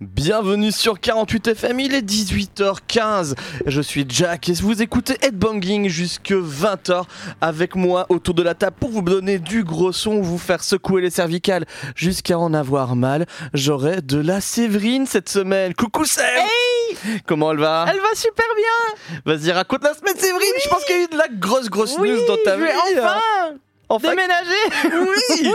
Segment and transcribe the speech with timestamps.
[0.00, 3.34] Bienvenue sur 48 FM, il est 18h15.
[3.66, 7.04] Je suis Jack et vous écoutez Headbanging jusque 20h
[7.40, 11.02] avec moi autour de la table pour vous donner du gros son, vous faire secouer
[11.02, 13.26] les cervicales jusqu'à en avoir mal.
[13.54, 15.74] J'aurai de la Séverine cette semaine.
[15.74, 16.26] Coucou Sèvres
[17.26, 17.86] Comment elle va?
[17.88, 20.52] Elle va super bien Vas-y, raconte la semaine Séverine.
[20.64, 22.62] Je pense qu'il y a eu de la grosse grosse Oui, news dans ta vie.
[22.64, 22.72] vais
[23.96, 25.48] enfin Enfin, déménager oui,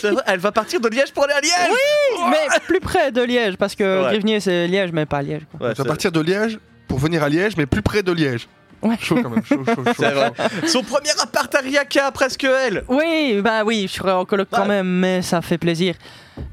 [0.00, 3.22] C'est vrai, Elle va partir de Liège pour aller à Liège Mais plus près de
[3.22, 4.40] Liège, parce que Ouais.
[4.40, 5.42] C'est Liège, mais pas Liège.
[5.50, 5.68] Quoi.
[5.68, 8.48] Ouais, vas c'est- partir de Liège pour venir à Liège, mais plus près de Liège.
[8.82, 8.96] Ouais.
[8.98, 9.92] Chaud quand même, chaud, chaud, chaud.
[9.98, 10.32] c'est vrai.
[10.66, 14.64] Son premier appart à Riaka, presque elle Oui, bah oui, je serai en coloc quand
[14.64, 15.96] même, mais ça fait plaisir.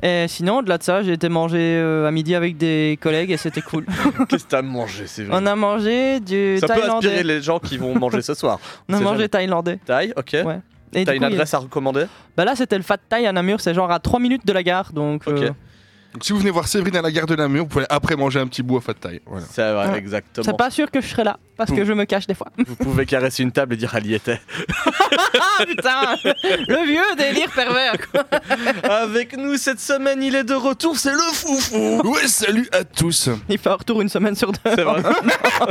[0.03, 3.37] Et sinon, au-delà de ça, j'ai été manger euh, à midi avec des collègues et
[3.37, 3.85] c'était cool.
[4.29, 7.23] Qu'est-ce que t'as mangé, Séverine On a mangé du Ça peut inspirer thaïlandais.
[7.23, 8.59] les gens qui vont manger ce soir.
[8.89, 9.29] On a c'est mangé jamais.
[9.29, 9.79] thaïlandais.
[9.85, 10.35] Taille, ok.
[10.45, 10.59] Ouais.
[10.91, 12.05] T'as une adresse à recommander?
[12.35, 14.63] Bah là, c'était le Fat Thai à Namur, c'est genre à 3 minutes de la
[14.63, 15.23] gare, donc.
[15.27, 15.51] Ok.
[16.13, 18.39] Donc si vous venez voir Séverine à la gare de Namur, vous pouvez après manger
[18.39, 19.21] un petit bout à Fat Taille.
[19.25, 19.45] Voilà.
[19.51, 19.97] C'est vrai, Ouais.
[19.97, 20.43] exactement.
[20.45, 22.47] c'est pas sûr que je serai là, parce que je me cache des fois.
[22.65, 24.39] Vous pouvez caresser une table et dire elle y était.
[25.39, 28.23] ah putain Le vieux délire pervers quoi.
[28.89, 33.29] Avec nous cette semaine, il est de retour, c'est le foufou Ouais, salut à tous.
[33.49, 34.59] Il fait un retour une semaine sur deux.
[34.65, 35.01] C'est vrai.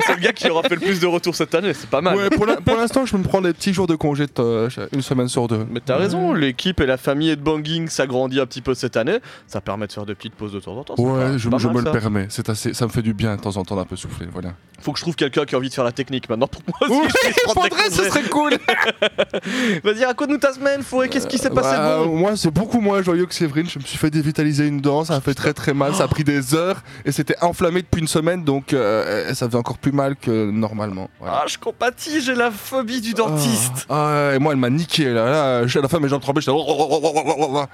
[0.06, 2.17] c'est le gars qui aura fait le plus de retours cette année, c'est pas mal.
[2.17, 4.69] Ouais, pour la- pour l'instant, je me prends des petits jours de congé de, euh,
[4.93, 5.67] une semaine sur deux.
[5.71, 9.19] Mais t'as raison, l'équipe et la famille de Banging s'agrandit un petit peu cette année.
[9.47, 10.95] Ça permet de faire des petites pauses de temps en temps.
[10.99, 11.93] Ouais, je, pas je mal, me ça.
[11.93, 12.27] le permets.
[12.31, 14.27] C'est assez, ça me fait du bien de temps en temps d'un peu souffler.
[14.33, 14.51] Voilà.
[14.81, 16.77] Faut que je trouve quelqu'un qui a envie de faire la technique maintenant pour moi
[16.81, 17.09] aussi.
[17.45, 18.53] prendre des faudrait, ce serait cool.
[19.84, 23.03] Vas-y, raconte-nous ta semaine, Fouet, qu'est-ce qui s'est passé Bah, bon Moi, c'est beaucoup moins
[23.03, 23.69] joyeux que Séverine.
[23.69, 25.95] Je me suis fait dévitaliser une dent, ça a fait très très mal.
[25.95, 29.59] Ça a pris des heures et c'était inflammé depuis une semaine, donc euh, ça faisait
[29.59, 31.09] encore plus mal que normalement.
[31.21, 31.41] Voilà.
[31.43, 33.87] Ah, je compatis, j'ai la phobie du dentiste.
[33.89, 35.31] Ah, et moi, elle m'a niqué là.
[35.31, 36.43] là à la fin, mes jambes tremblaient.
[36.43, 36.53] J'étais.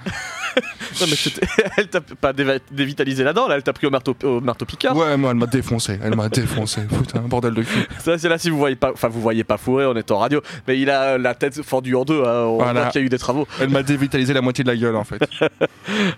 [1.01, 1.17] Non, mais
[1.77, 2.33] elle t'a pas
[2.71, 4.95] dévitalisé la dent, là, elle t'a pris au marteau, au marteau piqueur.
[4.95, 5.99] Ouais, moi, elle m'a défoncé.
[6.03, 6.81] Elle m'a défoncé.
[6.89, 7.87] Putain, bordel de cul.
[7.99, 10.17] Ça, c'est là si vous voyez pas, enfin, vous voyez pas Fouet, on est en
[10.19, 12.81] radio, mais il a la tête fendue en deux, hein, on Voilà.
[12.83, 13.47] voit qu'il y a eu des travaux.
[13.59, 15.21] Elle m'a dévitalisé la moitié de la gueule en fait.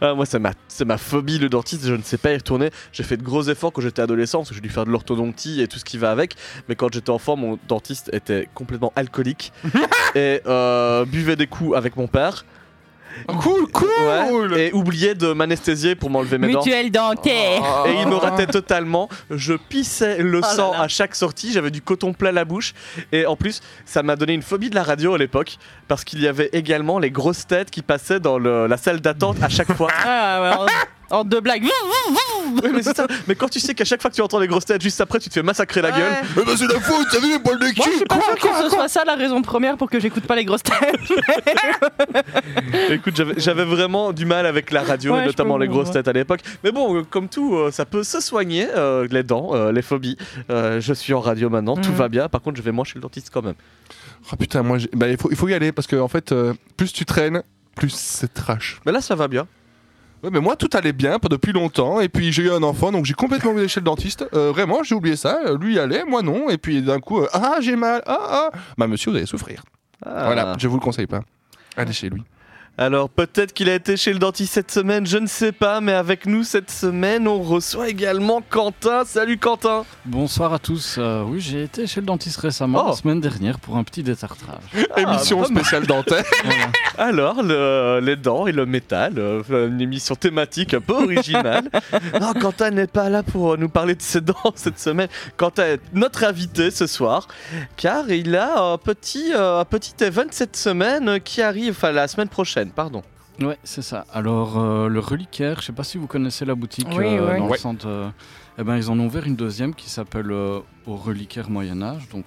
[0.01, 0.51] Ah, moi, c'est ma,
[0.85, 2.69] ma phobie, le dentiste, je ne sais pas y retourner.
[2.91, 5.61] J'ai fait de gros efforts quand j'étais adolescent, parce que j'ai dû faire de l'orthodontie
[5.61, 6.35] et tout ce qui va avec,
[6.69, 9.51] mais quand j'étais enfant, mon dentiste était complètement alcoolique
[10.15, 12.45] et euh, buvait des coups avec mon père.
[13.27, 14.51] Cool, cool.
[14.53, 16.59] Ouais, et oubliait de m'anesthésier pour m'enlever mes dents.
[16.59, 17.61] Mutuelle dentaire.
[17.87, 19.09] Et il me ratait totalement.
[19.29, 20.81] Je pissais le là sang là.
[20.81, 21.51] à chaque sortie.
[21.53, 22.73] J'avais du coton plein la bouche.
[23.11, 25.57] Et en plus, ça m'a donné une phobie de la radio à l'époque.
[25.87, 29.37] Parce qu'il y avait également les grosses têtes qui passaient dans le- la salle d'attente
[29.41, 29.89] à chaque fois.
[30.05, 30.71] Ah, ouais,
[31.15, 31.63] en, en deux blagues.
[32.63, 33.07] Oui, mais, c'est ça.
[33.27, 35.19] mais quand tu sais qu'à chaque fois que tu entends les grosses têtes, juste après,
[35.19, 36.13] tu te fais massacrer la gueule.
[36.39, 38.21] Eh ben, c'est la faute, t'as vu les poils de Moi, je cul suis pas
[38.21, 40.95] sûr que ce soit ça la raison première pour que j'écoute pas les grosses têtes.
[42.89, 46.13] Écoute, j'avais- vraiment du mal avec la radio, Ouais, et notamment les grosses têtes à
[46.13, 46.41] l'époque.
[46.63, 49.81] Mais bon, euh, comme tout, euh, ça peut se soigner, euh, les dents, euh, les
[49.81, 50.17] phobies.
[50.51, 51.95] Euh, je suis en radio maintenant, tout Mhm.
[51.95, 52.29] va bien.
[52.29, 53.55] Par contre, je vais moins chez le dentiste quand même.
[54.31, 56.53] Oh putain, moi, bah, il, faut, il faut y aller parce que en fait, euh,
[56.77, 57.41] plus tu traînes,
[57.75, 58.79] plus c'est trash.
[58.85, 59.47] Mais là, ça va bien.
[60.23, 61.99] Ouais, mais moi, tout allait bien depuis longtemps.
[61.99, 64.25] Et puis, j'ai eu un enfant, donc j'ai complètement oublié chez le dentiste.
[64.33, 65.39] Euh, vraiment, j'ai oublié ça.
[65.45, 66.49] Euh, Lui allait, moi non.
[66.49, 68.01] Et puis, d'un coup, euh, ah, j'ai mal.
[68.05, 68.49] Ah, ah.
[68.77, 69.63] Bah, monsieur, vous allez souffrir.
[70.05, 70.25] Ah.
[70.25, 71.21] Voilà, je vous le conseille pas.
[71.77, 72.23] Allez chez lui.
[72.77, 75.93] Alors peut-être qu'il a été chez le dentiste cette semaine, je ne sais pas, mais
[75.93, 79.05] avec nous cette semaine, on reçoit également Quentin.
[79.05, 80.97] Salut Quentin Bonsoir à tous.
[80.97, 82.89] Euh, oui, j'ai été chez le dentiste récemment, Oh.
[82.89, 84.59] la semaine dernière, pour un petit détartrage.
[84.97, 85.47] Émission mal.
[85.51, 86.25] spéciale dentaire.
[86.43, 86.71] Voilà.
[86.97, 91.69] Alors, le- les dents et le métal, euh, une émission thématique un peu originale.
[92.21, 95.07] non, Quentin n'est pas là pour nous parler de ses dents cette semaine.
[95.37, 97.27] Quentin est notre invité ce soir,
[97.77, 102.07] car il a un petit, euh, un petit event cette semaine qui arrive, enfin la
[102.07, 103.01] semaine prochaine, pardon.
[103.41, 104.05] Ouais, c'est ça.
[104.13, 107.45] Alors, euh, le reliquaire, je sais pas si vous connaissez la boutique Oui, euh, dans
[107.47, 107.51] Ouais.
[107.51, 107.85] le centre.
[107.87, 108.07] euh,
[108.57, 112.07] eh ben, ils en ont ouvert une deuxième qui s'appelle euh, Au reliquaire Moyen-Âge.
[112.13, 112.23] Donc,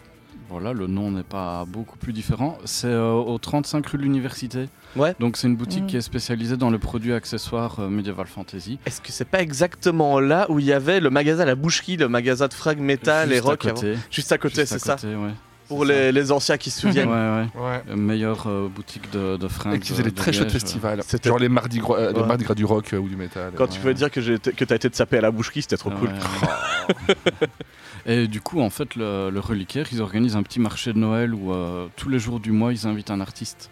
[0.50, 2.58] voilà, le nom n'est pas beaucoup plus différent.
[2.66, 4.68] C'est euh, au 35 rue de l'Université.
[4.96, 5.14] Ouais.
[5.18, 5.86] Donc, c'est une boutique Mm.
[5.86, 8.78] qui est spécialisée dans le produit accessoire euh, Medieval Fantasy.
[8.84, 12.08] Est-ce que c'est pas exactement là où il y avait le magasin La Boucherie, le
[12.08, 13.74] magasin de frag métal et Juste à rock avant?
[13.76, 13.94] Côté.
[14.10, 14.94] Juste à côté, Juste à c'est ça?
[14.96, 15.32] côté, ouais.
[15.68, 17.08] Pour les, les anciens qui se souviennent.
[17.08, 17.62] Ouais, ouais.
[17.62, 17.82] Ouais.
[17.90, 19.74] Euh, Meilleure euh, boutique de, de fringues.
[19.76, 21.02] Et qui faisait de- des de très chouettes festivals.
[21.06, 22.26] C'était- Genre les Mardi Gras, euh, les Ouais.
[22.26, 23.52] Mardi Gras du rock euh, ou du métal.
[23.54, 25.90] Quand tu pouvais dire que, que t'as été te saper à la boucherie, c'était trop
[25.90, 26.10] cool.
[28.06, 31.34] Et du coup, en fait, le, le reliquaire, ils organisent un petit marché de Noël
[31.34, 33.70] où euh, tous les jours du mois, ils invitent un artiste.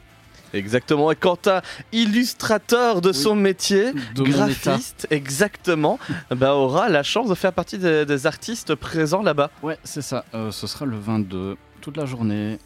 [0.53, 1.11] Exactement.
[1.11, 1.61] Et Quentin,
[1.93, 3.15] illustrateur de Oui.
[3.15, 5.99] son métier, De graphiste, exactement,
[6.31, 9.51] bah, aura la chance de faire partie des, des artistes présents là-bas.
[9.63, 10.25] Ouais, c'est ça.
[10.35, 12.59] Euh, ce sera le 22, toute la journée.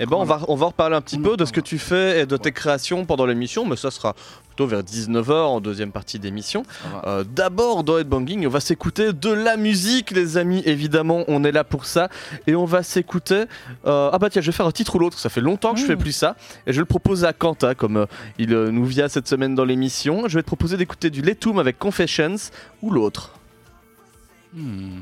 [0.00, 2.20] Et ben on va, on va reparler un petit peu de ce que tu fais
[2.20, 4.14] et de tes créations pendant l'émission, mais ça sera
[4.46, 6.62] plutôt vers 19h en deuxième partie d'émission.
[7.04, 10.62] Euh, D'abord, dans Headbanging, on va s'écouter de la musique, les amis.
[10.66, 12.10] Évidemment, on est là pour ça.
[12.46, 13.46] Et on va s'écouter.
[13.86, 15.18] euh, Ah bah tiens, je vais faire un titre ou l'autre.
[15.18, 16.36] Ça fait longtemps que je fais plus ça.
[16.68, 18.06] Et je le proposer à Quentin, comme euh,
[18.38, 20.28] il euh, nous vient cette semaine dans l'émission.
[20.28, 22.36] Je vais te proposer d'écouter du Letum avec Confessions
[22.82, 23.32] ou l'autre.
[24.54, 25.00] Hmm.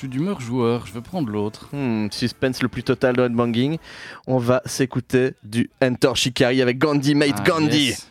[0.00, 1.68] Je suis d'humeur joueur, je vais prendre l'autre.
[1.74, 3.76] Hmm, suspense le plus total dans Headbanging.
[4.26, 7.88] On va s'écouter du Enter Shikari avec Gandhi Mate Ah, Gandhi.
[7.88, 8.09] yes.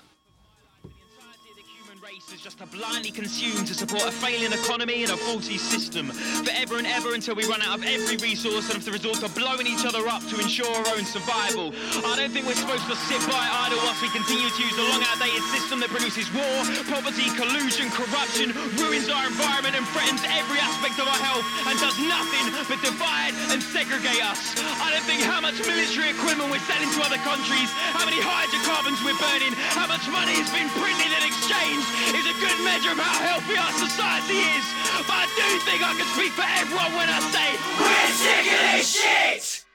[2.80, 6.08] Blindly consume to support a failing economy and a faulty system.
[6.48, 9.28] Forever and ever until we run out of every resource and have to resort to
[9.36, 11.76] blowing each other up to ensure our own survival.
[12.08, 14.88] I don't think we're supposed to sit by idle whilst we continue to use the
[14.96, 16.56] long outdated system that produces war,
[16.88, 22.00] poverty, collusion, corruption, ruins our environment and threatens every aspect of our health and does
[22.08, 24.56] nothing but divide and segregate us.
[24.80, 29.04] I don't think how much military equipment we're selling to other countries, how many hydrocarbons
[29.04, 33.00] we're burning, how much money has been printed and exchanged is a good measure of
[33.00, 34.66] how healthy our society is.
[35.08, 37.50] But I do think I can speak for everyone when I say
[37.82, 39.66] we're sick of this shit!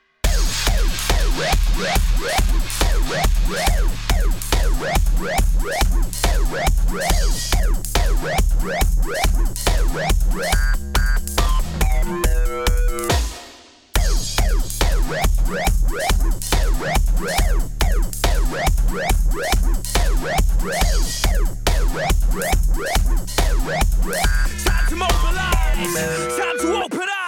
[21.94, 22.10] Time
[24.88, 26.36] to mobilize!
[26.36, 27.23] Time to open eyes!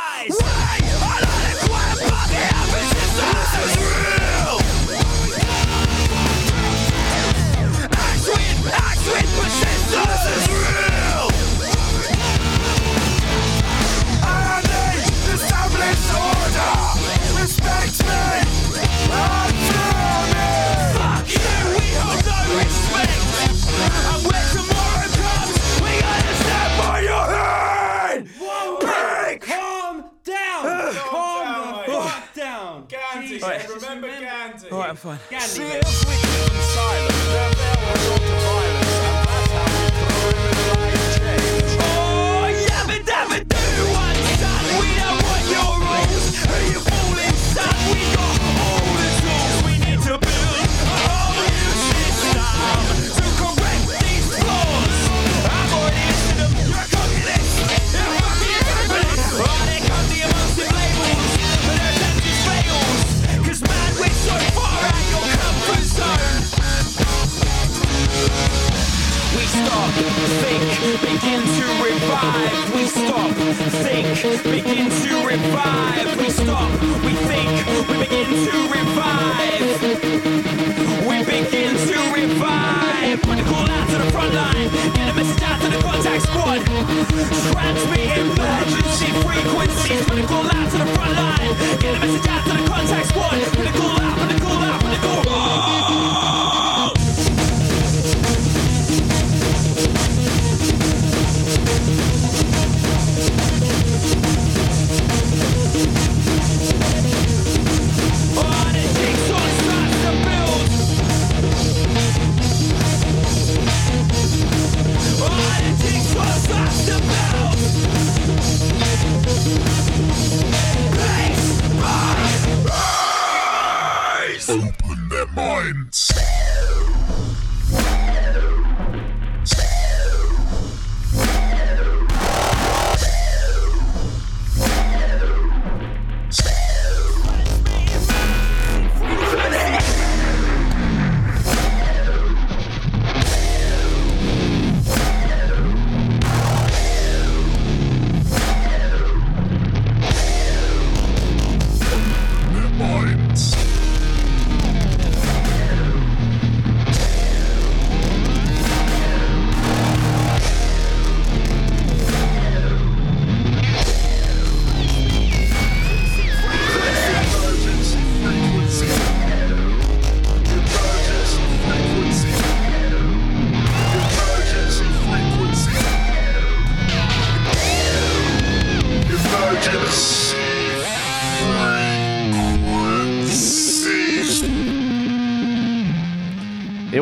[33.80, 34.20] Gandhi, Jesus.
[34.20, 34.70] remember Gandhi.
[34.72, 35.18] Alright, I'm fine.
[35.40, 36.55] See, Gandhi.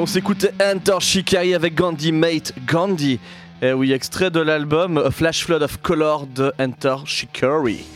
[0.05, 3.19] On s'écoutait Enter Shikari avec Gandhi Mate Gandhi.
[3.63, 7.87] Et oui, extrait de l'album A Flash Flood of Color de Enter Shikari.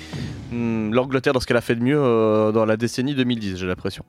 [0.50, 3.66] Hmm, L'Angleterre dans ce qu'elle a fait de mieux euh, dans la décennie 2010, j'ai
[3.66, 4.06] l'impression.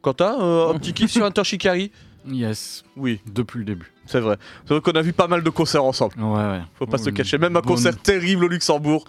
[0.00, 1.92] Quentin, euh, un petit kiff sur Enter Shikari?
[2.26, 3.92] Yes, Oui, depuis le début.
[4.06, 4.36] c'est vrai.
[4.64, 6.14] C'est vrai qu'on a vu pas mal de concerts ensemble.
[6.18, 6.60] Ouais, ouais.
[6.78, 7.36] Faut pas se cacher.
[7.38, 9.04] Même un concert terrible au Luxembourg.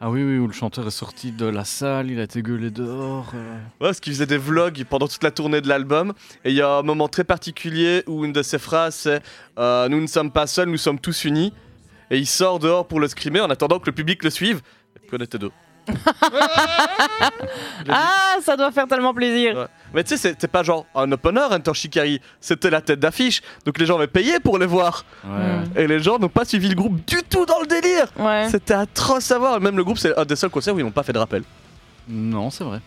[0.00, 2.70] Ah oui, oui, où le chanteur est sorti de la salle, il a été gueulé
[2.70, 3.32] dehors.
[3.34, 3.54] euh.
[3.80, 6.12] Ouais, parce qu'il faisait des vlogs pendant toute la tournée de l'album.
[6.44, 9.22] Et il y a un moment très particulier où une de ses phrases c'est
[9.58, 11.54] euh, Nous ne sommes pas seuls, nous sommes tous unis.
[12.10, 14.60] Et il sort dehors pour le scrimer en attendant que le public le suive.
[14.96, 15.50] Et puis on était deux.
[17.88, 19.56] Ah, ça doit faire tellement plaisir.
[19.56, 19.66] Ouais.
[19.94, 22.20] Mais tu sais, c'était pas genre un opener, Enter Shikari.
[22.40, 23.42] C'était la tête d'affiche.
[23.64, 25.04] Donc les gens avaient payé pour les voir.
[25.24, 25.82] Ouais.
[25.82, 28.06] Et les gens n'ont pas suivi le groupe du tout dans le délire.
[28.18, 28.48] Ouais.
[28.50, 29.60] C'était atroce à voir.
[29.60, 31.42] Même le groupe, c'est un des seuls concerts où ils n'ont pas fait de rappel.
[32.08, 32.80] Non, c'est vrai.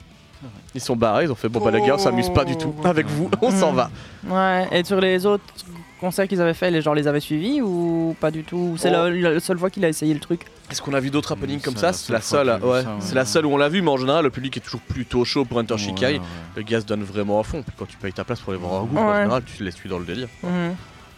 [0.76, 2.76] Ils sont barrés, ils ont fait bon bah les gars, on s'amuse pas du tout
[2.84, 3.76] avec vous, on s'en Mm.
[3.76, 3.90] va.
[4.28, 4.68] Ouais.
[4.80, 5.44] Et sur les autres
[6.04, 9.10] concerts qu'ils avaient fait, les gens les avaient suivis ou pas du tout C'est Oh.
[9.10, 10.42] la, la seule fois qu'il a essayé le truc.
[10.70, 12.84] Est-ce qu'on a vu d'autres happenings comme ça C'est la seule ouais.
[13.00, 15.24] C'est la seule où on l'a vu, mais en général, le public est toujours plutôt
[15.26, 16.22] chaud pour Enter Ouais, ouais.
[16.56, 17.62] Le gars se donne vraiment à fond.
[17.64, 19.72] Puis quand tu payes ta place pour aller voir un groupe, en général, tu les
[19.72, 20.28] suis dans le délire.
[20.44, 20.76] Mhm.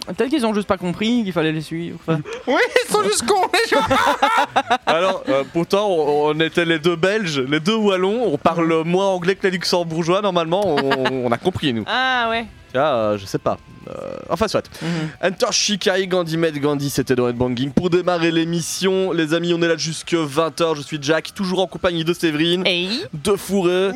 [0.08, 1.98] Peut-être qu'ils ont juste pas compris qu'il fallait les suivre.
[2.06, 3.84] Enfin, Oui, ils sont juste cons, les gens
[5.10, 8.24] Alors, euh, pourtant, on, on était les deux Belges, les deux Wallons.
[8.34, 10.64] On parle moins anglais que les Luxembourgeois, normalement.
[10.66, 11.84] On, on a compris, nous.
[11.88, 12.46] Ah ouais.
[12.74, 13.58] Vois, euh, je sais pas.
[13.88, 14.70] Euh, enfin, soit.
[14.82, 14.90] Mhm.
[15.24, 17.72] Enter Shikai Gandhi Med Gandhi, c'était dans Headbanging.
[17.72, 20.76] Pour démarrer l'émission, les amis, on est là jusque 20h.
[20.76, 22.90] Je suis Jack, toujours en compagnie de Séverine, Hey.
[23.14, 23.92] de Fourré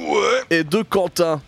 [0.50, 1.42] et de Quentin.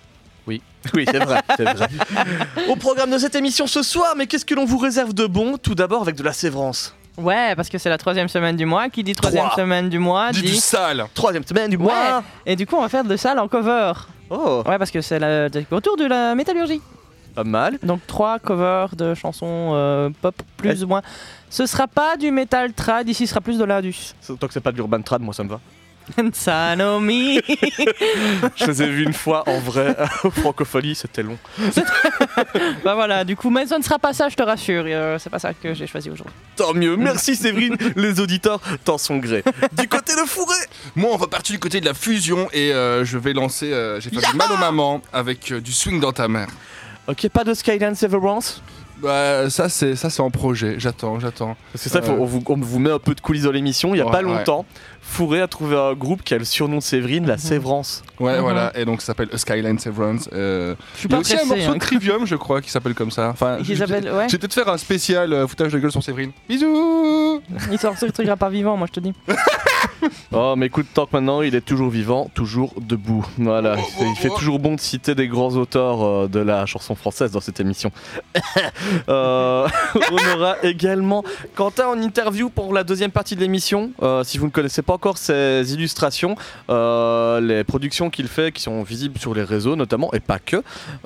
[0.47, 0.61] Oui.
[0.95, 1.87] Oui, c'est vrai, c'est vrai.
[2.69, 5.57] Au programme de cette émission ce soir, mais qu'est-ce que l'on vous réserve de bon?
[5.57, 6.95] Tout d'abord avec de la sévrance.
[7.17, 8.89] Ouais, parce que c'est la troisième semaine du mois.
[8.89, 9.55] Qui dit troisième Trois.
[9.57, 10.57] semaine du mois du dit.
[10.59, 11.83] sale Troisième semaine du Ouais.
[11.83, 12.23] mois.
[12.45, 13.93] Et du coup, on va faire de ça en cover.
[14.29, 16.81] Oh, Ouais, parce que c'est le retour de la métallurgie.
[17.35, 17.77] pas mal.
[17.83, 21.01] Donc trois covers de chansons euh, pop plus ou moins.
[21.49, 24.13] Ce sera pas du metal trad, ici ce sera plus de l'indus.
[24.39, 25.59] Tant que c'est pas de l'urban trad, moi ça me va.
[26.33, 27.39] Sanomi
[28.55, 31.37] Je les ai vus une fois en vrai au Francophonie, c'était long.
[32.83, 34.83] Bah voilà, du coup, mais ce ne sera pas ça, je te rassure.
[34.87, 36.33] euh, c'est pas ça que j'ai choisi aujourd'hui.
[36.55, 39.43] Tant mieux, merci Séverine, les auditeurs t'en sont gré.
[39.79, 40.55] Du côté de Fourré
[40.95, 43.71] Moi, on va partir du côté de la fusion et euh, je vais lancer.
[43.71, 46.47] euh, J'ai fait du mal aux mamans avec euh, du swing dans ta mère.
[47.07, 48.61] Ok, pas de Skyline Severance
[49.01, 50.75] Bah, ça, c'est ça, c'est en projet.
[50.77, 51.57] J'attends, j'attends.
[51.73, 52.01] Parce que ça, Euh.
[52.03, 53.95] faut- on, vous, on vous met un peu de coulisses dans l'émission.
[53.95, 54.23] Il y a Ouais, pas ouais.
[55.11, 57.39] Longtemps, Fourré a trouvé un groupe qui a le surnom de Séverine, la Mhm.
[57.39, 58.03] Sévrance.
[58.19, 58.41] Ouais, Mhm.
[58.41, 58.71] voilà.
[58.77, 60.29] Et donc, ça s'appelle A Skyline Severance.
[60.33, 61.73] Euh, Je suis Il y a pas aussi un morceau hein.
[61.75, 63.29] de Trivium, je crois, qui s'appelle comme ça.
[63.29, 64.27] Enfin, Qui je- s'appelle- ouais.
[64.27, 66.31] je vais peut-être faire un spécial euh, foutage de gueule sur Séverine.
[66.47, 67.41] Bisous
[67.71, 69.13] Il sort sortira pas vivant, moi je te dis.
[70.33, 73.23] Oh, mais écoute, tant que maintenant il est toujours vivant, toujours debout.
[73.37, 76.95] Voilà, Oh, il fait toujours bon de citer des grands auteurs euh, de la chanson
[76.95, 77.91] française dans cette émission.
[79.09, 79.67] Euh,
[80.11, 81.23] on aura également
[81.55, 83.91] Quentin en interview pour la deuxième partie de l'émission.
[84.01, 86.35] Euh, si vous ne connaissez pas encore ses illustrations,
[86.69, 90.57] euh, les productions qu'il fait qui sont visibles sur les réseaux notamment, et pas que,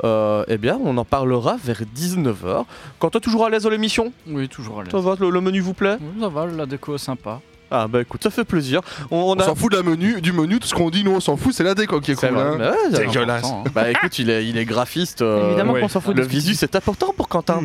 [0.04, 2.66] euh, eh bien, on en parlera vers 19h.
[3.00, 4.12] Quentin, toujours à l'aise dans l'émission?
[4.28, 4.92] Oui, toujours à l'aise.
[4.92, 5.96] Ça va, le, le menu vous plaît?
[6.02, 7.40] Oui, ça va, la déco est sympa.
[7.72, 8.82] Ah bah écoute, ça fait plaisir.
[9.12, 9.44] On, on On a...
[9.44, 11.54] s'en fout de la menu, du menu, tout ce qu'on dit, nous on s'en fout,
[11.54, 12.38] c'est la déco qui est C'est cool.
[12.38, 12.58] hein.
[12.60, 13.46] ouais, c'est- dégueulasse.
[13.46, 13.64] hein.
[13.74, 15.22] Bah écoute, il est, il est graphiste.
[15.22, 15.82] euh, Évidemment ouais.
[15.82, 17.62] qu'on s'en fout Le visu, c'est important pour Quentin.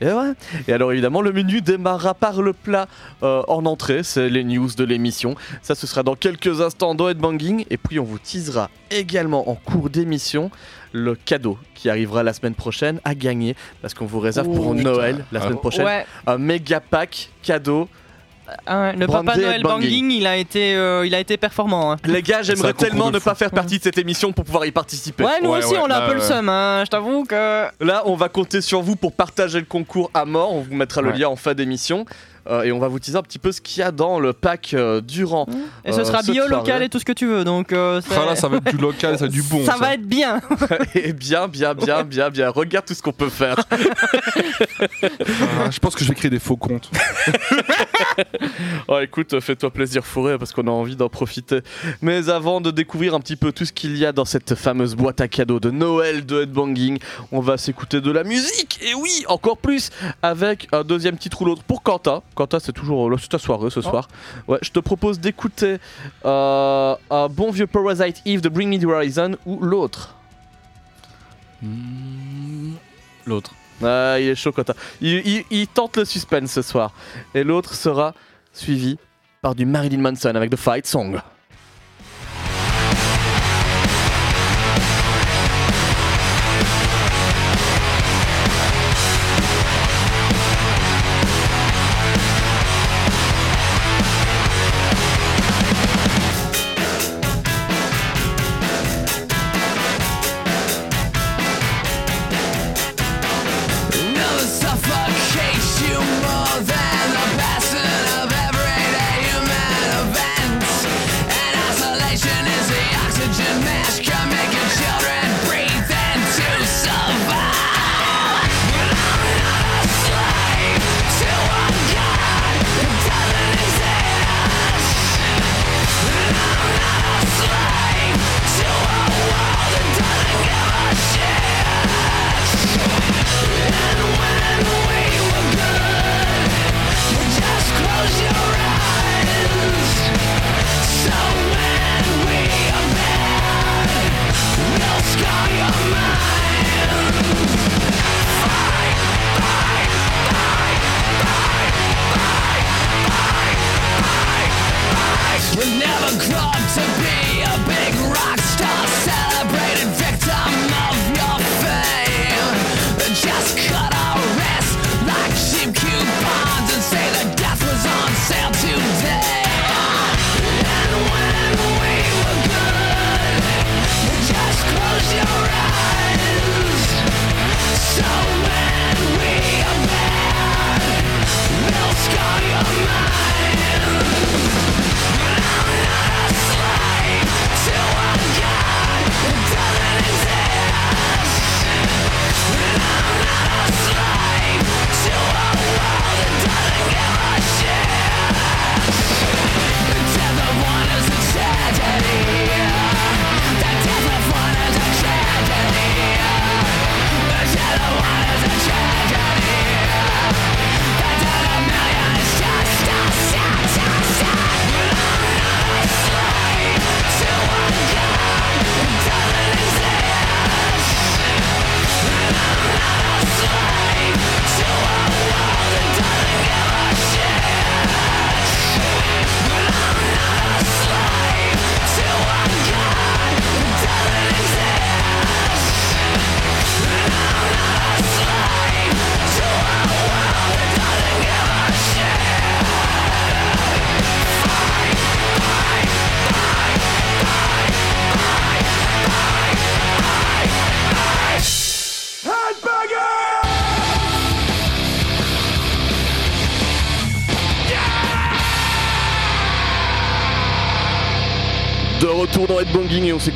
[0.00, 0.32] Et ouais.
[0.66, 2.88] Et alors évidemment, le menu démarrera par le plat
[3.22, 4.02] euh, en entrée.
[4.02, 5.36] C'est les news de l'émission.
[5.62, 7.64] Ça, ce sera dans quelques instants dans Headbanging.
[7.70, 10.50] Et puis, on vous teasera également en cours d'émission
[10.92, 13.54] le cadeau qui arrivera la semaine prochaine à gagner.
[13.82, 17.30] Parce qu'on vous réserve pour Oh, Noël la Ah, semaine prochaine Ouais, un méga pack
[17.42, 17.88] cadeau.
[18.66, 19.62] Hein, le Brandé Papa Noël.
[19.62, 21.92] Banging, il a été, euh, il a été performant.
[21.92, 21.96] hein.
[22.04, 25.24] Les gars, j'aimerais tellement ne pas faire partie de cette émission pour pouvoir y participer.
[25.24, 26.48] Ouais, nous Ouais, aussi, ouais, on a un peu le seum.
[26.48, 26.82] hein.
[26.84, 27.66] Je t'avoue que.
[27.80, 30.54] Là, on va compter sur vous pour partager le concours à mort.
[30.54, 32.04] On vous mettra le lien en fin d'émission.
[32.48, 34.32] Euh, et on va vous teaser un petit peu ce qu'il y a dans le
[34.32, 35.46] pack euh, durant.
[35.84, 37.44] Et ce Euh, sera cette bio, local et tout ce que tu veux.
[37.44, 39.64] Donc, euh, c'est- Ah là, ça va être du local, ça va être du bon.
[39.64, 40.40] ça va être bien.
[40.94, 42.50] et bien, bien, bien, bien, bien.
[42.50, 43.56] Regarde tout ce qu'on peut faire.
[45.02, 46.90] Ah, je pense que je vais créer des faux comptes.
[48.88, 51.60] Oh, écoute, fais-toi plaisir, Fourré, parce qu'on a envie d'en profiter.
[52.02, 54.94] Mais avant de découvrir un petit peu tout ce qu'il y a dans cette fameuse
[54.94, 56.98] boîte à cadeaux de Noël de Headbanging,
[57.32, 58.78] on va s'écouter de la musique.
[58.82, 59.90] Et oui, encore plus,
[60.22, 62.22] avec un deuxième titre ou l'autre pour Quentin.
[62.34, 64.08] Quentin, c'est toujours le- c'est ta soirée ce soir.
[64.48, 65.78] Ouais, je te propose d'écouter
[66.24, 70.14] euh, un bon vieux Parasite Eve de Bring Me the Horizon ou l'autre.
[71.62, 72.74] Hmm,
[73.26, 73.52] L'autre.
[73.82, 74.74] Ah, il est chaud, Quentin.
[75.00, 76.92] Il, il- il tente le suspense ce soir.
[77.34, 78.14] Et l'autre sera
[78.52, 78.98] suivi
[79.40, 81.18] par du Marilyn Manson avec The Fight Song.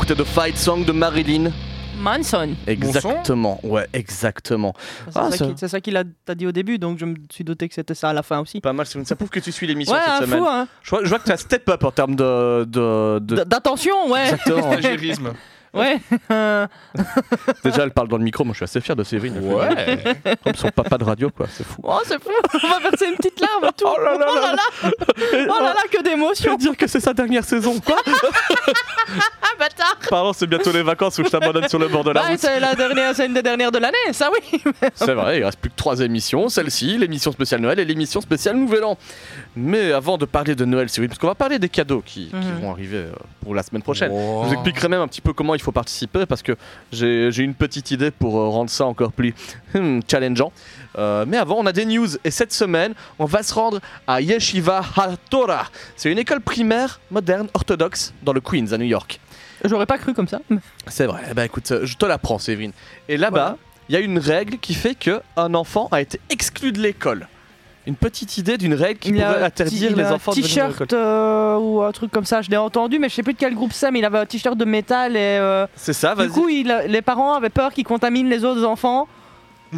[0.08, 1.50] S'écoutait The Fight Song de Marilyn.
[2.00, 2.50] Manson.
[2.66, 4.72] Exactement, ouais, exactement.
[5.10, 7.04] C'est Ah, ça ça- qui- c'est ça qu'il a t'as dit au début, donc je
[7.04, 8.60] me suis douté que c'était ça à la fin aussi.
[8.60, 10.38] Pas mal, ça prouve que tu suis l'émission Ouais, cette semaine.
[10.40, 10.68] fou, hein.
[10.82, 12.64] Je, vois, je vois que tu as step up en termes de.
[12.64, 14.30] de, de- D- D'attention, ouais.
[14.30, 15.30] Exactement.
[15.74, 15.98] Ouais.
[17.64, 19.38] Déjà, elle parle dans le micro, moi je suis assez fier de Séverine.
[19.52, 19.98] Ouais.
[20.44, 21.80] Comme son papa de radio, quoi, c'est fou.
[21.82, 22.30] Oh, c'est fou.
[22.62, 23.84] On va verser une petite larme et tout.
[23.86, 24.90] Oh là là là là.
[25.34, 26.56] Oh là là, que d'émotion.
[26.56, 27.96] dire que c'est sa dernière saison, quoi
[29.10, 29.96] Ah, bâtard.
[30.10, 32.38] Pardon, c'est bientôt les vacances où je t'abandonne sur le bord de la Bah, route.
[32.38, 34.62] c'est la dernière, c'est une des dernières de l'année, ça oui.
[34.94, 38.56] C'est vrai, il reste plus que trois émissions, celle-ci, l'émission spéciale Noël et l'émission spéciale
[38.56, 38.98] Nouvel An.
[39.56, 42.34] Mais avant de parler de Noël, oui, parce qu'on va parler des cadeaux qui, qui
[42.36, 42.60] Mhm.
[42.60, 44.10] vont arriver euh, pour la semaine prochaine.
[44.12, 44.42] Oh.
[44.44, 46.56] Je vous expliquerai même un petit peu comment il faut participer parce que
[46.92, 49.34] j'ai une petite idée pour euh, rendre ça encore plus
[49.74, 50.52] hmm, challengeant.
[50.98, 54.20] Euh, mais avant, on a des news et cette semaine, on va se rendre à
[54.20, 55.66] Yeshiva HaTorah.
[55.96, 59.20] C'est une école primaire moderne orthodoxe dans le Queens à New York.
[59.64, 60.40] J'aurais pas cru comme ça.
[60.86, 61.22] C'est vrai.
[61.30, 62.72] Eh ben écoute, euh, je te l'apprends, Séverine.
[63.08, 63.56] Et là-bas, Voilà.
[63.88, 67.26] il y a une règle qui fait que un enfant a été exclu de l'école.
[67.88, 71.56] Une petite idée d'une règle qui Il pourrait interdire les enfants de venir t-shirt euh,
[71.56, 73.72] ou un truc comme ça, je l'ai entendu, mais je sais plus de quel groupe
[73.72, 76.28] c'est, mais il avait un t-shirt de métal et euh, C'est ça, du vas-y.
[76.28, 79.08] coup il a- les parents avaient peur qu'il contamine les autres enfants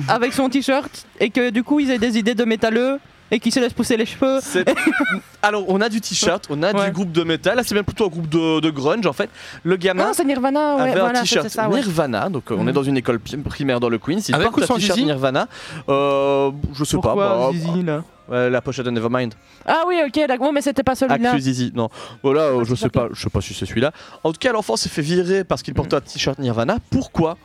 [0.09, 2.99] avec son t-shirt et que du coup ils aient des idées de métalleux
[3.31, 4.39] et qu'ils se laissent pousser les cheveux.
[5.43, 6.87] Alors, on a du t-shirt, on a Ouais.
[6.87, 7.57] du groupe de métal.
[7.57, 9.31] Là, c'est même plutôt un groupe de, de grunge en fait.
[9.65, 11.77] Le gamin Non, c'est Nirvana, ouais, avait un t-shirt ouais.
[11.81, 12.73] Nirvana, donc euh, on est Mhm.
[12.73, 14.21] dans une école primaire dans le Queens.
[14.29, 15.49] Il Avec porte un t-shirt Nirvana.
[15.89, 17.39] Euh, je sais Pourquoi pas.
[17.39, 19.35] bah, Zizi, là ouais, la pochette de Nevermind.
[19.67, 21.31] Ah oui, ok, d'accord, mais c'était pas celui-là.
[21.31, 21.89] Accuse Zizi, non.
[22.23, 23.93] Voilà, euh, Ah, je sais pas pas, je sais pas si c'est celui-là.
[24.25, 26.77] En tout cas, l'enfant s'est fait virer parce qu'il portait un t-shirt Nirvana.
[26.91, 27.37] Pourquoi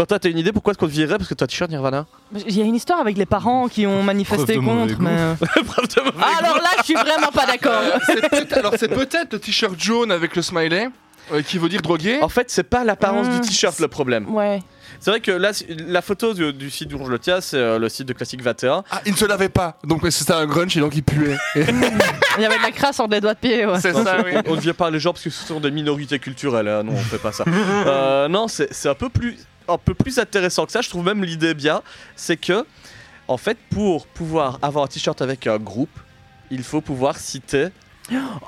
[0.00, 2.06] Quentin, t'as une idée pourquoi est-ce qu'on te virerait parce que t'as un t-shirt Nirvana
[2.46, 5.02] Il y a une histoire avec les parents qui ont manifesté de mauvais contre, goût.
[5.02, 5.10] mais.
[5.18, 5.34] euh,
[5.66, 7.82] Preuve de mauvais Ah, alors là, je suis vraiment pas d'accord.
[8.06, 10.88] C'est peut-être- alors c'est peut-être le t-shirt jaune avec le smiley
[11.34, 12.18] euh, qui veut dire drogué.
[12.22, 13.40] En fait, c'est pas l'apparence Mmh.
[13.40, 14.26] du t-shirt le problème.
[14.34, 14.60] Ouais.
[15.00, 17.58] C'est vrai que là, c'est- la photo du, du site dont je le tiens, c'est
[17.58, 18.84] euh, le site de Classique 21.
[18.90, 21.36] Ah, il ne se lavait pas, donc c'était un grunge et donc il puait.
[21.56, 23.78] Il y avait de la crasse entre les doigts de pied, ouais.
[23.80, 24.32] c'est ça, oui.
[24.46, 26.68] On ne vient pas les gens parce que ce sont des minorités culturelles.
[26.68, 26.84] hein.
[26.84, 27.44] Non, on fait pas ça.
[27.46, 29.36] Euh, non, c'est c'est un peu plus.
[29.70, 31.82] Un peu plus intéressant que ça, je trouve même l'idée bien,
[32.16, 32.64] c'est que,
[33.28, 35.90] en fait, pour pouvoir avoir un t-shirt avec un groupe,
[36.50, 37.68] il faut pouvoir citer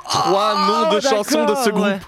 [0.08, 1.84] trois noms de chansons de ce groupe.
[1.86, 1.98] ouais.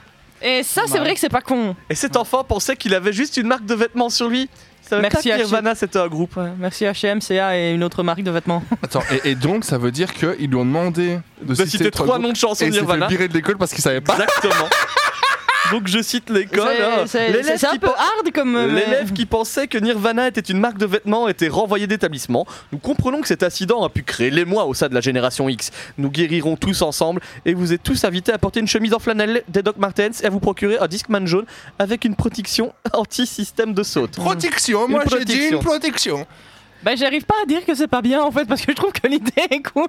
[0.42, 1.74] Et ça, c'est vrai que c'est pas con.
[1.88, 4.50] Et cet enfant pensait qu'il avait juste une marque de vêtements sur lui.
[4.82, 5.36] Savait Merci, pas.
[5.38, 6.36] Nirvana c'était un groupe.
[6.36, 8.62] Ouais, merci H&M, CA et une autre marque de vêtements.
[8.82, 12.18] Attends, et, et donc ça veut dire qu'ils lui ont demandé de, De citer trois
[12.18, 13.06] noms de chansons et il s'est fait Nirvana.
[13.06, 14.12] virer de l'école parce qu'il savait pas.
[14.14, 14.68] Exactement.
[15.70, 16.68] Donc je cite l'école.
[16.76, 17.04] C'est- hein.
[17.06, 18.56] c'est- un qui peu hard comme.
[18.56, 22.46] euh, L'élève qui pensait que Nirvana était une marque de vêtements était renvoyé d'établissement.
[22.72, 25.70] Nous comprenons que cet incident a pu créer l'émoi au sein de la génération X.
[25.98, 29.42] Nous guérirons tous ensemble et vous êtes tous invités à porter une chemise en flanelle
[29.48, 31.46] des Doc Martens et à vous procurer un Discman jaune
[31.78, 34.16] avec une protection anti-système de saute.
[34.16, 36.26] Protection, moi j'ai dit une protection.
[36.82, 38.92] Bah, j'arrive pas à dire que c'est pas bien en fait parce que je trouve
[38.92, 39.86] que l'idée est cool,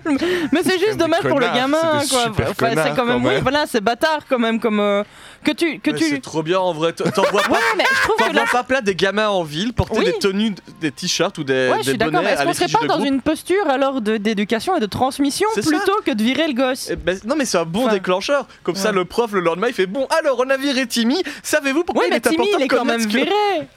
[0.54, 2.28] mais- c'est juste dommage pour le gamin c'est quoi.
[2.30, 5.04] Enfin, quand même, quand oui, voilà, c'est bâtard quand même comme euh,
[5.46, 6.06] que tu que Mais tu.
[6.10, 6.92] C'est trop bien en vrai.
[6.94, 9.30] T'en vois pas Ouais, mais je trouve T'en que là, vois pas plein des gamins
[9.30, 10.06] en ville porter Oui.
[10.06, 12.14] des tenues, des t-shirts ou des, ouais, je des suis d'accord.
[12.14, 14.80] bonnets Mais est-ce à qu'on serait pas dans groupe une posture alors de- d'éducation et
[14.80, 15.70] de transmission C'est ça.
[15.70, 18.48] plutôt que de virer le gosse Eh ben, non mais c'est un bon Enfin, déclencheur.
[18.64, 18.96] Comme ça ouais.
[18.96, 21.22] le prof le lendemain il fait bon alors on a viré Timmy.
[21.44, 23.30] Savez-vous pourquoi Oui, il mais est Timmy, il est quand même viré,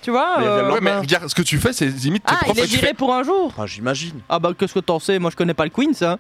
[0.02, 0.37] tu vois.
[0.38, 2.94] Mais euh, Ouais, mais regarde, ce que tu fais, c'est limite Ah, il est viré
[2.94, 3.52] pour un jour.
[3.59, 4.20] Ah j'imagine.
[4.28, 5.18] Ah bah qu'est-ce que t'en sais?
[5.18, 6.18] Moi je connais pas le Queen ça.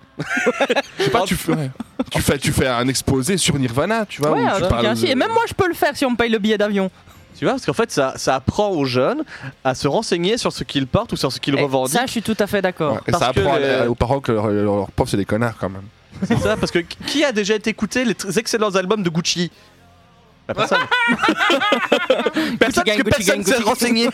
[0.98, 1.70] je sais pas, tu fais, ouais.
[2.10, 4.32] tu fais, tu fais un exposé sur Nirvana, tu vois.
[4.32, 4.42] ouais,
[4.86, 5.04] ainsi.
[5.04, 6.90] de- Et même moi je peux le faire si on me paye le billet d'avion.
[7.38, 9.22] Tu vois parce qu'en fait ça, ça apprend aux jeunes
[9.62, 11.96] à se renseigner sur ce qu'ils portent ou sur ce qu'ils revendiquent.
[11.96, 12.94] Ça je suis tout à fait d'accord.
[12.94, 15.16] Ouais, et parce ça que apprend à- aux parents que leurs leur, leur profs c'est
[15.16, 15.84] des connards quand même.
[16.24, 19.52] C'est ça parce que qui a déjà été écouté les excellents albums de Gucci?
[20.48, 20.78] Bah, Personne.
[22.58, 24.08] personne parce gang, que Gucci personne s'est Gucci renseigné.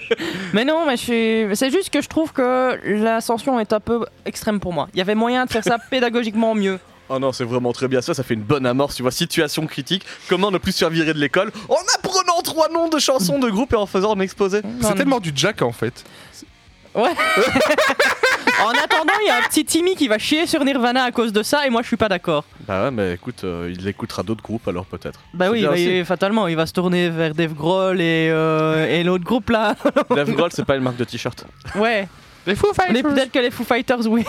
[0.52, 1.56] Mais non, mais je suis...
[1.56, 4.88] c'est juste que je trouve que l'ascension est un peu extrême pour moi.
[4.94, 6.78] Il y avait moyen de faire ça pédagogiquement mieux.
[7.08, 9.66] Oh non, c'est vraiment très bien ça, ça fait une bonne amorce, tu vois, situation
[9.66, 13.72] critique, comment ne plus virer de l'école en apprenant trois noms de chansons de groupe
[13.72, 14.60] et en faisant un exposé.
[14.80, 16.04] C'est tellement du Jack en fait.
[16.94, 17.10] Ouais.
[18.64, 21.32] en attendant, il y a un petit Timmy qui va chier sur Nirvana à cause
[21.32, 22.44] de ça et moi je suis pas d'accord.
[22.68, 25.18] Bah ouais, mais écoute, euh, il écoutera d'autres groupes alors peut-être.
[25.34, 29.02] Bah oui, bah, il- fatalement, il va se tourner vers Dave Grohl et, euh, et
[29.02, 29.74] l'autre groupe là.
[30.14, 31.44] Dave Grohl, c'est pas une marque de t-shirt.
[31.76, 32.08] ouais.
[32.46, 34.24] Les Foo Mais peut-être que les Foo Fighters, oui.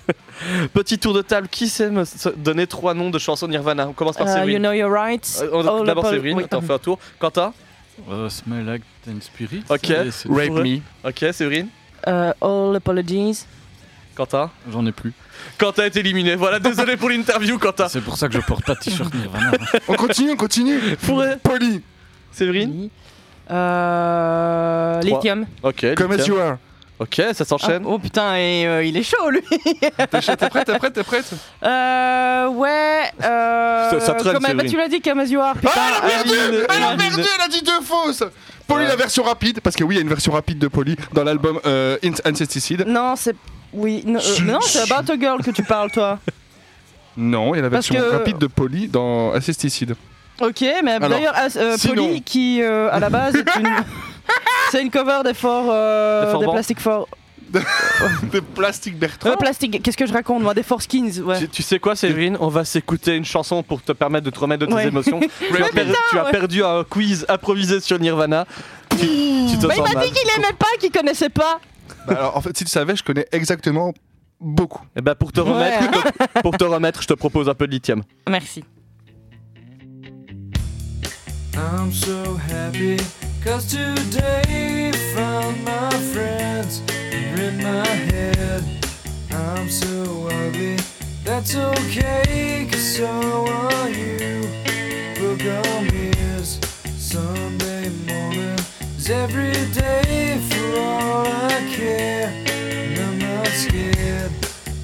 [0.74, 2.04] Petit tour de table, qui sait me
[2.36, 3.88] donner trois noms de chansons Nirvana?
[3.88, 4.62] On commence par Euh, you Séverine.
[4.62, 5.40] know your rights.
[5.42, 6.44] Euh, on- D'abord Séverine, oui.
[6.48, 6.98] t'en fais un tour.
[7.18, 7.52] Quentin?
[8.10, 9.62] Euh, Smell Like Teen Spirit.
[9.68, 9.86] Ok.
[10.28, 10.80] Rape me.
[11.04, 11.68] Ok, Séverine?
[12.08, 13.44] Euh, all apologies.
[14.14, 14.50] Quentin?
[14.70, 15.12] J'en ai plus.
[15.58, 16.34] Quentin est éliminé.
[16.36, 17.88] Voilà, désolé pour l'interview, Quentin.
[17.88, 19.52] C'est pour ça que je porte pas de t-shirt Nirvana.
[19.88, 20.78] On continue, on continue.
[21.06, 21.38] Pourrait.
[21.42, 21.80] Polly,
[22.32, 22.88] Séverine?
[23.50, 25.46] Euh, lithium.
[25.62, 25.94] Ok.
[25.96, 26.58] come as you are.
[26.98, 27.82] Ok, ça s'enchaîne.
[27.84, 29.42] Ah, oh putain, et, euh, il est chaud lui.
[29.80, 30.06] T'es
[30.48, 31.30] prête, t'es prête, t'es prête
[31.62, 33.02] Euh, ouais.
[33.22, 35.70] Euh, Ça- ça traîne, comme- bah, tu l'as dit, comme as you are, putain.
[35.76, 36.34] Ah, elle a perdu
[36.70, 38.24] Elle a perdu, elle a dit deux fausses
[38.66, 40.96] Polly, la version rapide, parce que oui, il y a une version rapide de Polly
[41.12, 42.84] dans l'album euh, Incesticide.
[42.86, 43.36] Non, c'est.
[43.72, 46.18] Oui, non, euh, non c'est About a Girl que tu parles, toi.
[47.16, 49.94] Non, il y a la version que- rapide de Polly dans Incesticide.
[50.40, 53.68] Ok, mais Alors, d'ailleurs, euh, sinon- Polly, qui à la base est une.
[54.70, 57.08] c'est une cover d'efforts euh, Des des Forbans Plastic For.
[57.52, 59.30] De Plastic Bertrand.
[59.30, 61.38] Euh, plastique, qu'est-ce que je raconte moi Des Four Skins, ouais.
[61.38, 62.36] Tu, tu sais quoi, Séverine?
[62.40, 64.88] On va s'écouter une chanson pour te permettre de te remettre de tes Ouais.
[64.88, 65.20] émotions.
[65.48, 66.30] tu, as per- tu as ouais.
[66.32, 68.46] perdu un quiz improvisé sur Nirvana.
[68.90, 70.06] Tu, tu te Bah, il m'a mal.
[70.06, 71.60] dit qu'il aimait pas, qu'il connaissait pas.
[72.08, 73.94] Bah alors, en fait, si tu savais, je connais exactement
[74.40, 74.82] beaucoup.
[74.96, 75.88] Eh ben pour te remettre, Ouais.
[76.20, 78.02] je te- pour te remettre, je te propose un peu de lithium.
[78.28, 78.64] Merci.
[81.54, 82.96] I'm so happy
[83.46, 86.82] cause today found my friends
[87.12, 88.64] in my head.
[89.30, 90.76] I'm so ugly,
[91.22, 94.40] that's okay cause so are you.
[95.20, 96.58] Book on ears,
[96.96, 98.58] Sunday morning
[98.98, 102.32] is every day for all I care.
[102.48, 104.32] And I'm not scared.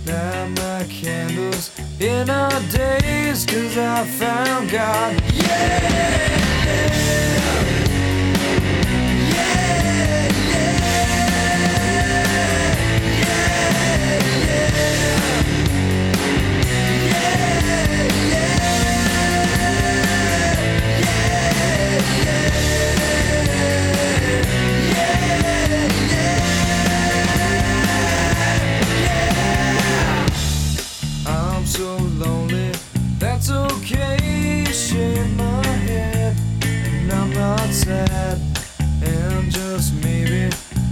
[0.07, 5.21] Light my candles in our days cause I found God.
[5.21, 7.42] I'm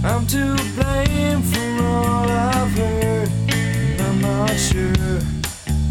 [0.03, 3.29] I'm to blame for all I've heard.
[3.99, 5.19] I'm not sure.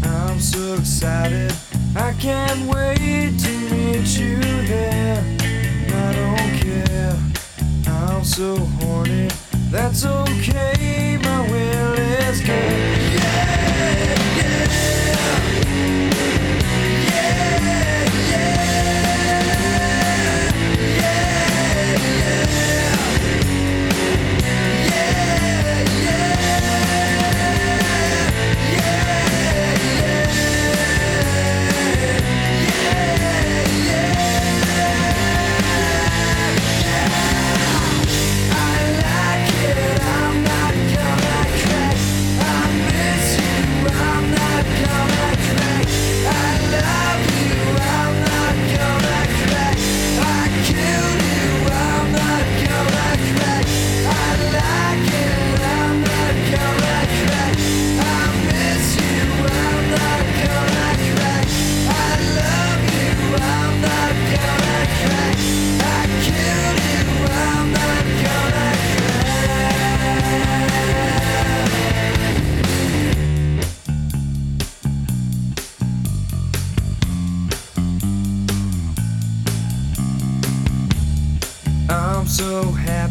[0.03, 1.53] I'm so excited,
[1.95, 4.35] I can't wait to meet you
[4.67, 5.23] there.
[5.87, 7.17] I don't care.
[7.87, 9.29] I'm so horny.
[9.69, 12.90] That's okay, my will is good.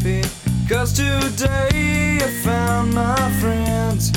[0.00, 0.22] Happy.
[0.68, 4.10] Cause today I found my friends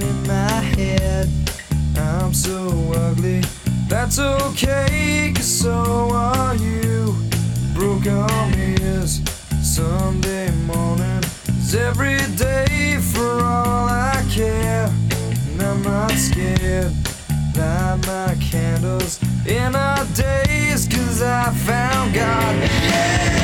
[0.00, 1.28] in my head.
[1.96, 3.42] I'm so ugly.
[3.88, 7.14] That's okay cause so are you.
[7.74, 9.22] Broke arm is
[9.62, 11.22] Sunday morning.
[11.48, 14.90] Is every day for all I care
[15.50, 16.92] And I'm not scared.
[17.56, 23.37] Light my candles in our days Cause I found God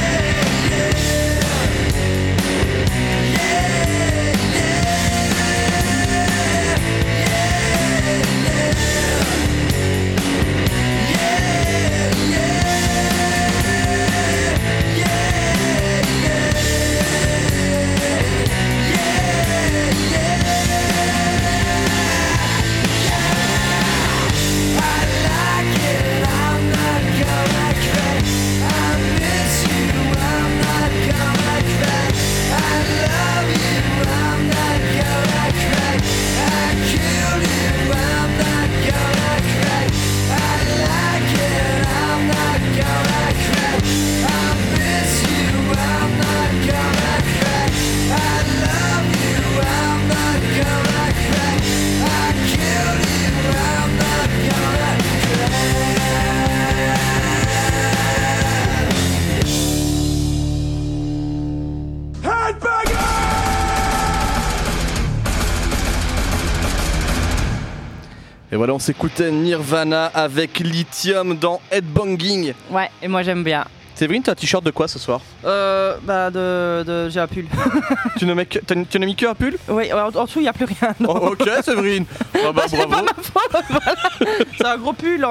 [68.55, 72.55] Et voilà, on s'écoutait Nirvana avec Lithium dans Headbanging.
[72.71, 73.65] Ouais, et moi j'aime bien.
[73.97, 75.21] Séverine, t'as un t-shirt de quoi ce soir?
[75.45, 77.47] Euh, bah de, de j'ai un pull.
[78.17, 79.57] Tu ne mets que- t'as- tu n'as mis que un pull?
[79.69, 80.95] Oui, en, en dessous il y a plus rien.
[81.01, 81.15] non.
[81.21, 82.05] Oh, Ok, Séverine.
[82.47, 83.07] Ah bah, C'est pas bravo.
[83.07, 84.39] ma faute, voilà.
[84.57, 85.31] C'est un gros pull en,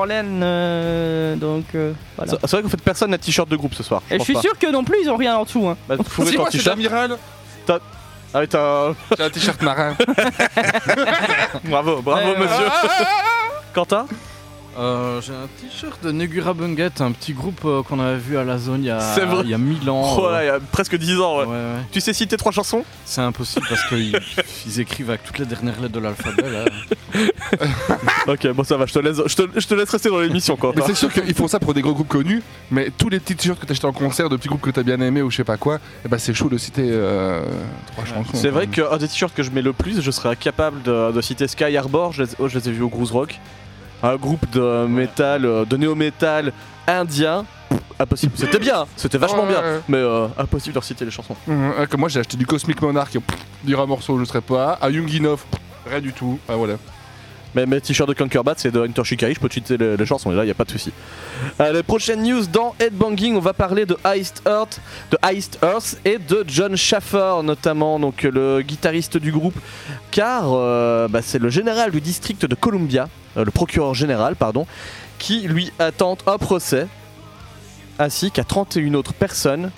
[0.00, 2.32] en laine, euh, donc euh, voilà.
[2.32, 4.02] C'est c'est vrai qu'en fait personne n'a de t-shirt de groupe ce soir.
[4.10, 4.40] Et je pense suis pas.
[4.40, 5.68] sûr que non plus ils ont rien en dessous.
[5.68, 5.76] Hein.
[5.88, 6.76] Bah, faut Si ton moi c'est t-shirt.
[6.76, 7.16] l'amiral
[8.36, 8.92] Ah oui, t'as.
[9.16, 9.96] J'ai un t-shirt marin
[11.64, 12.66] Bravo, bravo monsieur.
[13.72, 14.06] Quentin?
[14.76, 18.44] Euh, J'ai un t-shirt de Negura Bunget, un petit groupe euh, qu'on avait vu à
[18.44, 19.00] la zone il y a,
[19.44, 20.16] il y a 1000 ans.
[20.18, 21.38] Oh euh, il y a presque 10 ans.
[21.38, 21.44] ouais.
[21.44, 21.80] ouais, ouais.
[21.92, 22.84] Tu sais citer trois chansons?
[23.04, 24.18] C'est impossible parce qu'ils
[24.66, 26.50] ils écrivent avec toutes les dernières lettres de l'alphabet.
[26.50, 26.64] là.
[28.26, 30.54] Ok, bon ça va, je te laisse, je te, je te laisse rester dans l'émission
[30.54, 30.82] Mais Quentin.
[30.86, 33.60] c'est sûr qu'ils font ça pour des gros groupes connus, mais tous les petits t-shirts
[33.60, 35.44] que t'as achetés en concert de petits groupes que t'as bien aimé ou je sais
[35.44, 37.44] pas quoi, eh ben c'est chaud de citer euh,
[37.92, 38.30] trois chansons.
[38.34, 41.20] C'est vrai qu'un des t-shirts que je mets le plus, je serais incapable de, de
[41.20, 43.38] citer Sky Harbor, je les, oh, je les ai vus au Groove Rock.
[44.04, 46.52] Un groupe de métal, euh, de néo-métal
[46.86, 47.46] indien.
[47.98, 51.36] Impossible, c'était bien, c'était vachement bien, mais euh, impossible de reciter les chansons.
[51.46, 54.90] Que moi j'ai acheté du Cosmic Monarch, pff, du un morceau je serais pas, à
[54.90, 56.74] Junginov, pff, rien du tout, ah voilà.
[57.54, 60.06] Mais mes t-shirts de Conquerbat, c'est de Hunter Shikari, je peux te citer les, les
[60.06, 60.92] chansons, et là, il a pas de souci.
[61.58, 66.18] Allez, prochaine news dans Headbanging, on va parler de Iced Earth, de Iced Earth et
[66.18, 69.56] de John Schaffer, notamment, donc le guitariste du groupe,
[70.10, 74.66] car euh, bah, c'est le général du district de Columbia, euh, le procureur général, pardon,
[75.18, 76.86] qui lui attente un procès,
[77.98, 79.70] ainsi qu'à 31 autres personnes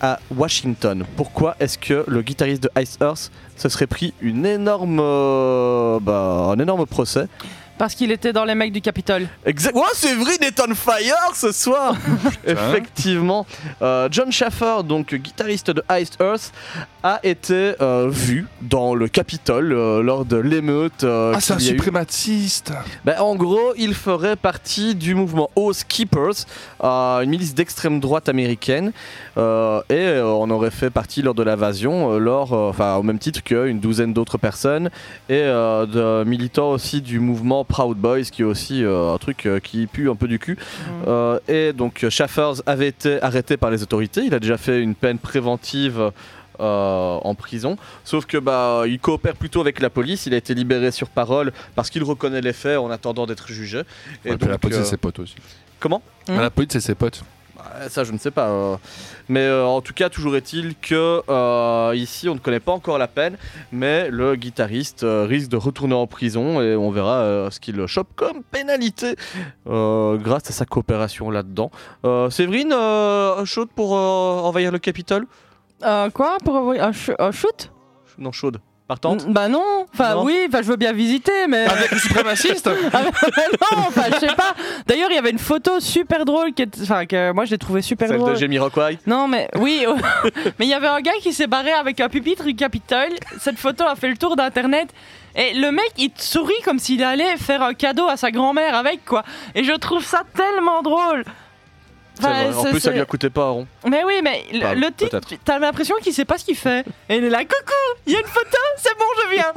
[0.00, 1.04] à Washington.
[1.16, 6.50] Pourquoi est-ce que le guitariste de Ice Earth se serait pris une énorme, euh, bah,
[6.52, 7.26] un énorme procès
[7.80, 9.26] Parce qu'il était dans les mecs du Capitole.
[9.46, 9.74] Exact.
[9.74, 11.94] Ouais, Séverine est on fire ce soir.
[12.46, 13.46] Effectivement,
[13.80, 16.52] Euh, John Schaffer, donc guitariste de Iced Earth,
[17.02, 21.04] a été euh, vu dans le Capitole euh, lors de l'émeute.
[21.04, 22.72] euh, Ah, c'est un suprématiste.
[23.06, 26.44] Ben, en gros, il ferait partie du mouvement Oath Keepers,
[26.84, 28.92] euh, une milice d'extrême droite américaine,
[29.38, 33.18] euh, et euh, on aurait fait partie lors de l'invasion, euh, lors, enfin au même
[33.18, 34.90] titre qu'une douzaine d'autres personnes,
[35.30, 39.46] et euh, de militants aussi du mouvement Proud Boys, qui est aussi euh, un truc
[39.46, 40.58] euh, qui pue un peu du cul.
[41.06, 44.94] Euh, et donc Schaffers avait été arrêté par les autorités, il a déjà fait une
[44.94, 46.10] peine préventive.
[46.60, 50.26] euh, en prison, sauf que bah il coopère plutôt avec la police.
[50.26, 53.78] Il a été libéré sur parole parce qu'il reconnaît les faits en attendant d'être jugé.
[54.26, 55.36] Et puis la donc, police, euh, c'est ses potes aussi.
[55.78, 56.02] Comment?
[56.28, 57.24] Ah, La police, c'est ses potes.
[57.88, 58.48] Ça, je ne sais pas.
[58.48, 58.76] euh.
[59.28, 62.98] Mais euh, en tout cas, toujours est-il que euh, ici, on ne connaît pas encore
[62.98, 63.36] la peine,
[63.72, 68.08] mais le guitariste euh, risque de retourner en prison et on verra ce qu'il chope
[68.16, 69.14] comme pénalité
[69.66, 71.70] grâce à sa coopération là-dedans.
[72.30, 72.74] Séverine,
[73.44, 75.26] chaude pour envahir le Capitole?
[75.80, 76.36] Quoi?
[76.44, 77.72] Pour envoyer un, ch- un shoot?
[78.18, 78.58] Non, chaude.
[78.90, 79.86] Partante Bah non.
[79.94, 80.24] Enfin Non.
[80.24, 81.64] oui, enfin je veux bien visiter, mais.
[81.64, 84.52] Avec le suprémaciste Ah, mais non, enfin je sais pas.
[84.84, 86.76] D'ailleurs, il y avait une photo super drôle qui est...
[86.82, 88.32] enfin que moi je l'ai trouvé super Celle drôle.
[88.32, 89.86] de Jamiroquai Non mais oui,
[90.58, 93.10] mais il y avait un gars qui s'est barré avec un pupitre du Capitole.
[93.38, 94.88] Cette photo a fait le tour d'internet.
[95.36, 98.74] Et le mec, il te sourit comme s'il allait faire un cadeau à sa grand-mère
[98.74, 99.22] avec quoi.
[99.54, 101.22] Et je trouve ça tellement drôle.
[102.20, 102.54] C'est Enfin, vrai.
[102.56, 103.66] En plus, ça lui a coûté pas un rond.
[103.88, 105.28] Mais oui, mais le, peut-être.
[105.44, 106.84] t'as l'impression qu'il sait pas ce qu'il fait.
[107.08, 109.52] Et il est là, coucou, il y a une photo, c'est bon, je viens.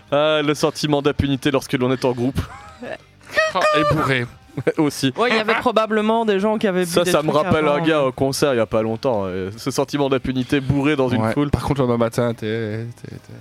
[0.10, 2.40] Ah, le sentiment d'impunité lorsque l'on est en groupe
[2.82, 4.26] Et bourré.
[4.78, 5.12] aussi.
[5.16, 7.66] Ouais, il y avait probablement des gens qui avaient bu Ça, des ça me rappelle
[7.66, 7.74] avant.
[7.76, 9.22] un gars au concert il y a pas longtemps.
[9.26, 11.50] euh, Ce sentiment d'impunité bourré dans une foule.
[11.50, 12.86] Par contre, le lendemain matin, il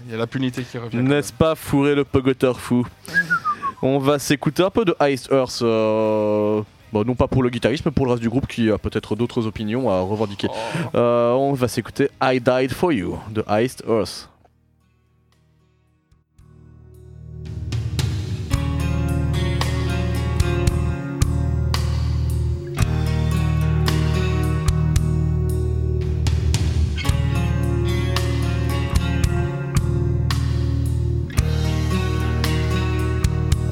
[0.09, 0.97] y a l'impunité qui revient.
[0.97, 2.85] N'est-ce pas fourrer le pogoteur fou?
[3.83, 5.59] On va s'écouter un peu de Ice Earth.
[5.61, 6.61] euh,
[6.93, 9.15] bon, non pas pour le guitariste, mais pour le reste du groupe qui a peut-être
[9.15, 10.47] d'autres opinions à revendiquer.
[10.95, 14.29] Euh, on va s'écouter I Died For You de Iced Earth.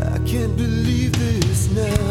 [0.03, 2.10] I can't believe this now.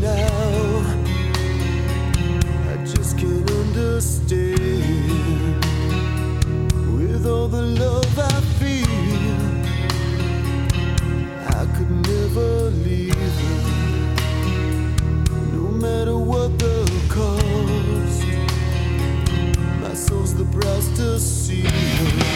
[0.00, 0.82] Now
[2.70, 4.44] I just can't understand.
[6.96, 9.38] With all the love I feel,
[11.60, 13.60] I could never leave her.
[15.52, 16.76] No matter what the
[17.08, 18.26] cost.
[19.82, 22.27] My soul's the price to see her.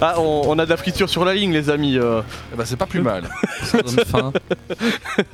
[0.00, 1.98] Ah, on, on a de la friture sur la ligne, les amis.
[1.98, 2.22] euh.
[2.52, 3.28] Eh ben, c'est pas plus mal.
[3.62, 4.32] Ça donne faim.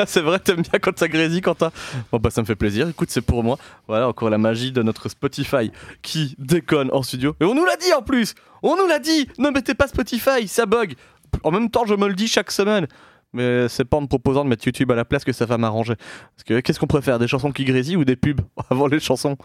[0.07, 1.71] c'est vrai, t'aimes bien quand ça grésille, Quentin
[2.11, 2.89] Bon, bah, ça me fait plaisir.
[2.89, 3.59] Écoute, c'est pour moi.
[3.89, 7.37] Voilà, encore la magie de notre Spotify qui déconne en studio.
[7.41, 10.49] Et on nous l'a dit en plus On nous l'a dit Ne mettez pas Spotify,
[10.49, 10.95] ça bug
[11.43, 12.87] En même temps, je me le dis chaque semaine.
[13.35, 15.59] Mais c'est pas en me proposant de mettre YouTube à la place que ça va
[15.59, 15.97] m'arranger.
[15.97, 18.41] Parce que qu'est-ce qu'on préfère Des chansons qui grésillent ou des pubs
[18.71, 19.37] avant les chansons?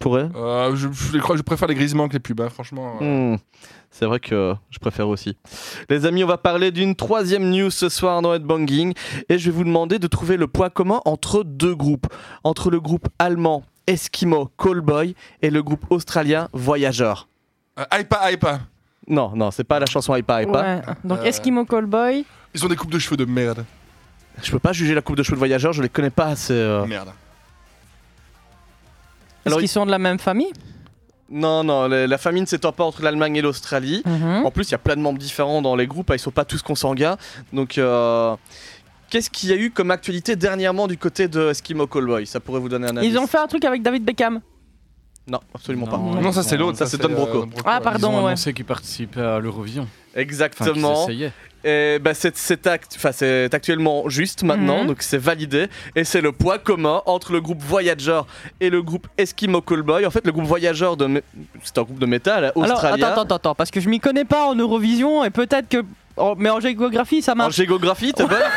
[0.00, 0.28] Pourrait?
[0.36, 2.98] Euh, je, je, je préfère les grisements que les pubs, hein, franchement.
[3.00, 3.34] euh.
[3.34, 3.38] Hmm,
[3.90, 5.36] C'est vrai que je préfère aussi.
[5.88, 8.92] Les amis, on va parler d'une troisième news ce soir dans Headbanging
[9.28, 12.06] et je vais vous demander de trouver le point commun entre deux groupes.
[12.44, 17.28] Entre le groupe allemand Eskimo Callboy et le groupe australien Voyageur.
[17.78, 18.60] Euh, Aipa, Aipa.
[19.08, 20.60] Non, non, c'est pas la chanson Hypa Hypa.
[20.62, 20.82] Ouais.
[21.02, 21.24] Donc Euh.
[21.24, 22.24] Eskimo Callboy.
[22.54, 23.64] Ils ont des coupes de cheveux de merde.
[24.42, 26.52] Je peux pas juger la coupe de cheveux de Voyageur, je les connais pas assez.
[26.52, 26.84] euh.
[26.86, 27.08] Merde.
[29.44, 30.52] Est-ce Alors, qu'ils sont de la même famille?
[31.30, 34.02] Non, non, la, la famine s'étend pas entre l'Allemagne et l'Australie.
[34.06, 34.46] Mhm.
[34.46, 36.30] En plus, il y a plein de membres différents dans les groupes, hein, ils sont
[36.30, 37.16] pas tous consanguins.
[37.52, 38.34] Donc, euh,
[39.10, 42.60] qu'est-ce qu'il y a eu comme actualité dernièrement du côté de Eskimo Callboy Ça pourrait
[42.60, 43.08] vous donner un avis.
[43.08, 44.40] Ils ont fait un truc avec David Beckham.
[45.26, 46.14] Non, absolument Non.
[46.14, 46.20] pas.
[46.22, 46.78] Non, ça c'est l'autre.
[46.78, 47.46] Ça, c'est Don euh, Broco.
[47.66, 48.28] Ah, Ils pardon, ont ouais.
[48.28, 49.82] annoncé qu'ils participaient à l'Eurovision.
[50.12, 51.02] Enfin, Exactement.
[51.04, 51.32] essayaient.
[51.64, 52.34] Et bah, c'est,
[52.96, 53.10] enfin,
[53.52, 54.86] actuellement juste maintenant, Mhm.
[54.88, 55.66] donc c'est validé.
[55.96, 58.20] Et c'est le point commun entre le groupe Voyager
[58.60, 60.06] et le groupe Eskimo Callboy.
[60.06, 61.22] En fait, le groupe Voyager, de
[61.64, 63.06] c'est un groupe de métal Alors, australien.
[63.08, 65.84] attends, attends, attends, parce que je m'y connais pas en Eurovision et peut-être que.
[66.36, 67.56] mais en géographie, ça En marche.
[67.56, 68.38] géographie, t'es bonne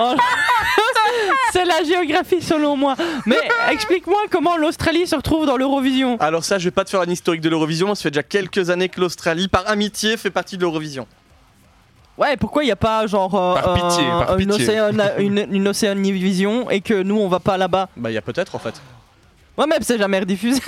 [1.52, 2.94] C'est la géographie selon moi.
[3.26, 3.36] Mais
[3.70, 6.16] explique-moi comment l'Australie se retrouve dans l'Eurovision.
[6.20, 7.94] Alors ça, je vais pas te faire un historique de l'Eurovision.
[7.94, 11.06] Ça fait déjà quelques années que l'Australie, par amitié, fait partie de l'Eurovision.
[12.20, 14.66] Ouais, pourquoi il n'y a pas genre euh, Par pitié, par une, pitié.
[14.66, 17.88] océan- une, une Océanie Vision et que nous on va pas là-bas?
[17.96, 18.74] Bah, il y a peut-être en fait.
[19.58, 20.60] Ouais, mais c'est jamais rediffusé.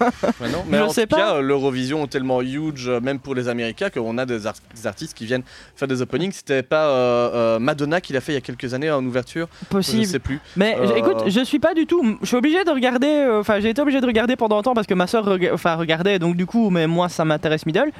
[0.00, 1.34] Ouais, non, mais Je en sais tout pas.
[1.34, 4.86] cas, l'Eurovision est tellement huge, euh, même pour les Américains, qu'on a des, ar- des
[4.86, 5.42] artistes qui viennent
[5.74, 6.30] faire des openings.
[6.32, 9.48] C'était pas euh, euh, Madonna qui l'a fait il y a quelques années en ouverture
[9.62, 10.06] Je Possible.
[10.06, 10.38] sais plus.
[10.56, 12.18] Mais Euh, écoute, je suis pas du tout.
[12.20, 13.06] Je suis obligé de regarder.
[13.08, 15.74] euh, Enfin, j'ai été obligé de regarder pendant un temps parce que ma soeur enfin,
[15.74, 17.90] regardait, donc du coup, mais moi ça m'intéresse middle.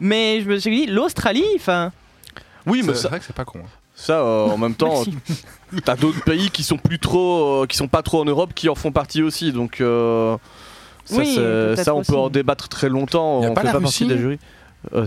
[0.00, 1.92] Mais je me suis dit, l'Australie, enfin.
[2.66, 3.60] Oui, mais C'est vrai que c'est pas con.
[3.64, 3.68] hein.
[3.94, 5.02] ça, euh, en même temps,
[5.84, 8.68] t'as d'autres pays qui sont plus trop, euh, qui sont pas trop en Europe, qui
[8.68, 9.52] en font partie aussi.
[9.52, 10.36] Donc euh,
[11.04, 12.14] ça, Oui, on peut aussi.
[12.14, 13.42] en débattre très longtemps.
[13.42, 14.38] Y a on pas fait la pas partie Russie des jurys.
[14.94, 15.06] Euh,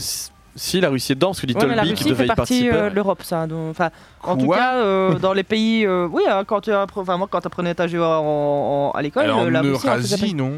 [0.55, 2.23] si, la Russie est dedans, parce que Little Ouais, mais la Big Russie devait fait
[2.25, 2.75] y partie participer.
[2.75, 3.47] euh, de l'Europe, ça.
[3.69, 3.89] Enfin,
[4.23, 5.85] en tout cas, euh, dans les pays.
[5.85, 9.27] euh, oui, hein, quand tu appre- enfin, moi, quand tu apprenais ta géo à l'école,
[9.27, 10.33] la Russie en Eurasie, partie.
[10.33, 10.53] non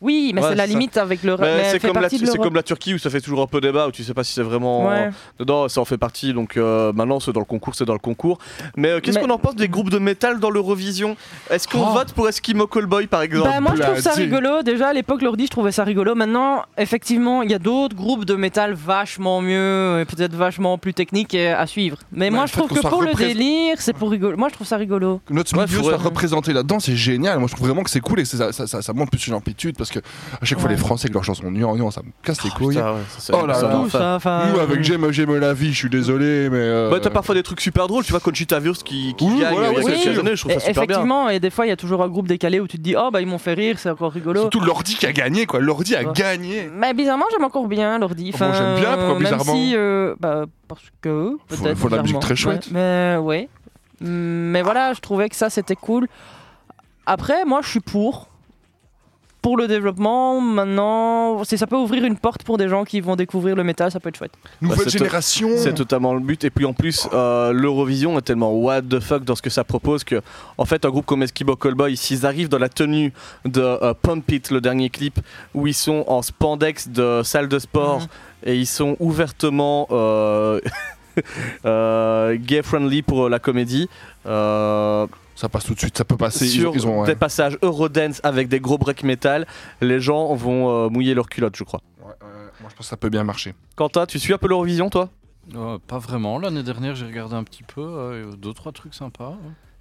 [0.00, 0.70] Oui, mais Ouais, c'est la ça.
[0.72, 1.36] limite avec le.
[1.36, 3.88] Mais mais elle c'est comme, la, comme Turquie où ça fait toujours un peu débat,
[3.88, 5.10] où tu sais pas si c'est vraiment Ouais.
[5.40, 6.32] dedans, ça en fait partie.
[6.32, 8.38] Donc euh, maintenant, c'est dans le concours, c'est dans le concours.
[8.76, 11.16] Mais euh, qu'est-ce Mais- qu'on en pense des groupes de métal dans l'Eurovision?
[11.50, 11.92] Est-ce qu'on Oh.
[11.94, 13.48] vote pour Eskimo Callboy par exemple?
[13.48, 14.62] Bah, moi je trouve ça rigolo.
[14.62, 16.14] Déjà à l'époque, Lordi, je trouvais ça rigolo.
[16.14, 20.94] Maintenant, effectivement, il y a d'autres groupes de métal vachement mieux et peut-être vachement plus
[20.94, 21.96] techniques à suivre.
[22.12, 24.36] Mais Ouais, moi je trouve que pour le représ- délire, c'est pour rigolo.
[24.36, 25.20] Moi je trouve ça rigolo.
[25.26, 27.38] Que notre milieu soit représenté là-dedans, c'est génial.
[27.38, 29.34] Moi, je trouve vraiment que c'est cool et ça, ça, ça, ça monte plus une
[29.34, 30.08] amplitude parce que
[30.40, 30.74] à chaque fois, Ouais.
[30.74, 32.76] les Français avec leurs chansons gnangnan, ça me casse les couilles.
[32.76, 33.84] Putain, ouais, ça, c'est- Oh là ça, là.
[33.90, 36.58] ça, enfin, Nous, avec J'aime, j'aime la vie, je suis désolé, mais.
[36.58, 39.40] euh, Bah, t'as parfois des trucs super drôles, tu vois Conchita Wurst qui, qui Oui,
[39.40, 40.20] gagne voilà, il y a ouais, quelques oui.
[40.20, 40.82] années, je trouve ça Et- super bien.
[40.84, 42.94] effectivement, et des fois il y a toujours un groupe décalé où tu te dis
[42.96, 44.40] oh bah ils m'ont fait rire, c'est encore rigolo.
[44.42, 45.60] Surtout l'ordi qui a gagné, quoi.
[45.60, 46.12] L'ordi a Ouais.
[46.14, 46.70] gagné.
[46.74, 48.32] Mais bizarrement, j'aime encore bien l'ordi.
[48.38, 51.36] Moi, j'aime bien, pourquoi même bizarrement si, euh, bah, parce que.
[51.48, 52.66] Faut- peut-être faut de la musique très chouette.
[52.66, 53.48] Ouais, mais ouais.
[54.00, 56.06] Mais voilà, je trouvais que ça c'était cool.
[57.06, 58.28] Après, moi je suis pour.
[59.48, 63.56] Pour le développement, maintenant, ça peut ouvrir une porte pour des gens qui vont découvrir
[63.56, 64.34] le métal, ça peut être chouette.
[64.60, 65.48] Nouvelle to- génération.
[65.56, 66.44] C'est totalement le but.
[66.44, 69.64] Et puis en plus, euh, l'Eurovision est tellement what the fuck dans ce que ça
[69.64, 70.20] propose que,
[70.58, 73.10] en fait, un groupe comme Eskimo Callboy, s'ils arrivent dans la tenue
[73.46, 75.18] de euh, Pump It, le dernier clip,
[75.54, 78.06] où ils sont en spandex de salle de sport Mhm.
[78.50, 80.60] et ils sont ouvertement euh,
[81.64, 83.88] euh, gay friendly pour la comédie.
[84.26, 85.06] euh,
[85.38, 86.46] Ça passe tout de suite, ça peut passer.
[86.46, 87.06] Ils sur ont, ils ont- ouais.
[87.06, 89.46] des passages Eurodance avec des gros break metal,
[89.80, 91.80] les gens vont euh, mouiller leurs culottes, je crois.
[92.00, 92.14] Ouais, ouais,
[92.60, 93.54] moi, je pense que ça peut bien marcher.
[93.76, 95.10] Quentin, tu suis un peu l'Eurovision, toi?
[95.54, 96.40] Euh, pas vraiment.
[96.40, 97.80] L'année dernière, j'ai regardé un petit peu.
[97.82, 99.30] euh, deux, trois trucs sympas.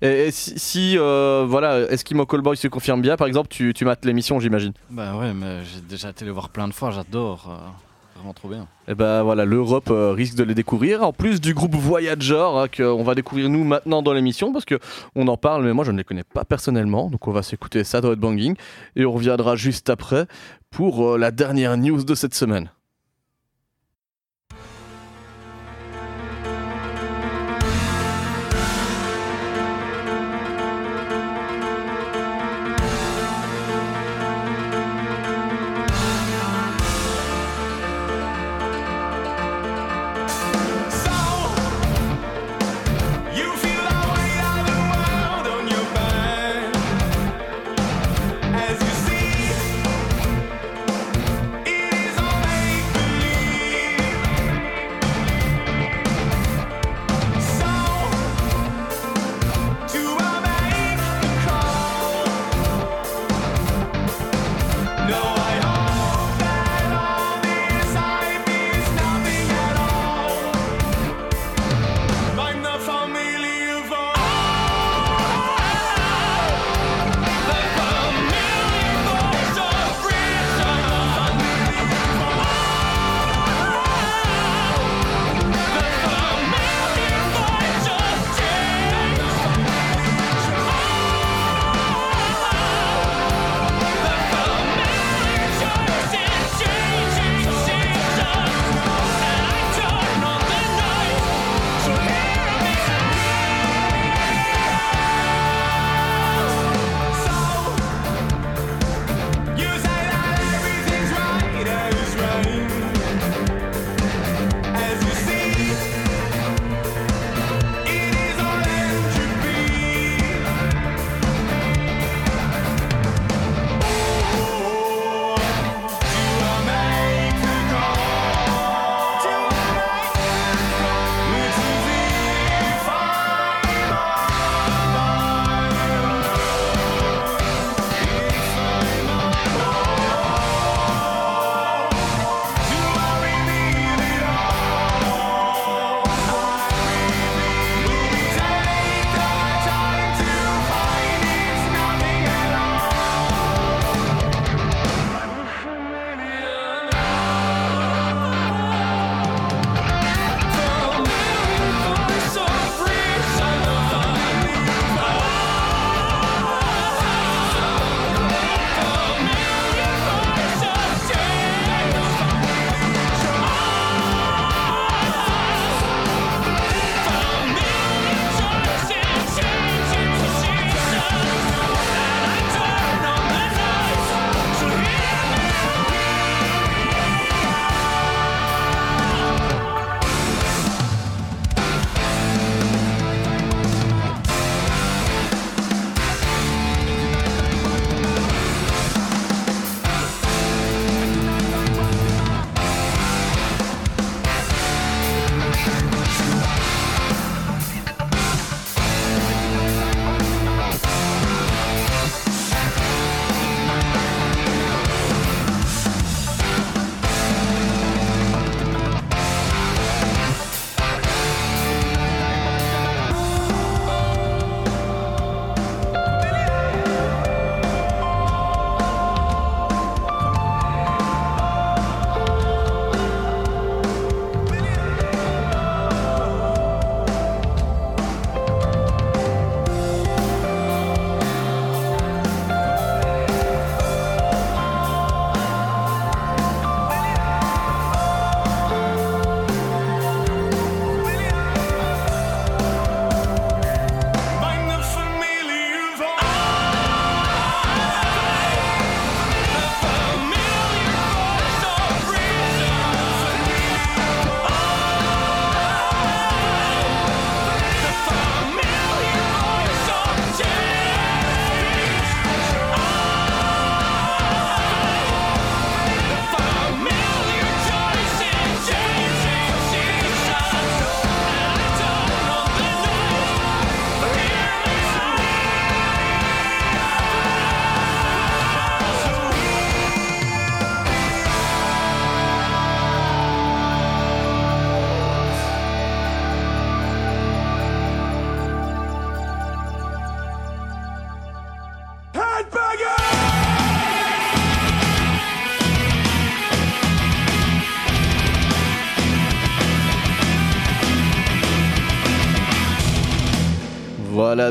[0.01, 0.07] ouais.
[0.07, 3.83] Et, et si, si, euh, voilà, Eskimo Callboy se confirme bien, par exemple, tu, tu
[3.83, 4.73] mates l'émission, j'imagine.
[4.91, 6.91] Bah ouais, mais j'ai déjà été les voir plein de fois.
[6.91, 7.49] J'adore.
[8.17, 8.67] Vraiment bien.
[8.87, 11.03] Et ben voilà, l'Europe euh, risque de les découvrir.
[11.03, 14.79] En plus du groupe Voyager, hein, qu'on va découvrir nous maintenant dans l'émission, parce que
[15.15, 17.09] on en parle, mais moi je ne les connais pas personnellement.
[17.09, 18.55] Donc on va s'écouter ça dans Banging
[18.95, 20.27] et on reviendra juste après
[20.69, 22.69] pour euh, la dernière news de cette semaine.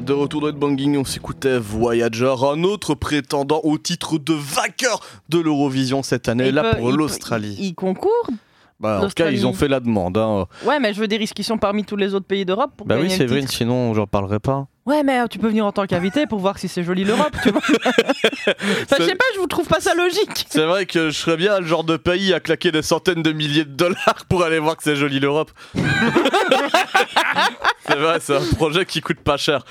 [0.00, 5.38] De retour dans Banging, on s'écoutait Voyager, un autre prétendant au titre de vainqueur de
[5.38, 7.56] l'Eurovision cette année, Il là peut- pour il l'Australie.
[7.58, 8.28] Ils concourent
[8.78, 10.18] Bah, en tout cas, ils ont fait la demande.
[10.18, 10.46] hein.
[10.66, 12.86] Ouais, mais je veux dire, est-ce qu'ils sont parmi tous les autres pays d'Europe pour
[12.86, 14.66] Bah oui, gagner le Séverine, titre sinon j'en parlerai pas.
[14.86, 17.50] Ouais, mais tu peux venir en tant qu'invité pour voir si c'est joli l'Europe, tu
[17.50, 17.60] vois.
[18.84, 20.46] Enfin, je sais pas, je vous trouve pas ça logique.
[20.48, 23.32] C'est vrai que je serais bien le genre de pays à claquer des centaines de
[23.32, 25.50] milliers de dollars pour aller voir que c'est joli l'Europe.
[27.86, 29.64] c'est vrai, c'est un projet qui coûte pas cher.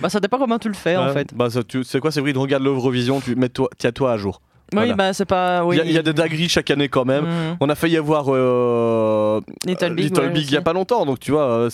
[0.00, 1.32] Bah, ça dépend comment tu le fais, en fait.
[1.34, 1.46] Bah,
[1.84, 2.38] c'est quoi, Séverine?
[2.38, 4.40] Regarde l'Eurovision, tu mets toi, tiens-toi à jour.
[4.72, 4.94] Oui, Voilà.
[4.94, 5.60] bah, c'est pas.
[5.62, 5.76] Il Oui.
[5.76, 7.24] y a- il y, a des dingueries chaque année quand même.
[7.24, 7.56] Mhm.
[7.60, 11.30] On a failli avoir euh, Little Big, ouais, il y a pas longtemps, donc tu
[11.30, 11.70] vois, euh,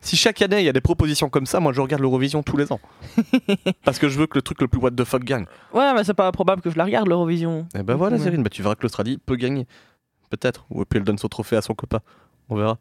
[0.00, 2.56] si chaque année il y a des propositions comme ça, moi je regarde l'Eurovision tous
[2.56, 2.78] les ans.
[3.84, 5.46] Parce que je veux que le truc le plus what the fuck gagne.
[5.74, 7.66] Ouais, mais c'est pas probable que je la regarde, l'Eurovision.
[7.76, 8.22] Et ben voilà, Ouais.
[8.22, 9.66] Séverine, bah, tu verras que l'Australie peut gagner.
[10.30, 10.66] Peut-être.
[10.70, 11.98] Ou puis elle donne son trophée à son copain.
[12.48, 12.78] On verra.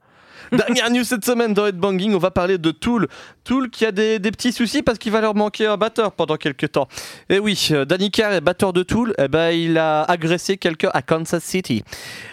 [0.51, 3.07] Dernière news cette semaine dans Headbanging, on va parler de Tool.
[3.43, 6.35] Tool qui a des, des petits soucis parce qu'il va leur manquer un batteur pendant
[6.37, 6.87] quelques temps.
[7.29, 11.01] Et oui, euh, Danny Carr, batteur de Tool, eh ben, il a agressé quelqu'un à
[11.01, 11.83] Kansas City.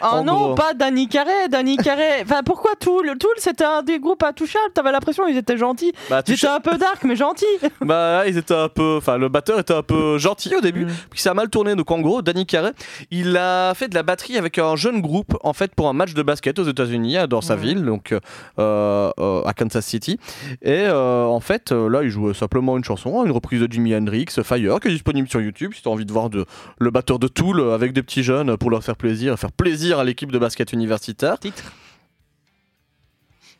[0.02, 0.54] Oh En non, gros.
[0.54, 2.02] pas Danny Carré, Danny Carré.
[2.22, 3.16] Enfin, pourquoi Tool?
[3.18, 4.72] Tool, c'était un des groupes intouchables.
[4.74, 5.92] T'avais l'impression qu'ils étaient gentils.
[6.08, 7.44] Bah, Ils étaient un peu dark, mais gentils.
[7.82, 8.96] Bah, ils étaient un peu.
[8.98, 10.90] Enfin, le batteur était un peu gentil au début, Mm.
[11.10, 11.74] puis ça a mal tourné.
[11.74, 12.72] Donc, en gros, Danny Carey,
[13.10, 16.14] il a fait de la batterie avec un jeune groupe, en fait, pour un match
[16.14, 17.62] de basket aux États-Unis, dans sa Mhm.
[17.62, 18.20] ville, donc euh,
[18.58, 20.18] euh, à Kansas City.
[20.62, 24.26] Et euh, en fait, là, il jouait simplement une chanson, une reprise de Jimi Hendrix,
[24.42, 26.46] Fire, qui est disponible sur YouTube si tu as envie de voir de,
[26.78, 30.04] le batteur de Tool avec des petits jeunes pour leur faire plaisir, faire plaisir à
[30.04, 31.38] l'équipe de basket universitaire.
[31.38, 31.72] Titre.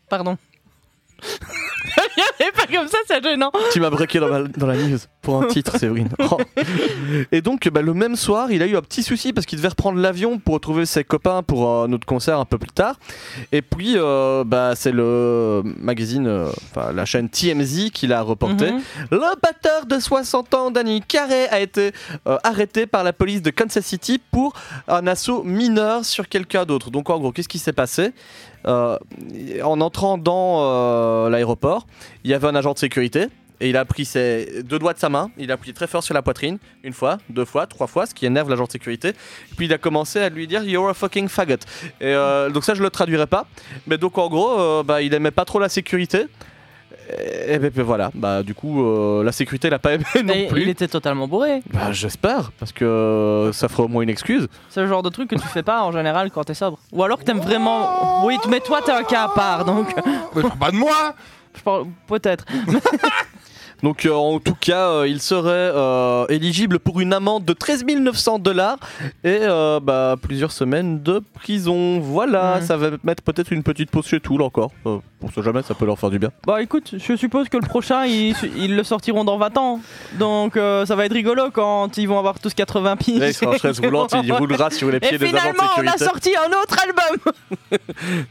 [0.09, 0.37] Pardon.
[2.41, 3.53] Et pas comme ça, c'est gênant.
[3.73, 6.09] Tu m'as breaké dans, la- dans la news pour un titre, Séverine.
[6.31, 6.39] Oh.
[7.33, 9.69] Et donc, bah, le même soir, il a eu un petit souci parce qu'il devait
[9.69, 12.97] reprendre l'avion pour retrouver ses copains pour un autre concert un peu plus tard.
[13.51, 16.51] Et puis, euh, bah, c'est le magazine, euh,
[16.95, 18.71] la chaîne TMZ qui l'a reporté.
[18.73, 18.81] Mhm.
[19.11, 21.93] Le batteur de 60 ans, Danny Carey, a été
[22.27, 24.55] euh, arrêté par la police de Kansas City pour
[24.89, 26.91] un assaut mineur sur quelqu'un d'autre.
[26.91, 28.03] Donc, en gros, qu'est-ce qui s'est passé?
[28.03, 28.11] Euh,
[28.65, 31.87] En entrant dans euh, l'aéroport,
[32.25, 33.29] il y avait un agent de sécurité.
[33.61, 36.03] Et il a pris ses deux doigts de sa main, il a appuyé très fort
[36.03, 39.13] sur la poitrine, une fois, deux fois, trois fois, ce qui énerve l'agent de sécurité.
[39.57, 41.55] Puis il a commencé à lui dire You're a fucking faggot.
[42.01, 43.47] Et euh, donc ça, je le traduirai pas.
[43.87, 46.27] Mais donc en gros, euh, bah, il aimait pas trop la sécurité.
[47.49, 50.47] Et, ben, ben, voilà, bah du coup, euh, la sécurité l'a pas aimé non Et
[50.47, 50.63] plus.
[50.63, 51.63] il était totalement bourré.
[51.73, 54.49] Bah j'espère, parce que euh, ça ferait au moins une excuse.
[54.69, 56.79] C'est le genre de truc que tu fais pas en général quand t'es sobre.
[56.93, 58.25] Ou alors que t'aimes vraiment.
[58.25, 59.95] Oui, mais toi, t'es un cas à part, donc.
[60.35, 61.15] Mais pas de moi
[61.57, 61.87] Je parle.
[62.07, 62.45] Peut-être.
[63.83, 67.85] Donc euh, en tout cas, euh, il serait euh, éligible pour une amende de 13
[67.85, 68.77] 900 dollars
[69.25, 71.99] et euh, bah, plusieurs semaines de prison.
[72.01, 72.67] Voilà, Mhm.
[72.67, 74.71] ça va mettre peut-être une petite pause chez Tool encore.
[74.85, 76.31] Pour ce jamais, ça peut leur faire du bien.
[76.47, 79.81] Bah écoute, je suppose que le prochain, ils, ils le sortiront dans 20 ans.
[80.19, 83.33] Donc ça va être rigolo quand ils vont avoir tous 80 piges.
[83.33, 85.81] Sera en chaise roulante, il roulera sur les pieds Et des agents de finalement, on
[85.87, 86.05] a sécurité.
[86.05, 87.33] sorti un autre album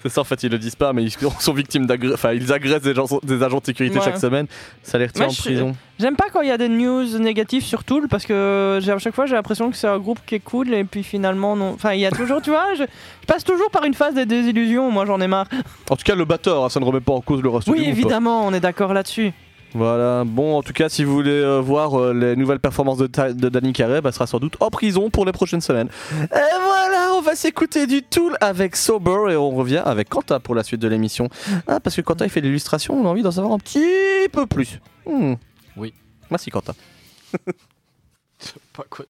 [0.03, 2.13] C'est ça, en fait, ils le disent pas, mais ils sont victimes d'agressions.
[2.15, 4.05] Enfin, ils agressent des, gens- des agents de sécurité Ouais.
[4.05, 4.47] chaque semaine.
[4.83, 5.75] Ça les retient prison.
[5.99, 8.97] J'aime pas quand il y a des news négatives sur Tool parce que j'ai- à
[8.97, 11.71] chaque fois j'ai l'impression que c'est un groupe qui est cool et puis finalement non.
[11.75, 14.25] Enfin, il y a toujours, tu vois, je, je passe toujours par une phase des
[14.25, 15.45] désillusions, moi j'en ai marre.
[15.89, 17.71] En tout cas, le batteur, hein, ça ne remet pas en cause le reste du
[17.73, 17.89] Oui, groupe.
[17.91, 19.31] évidemment, on est d'accord là-dessus.
[19.73, 23.07] Voilà, bon, en tout cas, si vous voulez euh, voir euh, les nouvelles performances de,
[23.07, 25.87] Ta- de Danny Carey, bah, sera sans doute en prison pour les prochaines semaines.
[26.23, 30.55] Et voilà, on va s'écouter du Tool avec Sober et on revient avec Quentin pour
[30.55, 31.29] la suite de l'émission.
[31.67, 34.45] Ah, parce que Quentin il fait l'illustration, on a envie d'en savoir un petit peu
[34.45, 34.79] plus.
[35.05, 35.35] Hmm.
[35.77, 35.93] Oui.
[36.29, 36.73] Merci Quentin.
[38.73, 39.05] Pas quoi.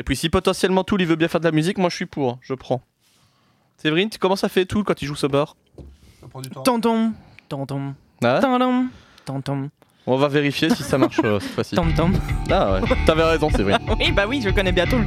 [0.00, 2.06] Et puis si potentiellement Tool il veut bien faire de la musique, moi je suis
[2.06, 2.80] pour, je prends.
[3.76, 5.44] Séverine, comment ça fait Tool quand il joue Sober
[6.64, 7.12] Tonton,
[7.50, 7.94] tonton,
[8.24, 8.86] Ah ouais tonton,
[9.26, 9.70] tonton,
[10.06, 11.74] On va vérifier si ça marche euh, cette fois-ci.
[12.50, 13.86] Ah ouais, t'avais raison Séverine.
[13.98, 15.04] Oui, bah oui, je connais bien Tool.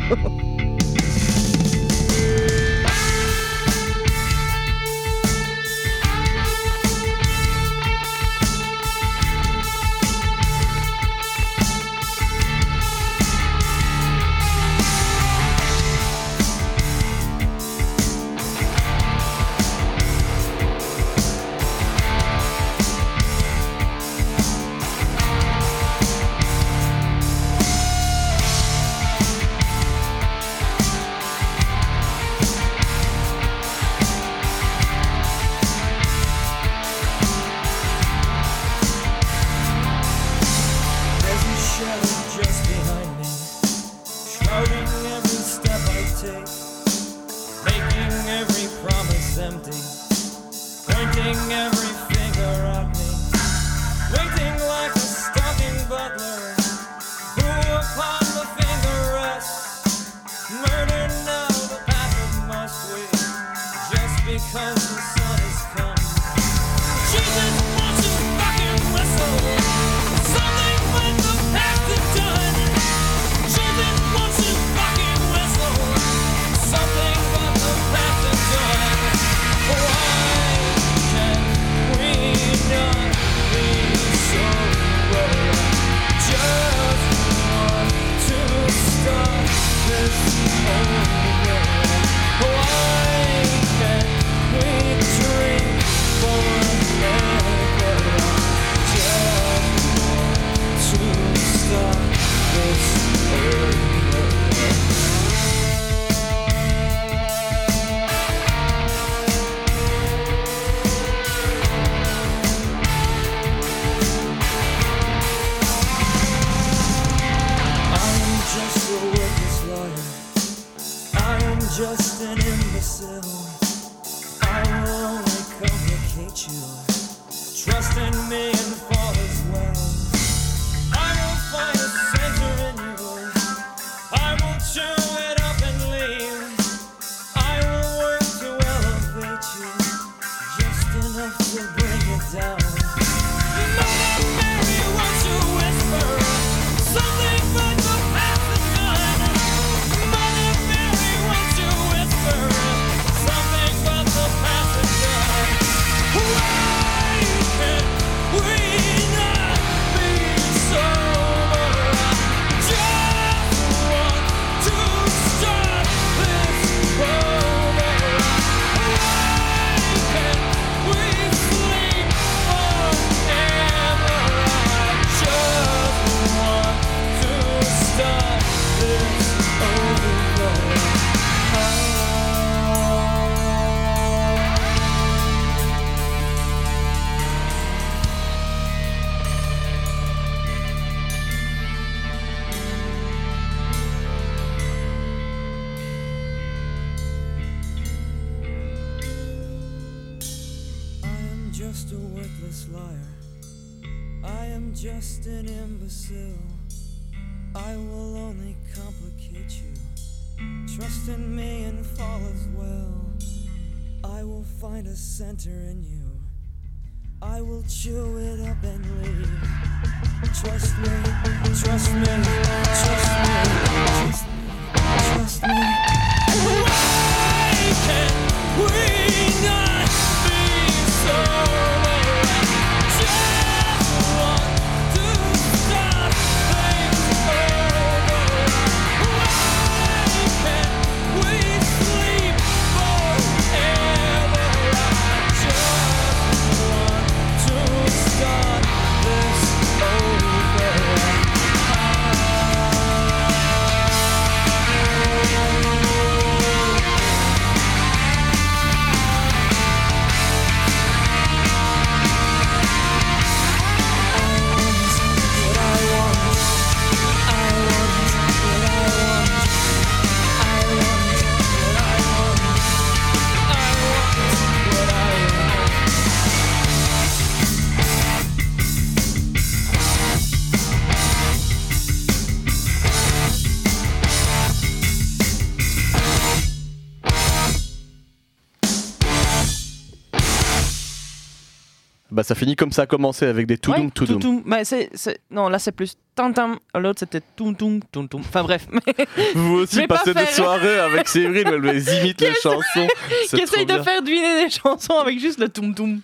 [292.24, 294.42] Bah ça finit comme ça a commencé avec des toudoum Ouais, toudoum.
[294.46, 296.58] Mais c'est, c'est- Non, là c'est plus tantam.
[296.74, 297.82] L'autre c'était toum toum.
[298.16, 298.66] Enfin bref.
[299.36, 302.88] Vous aussi passez des soirées avec Séverine où elle les imite les chansons.
[303.30, 306.02] Qui essaye de faire deviner des chansons avec juste le toum toum.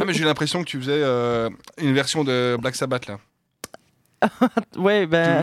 [0.00, 3.18] Ah, mais j'ai l'impression que tu faisais euh, une version de Black Sabbath là.
[4.76, 5.42] Ouais, ben.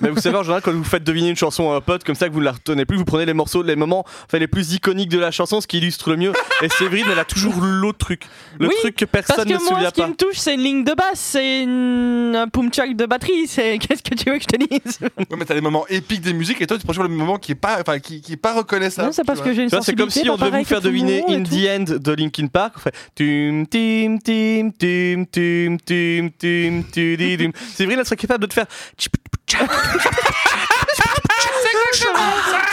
[0.00, 2.14] Mais vous savez, en général, quand vous faites deviner une chanson à un pote, comme
[2.14, 4.46] ça que vous ne la retenez plus, vous prenez les morceaux, les moments enfin, les
[4.46, 6.32] plus iconiques de la chanson, ce qui illustre le mieux.
[6.62, 8.22] Et Séverine, elle a toujours l'autre truc.
[8.58, 10.08] Le truc que personne ne se moi, souvient ce qui pas.
[10.08, 12.34] me touche, c'est une ligne de basse, c'est une...
[12.36, 13.46] un pumchak de batterie.
[13.46, 16.22] C'est qu'est-ce que tu veux que je te dise Ouais, mais t'as les moments épiques
[16.22, 18.32] des musiques et toi tu prends toujours le moment qui est pas, enfin, qui, qui
[18.32, 19.08] est pas reconnaissable.
[19.08, 21.42] Non, c'est parce que j'ai une c'est comme si on devait vous faire deviner In
[21.42, 22.74] the End de Linkin Park.
[22.76, 28.46] On fait tum tim tim tim tim tim tim tim Séverine, elle serait capable de
[28.48, 28.66] te faire.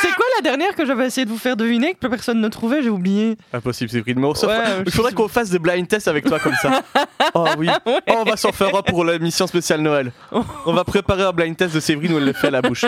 [0.01, 2.81] C'est quoi la dernière que j'avais essayé de vous faire deviner que personne ne trouvait?
[2.81, 3.37] J'ai oublié.
[3.53, 4.19] Impossible, Séverine.
[4.19, 6.55] Mais on s'en Ouais, je Il faudrait qu'on fasse des blind tests avec toi comme
[6.61, 6.81] ça.
[7.35, 7.67] Oh oui.
[7.85, 10.11] Oh, on va s'en faire un pour l'émission spéciale Noël.
[10.65, 12.85] On va préparer un blind test de Séverine où elle le fait à la bouche.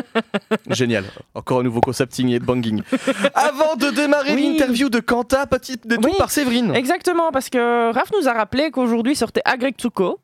[0.70, 1.06] Génial.
[1.34, 2.84] Encore un nouveau concept signé de Banging.
[3.34, 4.52] Avant de démarrer Oui.
[4.52, 6.18] l'interview de Quanta, petite détour Oui.
[6.20, 6.76] par Séverine.
[6.76, 10.20] Exactement, parce que Raph nous a rappelé qu'aujourd'hui sortait Agretsuko.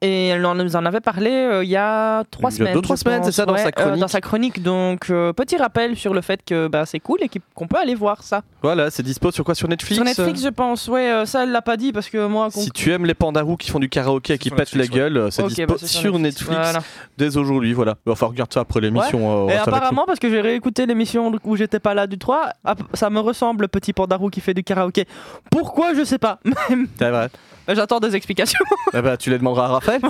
[0.00, 2.58] Et elle en- nous en avait parlé euh, il y a trois Il y a
[2.58, 2.74] semaines.
[2.74, 4.00] deux, trois semaines, c'est ça, dans Ouais, sa euh, chronique.
[4.00, 4.62] dans sa chronique.
[4.62, 7.96] Donc, euh, petit rappel sur le fait que bah, c'est cool et qu'on peut aller
[7.96, 8.42] voir ça.
[8.62, 9.56] Voilà, c'est dispo sur quoi?
[9.56, 9.96] Sur Netflix?
[9.96, 10.86] Sur Netflix, je pense.
[10.86, 12.46] Ouais, euh, ça, elle l'a pas dit parce que moi.
[12.52, 15.10] Si tu aimes les pandarous qui font du karaoké et qui pètent la Netflix, ouais.
[15.10, 16.78] gueule, c'est Ok, dispo bah, c'est sur Netflix, Voilà.
[17.16, 17.72] dès aujourd'hui.
[17.72, 17.96] Voilà.
[18.08, 19.48] Enfin, regarde ça après l'émission.
[19.48, 22.82] euh, Et apparemment, parce que j'ai réécouté l'émission où j'étais pas là du 3, ap-
[22.94, 25.06] ça me ressemble, le petit pandarou qui fait du karaoké.
[25.50, 25.92] Pourquoi?
[25.94, 26.38] Je sais pas.
[26.98, 27.30] C'est vrai.
[27.70, 28.64] J'attends des explications.
[28.94, 30.00] Ah bah, tu les demanderas à Raphaël.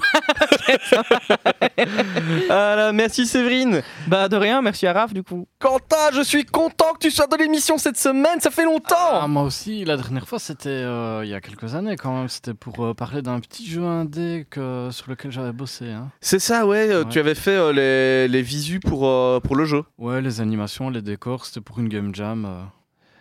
[2.49, 3.83] Voilà, merci Séverine.
[4.07, 5.47] Bah de rien, merci à Raph du coup.
[5.59, 8.95] Quentin, je suis content que tu sois dans l'émission cette semaine, ça fait longtemps.
[9.13, 12.29] Ah, moi aussi, la dernière fois, c'était euh, il y a quelques années quand même.
[12.29, 15.91] C'était pour euh, parler d'un petit jeu indé que, sur lequel j'avais bossé.
[15.91, 16.09] hein.
[16.21, 17.11] C'est ça, ouais, euh, Ouais.
[17.11, 19.85] tu avais fait euh, les, les visus pour, euh, pour le jeu.
[19.99, 22.47] Ouais, les animations, les décors, c'était pour une game jam.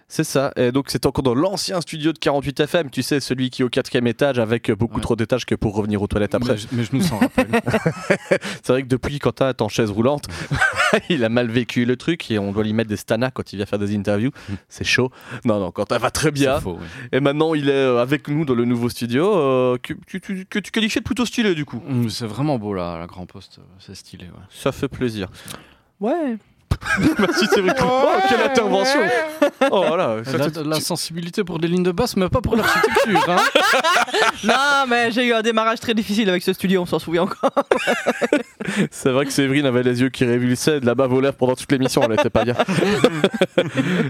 [0.09, 3.49] C'est ça, et donc c'est encore dans l'ancien studio de 48 FM, tu sais, celui
[3.49, 5.01] qui est au quatrième étage avec beaucoup Ouais.
[5.01, 6.55] trop d'étages que pour revenir aux toilettes après.
[6.55, 7.47] Mais, mais je nous s'en rappelle.
[8.63, 10.27] C'est vrai que depuis Quentin est en chaise roulante,
[11.09, 13.57] il a mal vécu le truc et on doit lui mettre des stanas quand il
[13.57, 14.31] vient faire des interviews.
[14.69, 15.11] C'est chaud.
[15.43, 16.55] Non, non, Quentin va très bien.
[16.55, 16.87] C'est faux, oui.
[17.11, 20.45] Et maintenant, il est euh, avec nous dans le nouveau studio euh, que, que tu-
[20.45, 21.81] que tu qualifies de plutôt stylé du coup?
[21.85, 24.23] Mm, C'est vraiment beau là, la Grand Poste, c'est stylé.
[24.27, 24.43] Ouais.
[24.49, 25.27] Ça fait plaisir.
[25.99, 26.37] Ouais.
[27.19, 27.75] Merci Cédric.
[27.83, 28.99] Oh, quelle intervention
[29.71, 30.17] Oh voilà.
[30.23, 33.29] ça, La, la sensibilité pour des lignes de basse, mais pas pour l'architecture.
[33.29, 33.37] hein.
[34.43, 37.51] non mais j'ai eu un démarrage très difficile avec ce studio, on s'en souvient encore.
[38.91, 41.55] C'est vrai que Séverine avait les yeux qui révulsaient de la bave aux lèvres pendant
[41.55, 42.55] toute l'émission, elle était pas bien.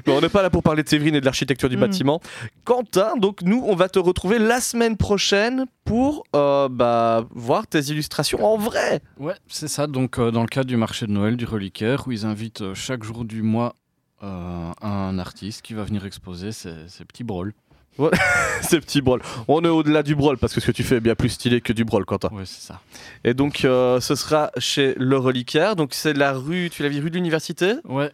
[0.05, 1.81] Mais on n'est pas là pour parler de Séverine et de l'architecture du Mm.
[1.81, 2.21] bâtiment.
[2.63, 7.79] Quentin, donc nous, on va te retrouver la semaine prochaine pour euh, bah, voir tes
[7.79, 9.01] illustrations en vrai.
[9.17, 9.87] Ouais, c'est ça.
[9.87, 12.73] Donc, euh, dans le cadre du marché de Noël du reliquaire, où ils invitent euh,
[12.75, 13.73] chaque jour du mois
[14.23, 17.53] euh, un artiste qui va venir exposer ses, ses petits brôles.
[18.61, 19.21] Ces petits brôles.
[19.47, 21.61] On est au-delà du brôle parce que ce que tu fais est bien plus stylé
[21.61, 22.29] que du brôle, Quentin.
[22.31, 22.81] Ouais, c'est ça.
[23.23, 25.75] Et donc, euh, ce sera chez Le Reliquaire.
[25.75, 27.75] Donc, c'est la rue, tu l'as vu, rue de l'Université.
[27.85, 28.11] Ouais,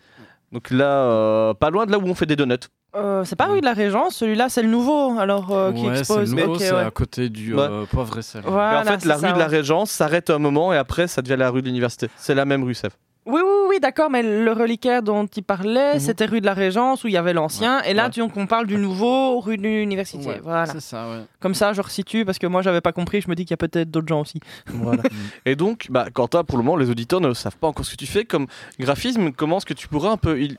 [0.51, 2.55] Donc là, euh, pas loin de là où on fait des donuts.
[2.95, 5.93] Euh, c'est pas rue de la Régence, celui-là c'est le nouveau alors euh, qui ouais
[5.95, 6.35] c'est expose.
[6.35, 6.79] le nouveau, c'est ouais.
[6.81, 7.61] à côté du Ouais.
[7.61, 8.43] euh, poivre et sel.
[8.45, 9.47] Voilà, en fait, c'est la ça, rue de la.
[9.47, 12.07] Régence s'arrête un moment et après, ça devient la rue de l'Université.
[12.17, 12.95] C'est la même rue, Sèvres.
[13.25, 15.99] Oui, oui, oui, d'accord, mais le reliquaire dont il parlait, Mhm.
[16.01, 18.09] c'était rue de la Régence où il y avait l'ancien, et là, Ouais.
[18.11, 20.27] tu, on parle du nouveau, rue de l'université.
[20.27, 20.65] Ouais, voilà.
[20.65, 21.21] C'est ça, ouais.
[21.39, 23.21] Comme ça, je resitue parce que moi, j'avais pas compris.
[23.21, 24.39] Je me dis qu'il y a peut-être d'autres gens aussi.
[24.67, 25.01] Voilà.
[25.45, 27.95] et donc, bah, Quentin, pour le moment, les auditeurs ne savent pas encore ce que
[27.97, 28.45] tu fais comme
[28.79, 29.31] graphisme.
[29.31, 30.57] Comment est-ce que tu pourrais un peu il-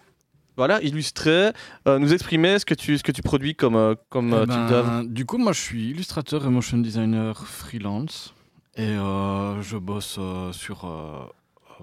[0.57, 1.53] voilà, illustrer,
[1.89, 4.47] euh, nous exprimer ce que tu, ce que tu produis comme, euh, comme Eh euh,
[4.47, 8.35] ben, type d'œuvre du coup, moi, je suis illustrateur et motion designer freelance.
[8.77, 10.19] Et euh, je bosse
[10.53, 10.87] sur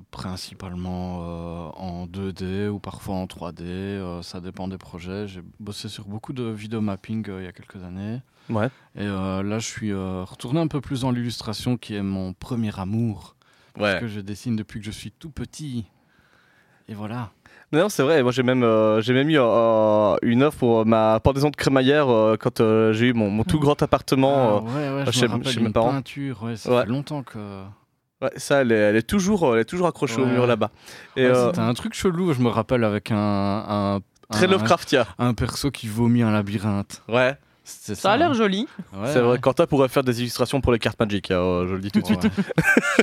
[0.09, 3.61] principalement en 2D ou parfois en 3D.
[3.61, 5.27] euh, ça dépend des projets.
[5.27, 8.21] J'ai bossé sur beaucoup de vidéo mapping il y a quelques années.
[8.49, 8.69] Ouais.
[8.95, 13.35] Et là, je suis retourné un peu plus dans l'illustration qui est mon premier amour.
[13.73, 15.85] Parce que je dessine depuis que je suis tout petit.
[16.89, 17.31] Et voilà.
[17.73, 18.21] Non, c'est vrai.
[18.21, 22.09] Moi, j'ai même, euh, j'ai même eu euh, une offre pour ma pendaison de crémaillère
[22.09, 24.57] euh, quand euh, j'ai eu mon, mon tout grand appartement.
[24.57, 25.91] Ah, ouais, ouais, euh, je chez- chez mes parents.
[25.91, 26.43] peinture.
[26.43, 26.81] Ouais, ça Ouais.
[26.83, 27.37] fait longtemps que...
[28.21, 30.69] Ouais, ça, elle est, elle est toujours, elle est toujours accrochée au mur là-bas.
[31.15, 33.99] Et Ouais, euh, C'était un truc chelou, je me rappelle, avec un, un,
[34.29, 35.05] très un- Lovecraftien.
[35.17, 37.01] un perso qui vomit un labyrinthe.
[37.07, 37.35] Ouais.
[37.63, 38.33] C'était Ça a l'air hein.
[38.33, 38.67] joli.
[38.93, 39.31] Ouais, c'est vrai.
[39.33, 39.39] ouais.
[39.39, 41.31] Quentin pourrait faire des illustrations pour les cartes Magic.
[41.31, 42.23] euh, je le dis tout de suite.
[42.25, 42.29] Ouais.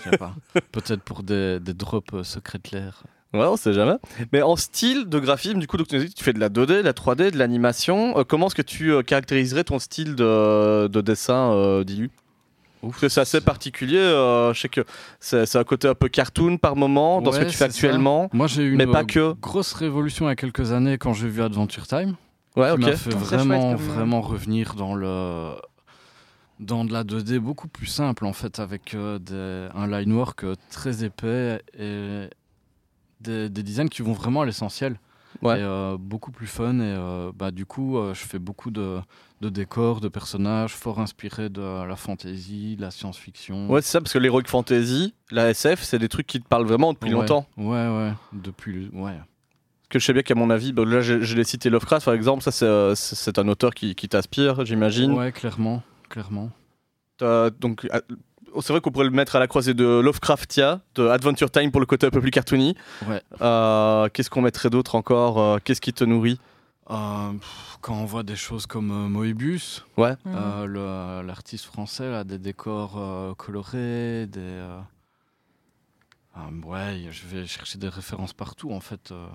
[0.04, 0.34] Je sais pas.
[0.72, 3.02] Peut-être pour des, des drops euh, secrets de l'air.
[3.34, 3.96] Ouais, on sait jamais.
[4.32, 6.92] Mais en style de graphisme, du coup, donc, tu fais de la 2D, de la
[6.94, 8.18] 3D, de l'animation.
[8.18, 12.10] Euh, comment est-ce que tu euh, caractériserais ton style de, de dessin euh, Dilu
[12.96, 13.98] c'est assez particulier.
[13.98, 14.82] euh, je sais que
[15.18, 17.64] c'est un côté un peu cartoon par moment dans ce que tu fais ça.
[17.64, 18.30] actuellement.
[18.32, 19.32] Moi, j'ai eu une Mais pas euh, que.
[19.40, 22.14] grosse révolution il y a quelques années quand j'ai vu Adventure Time.
[22.56, 22.80] Ouais, qui ok.
[22.80, 25.54] m'a fait vraiment, chouette vraiment revenir dans le
[26.60, 30.42] dans de la 2D beaucoup plus simple en fait avec euh, des- un line work
[30.44, 32.28] euh, très épais et
[33.20, 34.98] des, des designs qui vont vraiment à l'essentiel
[35.42, 35.60] Ouais.
[35.60, 38.98] et euh, beaucoup plus fun et euh, bah du coup euh, je fais beaucoup de,
[39.42, 44.00] de décors de personnages fort inspirés de la fantasy de la science-fiction Ouais, c'est ça,
[44.00, 47.20] parce que l'Heroic Fantasy, la SF, c'est des trucs qui te parlent vraiment depuis Ouais.
[47.20, 47.46] longtemps.
[47.58, 51.20] ouais ouais depuis ouais Parce que je sais bien qu'à mon avis, bah, là, je,
[51.20, 55.12] je l'ai cité Lovecraft, par exemple, ça, c'est c'est- un auteur qui, qui t'inspire, j'imagine.
[55.12, 56.50] ouais clairement clairement
[57.60, 58.00] donc, ah,
[58.60, 61.80] c'est vrai qu'on pourrait le mettre à la croisée de Lovecraftia, de Adventure Time pour
[61.80, 62.74] le côté un peu plus cartoony.
[63.06, 63.22] Ouais.
[63.40, 66.38] Euh, Qu'est-ce qu'on mettrait d'autre encore Euh, Qu'est-ce qui te nourrit?
[66.90, 67.32] Euh,
[67.82, 70.14] quand on voit des choses comme euh, Moebius, Ouais.
[70.26, 74.62] euh, le- l'artiste français a des décors euh, colorés, des.
[76.64, 79.12] ouais, je vais chercher des références partout en fait.
[79.12, 79.26] euh.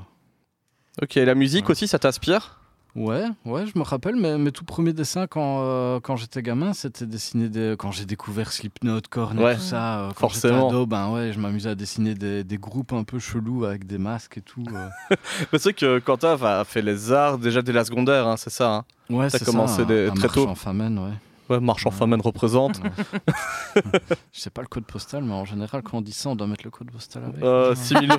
[1.01, 1.71] Ok, la musique Ouais.
[1.71, 2.59] aussi, ça t'inspire?
[2.95, 6.73] Ouais, ouais, je me rappelle, mes, mes tout premiers dessins quand, euh, quand j'étais gamin,
[6.73, 7.73] c'était dessiner des.
[7.77, 10.67] Quand j'ai découvert Slipknot, Korn et Ouais, tout ça, euh, quand forcément.
[10.69, 13.97] ado, ben ouais, je m'amusais à dessiner des, des groupes un peu chelous avec des
[13.97, 14.63] masques et tout.
[14.71, 14.89] euh.
[15.51, 18.51] Mais C'est vrai que Quentin a fait les arts déjà dès la secondaire, hein, c'est
[18.51, 20.45] ça hein Ouais, c'est commencé ça, des- un, un très tôt.
[20.45, 21.13] marchand famine, ouais.
[21.49, 21.95] Ouais, Marchand Ouais.
[21.97, 22.79] Famine représente.
[24.31, 26.47] Je sais pas le code postal, mais en général, quand on dit ça, on doit
[26.47, 27.43] mettre le code postal avec.
[27.43, 28.09] Euh, 6000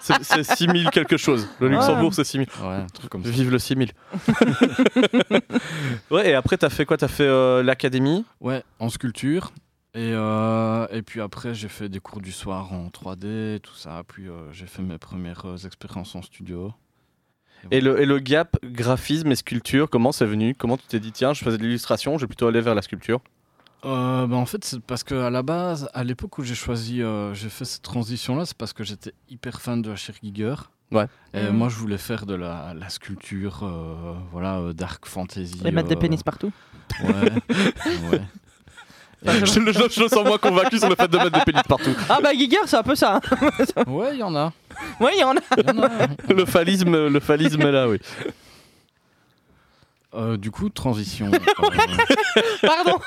[0.00, 1.48] c'est- c'est 6000 quelque chose.
[1.60, 1.74] Le Ouais.
[1.74, 2.48] Luxembourg, c'est 6000.
[2.62, 3.30] Ouais, un truc comme ça.
[3.30, 3.92] Vive le 6000.
[6.10, 6.96] ouais, et après, t'as fait quoi?
[6.96, 8.24] T'as fait euh, l'académie?
[8.40, 9.52] Ouais, en sculpture.
[9.94, 14.02] Et, euh, et puis après, j'ai fait des cours du soir en 3D, tout ça.
[14.06, 16.72] Puis euh, j'ai fait mes premières expériences en studio.
[17.70, 20.54] Et le, et le gap graphisme et sculpture, comment c'est venu?
[20.54, 22.82] Comment tu t'es dit, tiens, je faisais de l'illustration, je vais plutôt aller vers la
[22.82, 23.20] sculpture?
[23.84, 27.32] Euh, bah, en fait, c'est parce qu'à la base, à l'époque où j'ai choisi, euh,
[27.34, 30.14] j'ai fait cette transition-là, c'est parce que j'étais hyper fan de H.R.
[30.22, 30.54] Giger.
[30.92, 31.06] Ouais.
[31.34, 31.50] Et Mhm.
[31.56, 35.60] moi, je voulais faire de la, la sculpture, euh, voilà, euh, dark fantasy.
[35.64, 36.52] Et mettre des pénis partout.
[37.02, 37.30] Ouais.
[38.10, 38.20] ouais.
[39.22, 41.62] Et- je, le- je le sens moins convaincu sur le fait de mettre des pénis
[41.68, 41.94] partout.
[42.08, 43.20] Ah bah Giger, c'est un peu ça.
[43.76, 43.82] hein.
[43.86, 44.50] ouais, il y en a.
[45.00, 45.40] Oui, il y en a.
[46.34, 47.98] Le phallisme, le phallisme est là, oui.
[50.12, 51.30] Euh, du coup, transition.
[51.32, 51.38] euh,
[52.62, 52.98] Pardon.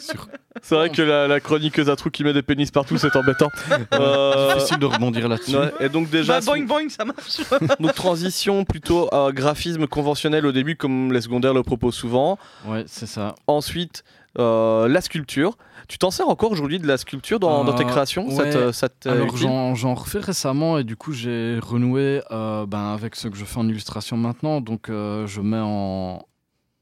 [0.00, 0.26] sur-
[0.62, 3.50] C'est vrai que la, la chroniqueuse à trous qui met des pénis partout, c'est embêtant.
[3.94, 5.56] Euh, Difficile de rebondir là-dessus.
[5.56, 7.38] ouais, et donc déjà, Bah, boing boing, ça marche.
[7.78, 12.36] donc transition plutôt à graphisme conventionnel au début, comme les secondaires le proposent souvent.
[12.66, 13.36] Ouais, c'est ça.
[13.46, 14.02] Ensuite,
[14.38, 15.56] euh, la sculpture.
[15.88, 18.50] Tu t'en sers encore aujourd'hui de la sculpture dans, dans tes Euh, créations ouais.
[18.50, 19.36] te- Alors
[19.76, 23.58] j'en refais récemment et du coup j'ai renoué euh, ben, avec ce que je fais
[23.58, 24.60] en illustration maintenant.
[24.60, 26.24] Donc euh, je mets en,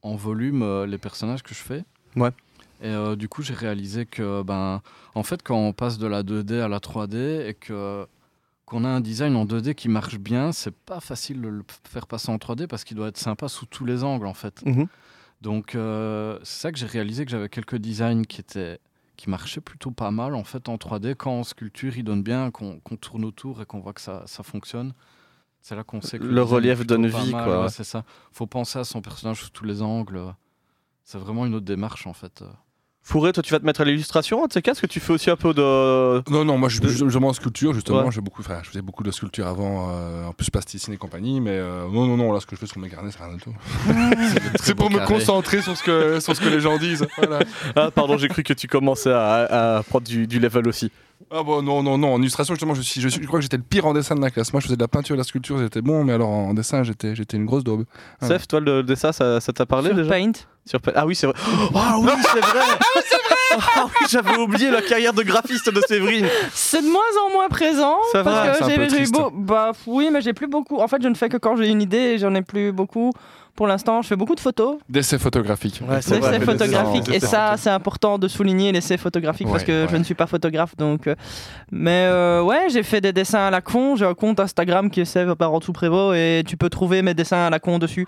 [0.03, 1.83] en volume euh, les personnages que je fais.
[2.15, 2.29] Ouais.
[2.81, 4.81] Et euh, du coup j'ai réalisé que ben
[5.15, 8.05] en fait quand on passe de la 2D à la 3D et que
[8.65, 12.07] qu'on a un design en 2D qui marche bien, c'est pas facile de le faire
[12.07, 14.65] passer en 3D parce qu'il doit être sympa sous tous les angles en fait.
[14.65, 14.87] Mhm.
[15.43, 18.79] Donc euh, c'est ça que j'ai réalisé que j'avais quelques designs qui étaient
[19.17, 22.49] qui marchaient plutôt pas mal en fait en 3D quand en sculpture il donne bien
[22.49, 24.93] qu'on tourne autour et qu'on voit que ça, ça fonctionne.
[25.61, 27.69] C'est là qu'on sait que Le relief donne vie, mal, quoi, ouais.
[27.69, 28.05] c'est ça.
[28.31, 30.33] Faut penser à son personnage sous tous les angles.
[31.03, 32.41] C'est vraiment une autre démarche en fait.
[33.05, 35.01] Fourré, toi tu vas te mettre à l'illustration, un de ces cas, est-ce que tu
[35.01, 36.23] fais aussi un peu de.
[36.31, 38.03] Non, non, moi je De- suis justement en sculpture, justement.
[38.05, 38.11] Ouais.
[38.11, 41.41] J'ai beaucoup, enfin, je faisais beaucoup de sculpture avant, euh, en plus plasticine et compagnie,
[41.41, 43.33] mais euh, non, non, non, là ce que je fais sur mes carnets, c'est rien
[43.35, 43.53] du tout.
[44.61, 45.13] c'est pour me carré.
[45.15, 47.05] concentrer sur ce, que, sur ce que les gens disent.
[47.17, 47.39] Voilà.
[47.75, 50.89] Ah, pardon, j'ai cru que tu commençais à, à prendre du, du level aussi.
[51.31, 53.43] Ah bon, non, non, non, en illustration, justement, je, suis, je, suis- je crois que
[53.43, 54.53] j'étais le pire en dessin de la classe.
[54.53, 56.53] Moi, je faisais de la peinture et de la sculpture, j'étais bon, mais alors en
[56.53, 57.85] dessin, j'étais j'étais une grosse daube.
[58.21, 58.27] Ah.
[58.27, 60.31] Seth, toi le dessin, ça ça t'a parlé Sur déjà Paint.
[60.65, 61.35] Sur Ah oui, c'est vrai.
[61.75, 62.59] Ah oui, c'est vrai.
[63.75, 66.25] Ah oui, j'avais oublié la carrière de graphiste de Séverine.
[66.53, 67.97] C'est de moins en moins présent.
[68.11, 69.29] Ça va, parce c'est que un peu j'ai eu beau.
[69.31, 70.79] Bah oui, mais j'ai plus beaucoup.
[70.79, 73.11] En fait, je ne fais que quand j'ai une idée et j'en ai plus beaucoup.
[73.55, 75.79] Pour l'instant, je fais beaucoup de photos, D'essais photographiques.
[75.87, 77.09] Ouais, vrai, d'essais photographiques.
[77.09, 79.87] Et ça, c'est important de souligner l'essai photographique parce Ouais, que ouais.
[79.91, 80.75] je ne suis pas photographe.
[80.77, 81.13] Donc, euh,
[81.71, 83.95] mais euh, ouais, j'ai fait des dessins à la con.
[83.95, 87.01] J'ai un compte Instagram qui est Sève par en dessous Prévost et tu peux trouver
[87.03, 88.07] mes dessins à la con dessus.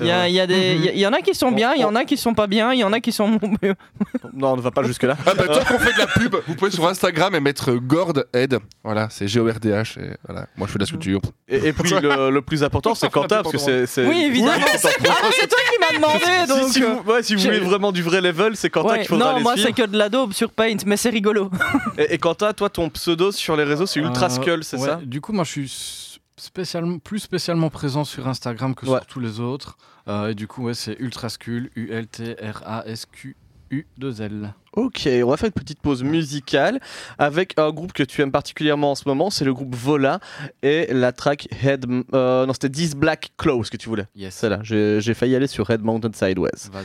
[0.00, 1.74] Il y, a- y des- il y a- y en a qui sont On- bien,
[1.74, 3.28] il y en a qui sont pas bien, il y en a qui sont
[3.62, 3.74] mieux.
[4.32, 5.14] Non, on ne va pas jusque là.
[5.26, 8.14] Ah bah, tant qu'on fait de la pub, vous pouvez sur Instagram et mettre Gord
[8.32, 8.58] Head.
[8.82, 10.00] Voilà, c'est G-O-R-D-H.
[10.00, 11.20] Et voilà, moi je fais de la sculpture.
[11.48, 13.86] Et, et puis le, le plus important, c'est Quentin, parce que c'est.
[13.86, 14.54] c'est- Oui, évidemment.
[14.56, 16.68] Oui, c'est toi qui m'as demandé, Si- donc.
[16.72, 18.98] si, euh, vous, ouais, si vous je- voulez vraiment du vrai level, c'est Quentin ouais,
[19.00, 21.50] qu'il faudra non, moi c'est que de la daube sur Paint, mais c'est rigolo.
[21.98, 24.86] Et, et Quentin, toi, ton pseudo sur les réseaux, c'est Ultra Euh, Skull, c'est ouais,
[24.88, 28.98] ça Du coup, moi, je suis spécialement, plus spécialement présent sur Instagram que Ouais.
[28.98, 29.76] sur tous les autres.
[30.08, 34.54] Euh, et du coup, ouais, c'est Ultrascule, U-L-T-R-A-S-Q-U-2-L.
[34.76, 36.80] Ok, on va faire une petite pause musicale
[37.18, 40.18] avec un groupe que tu aimes particulièrement en ce moment, c'est le groupe Vola
[40.62, 41.86] et la track Head.
[42.12, 44.06] euh, non, c'était 10 Black Clothes que tu voulais.
[44.16, 44.34] Yes.
[44.34, 46.70] Celle-là, j'ai failli aller sur Red Mountain Sideways.
[46.72, 46.84] Vas-y.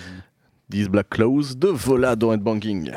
[0.69, 2.91] 10 Black Clothes de Vola dans Headbanging.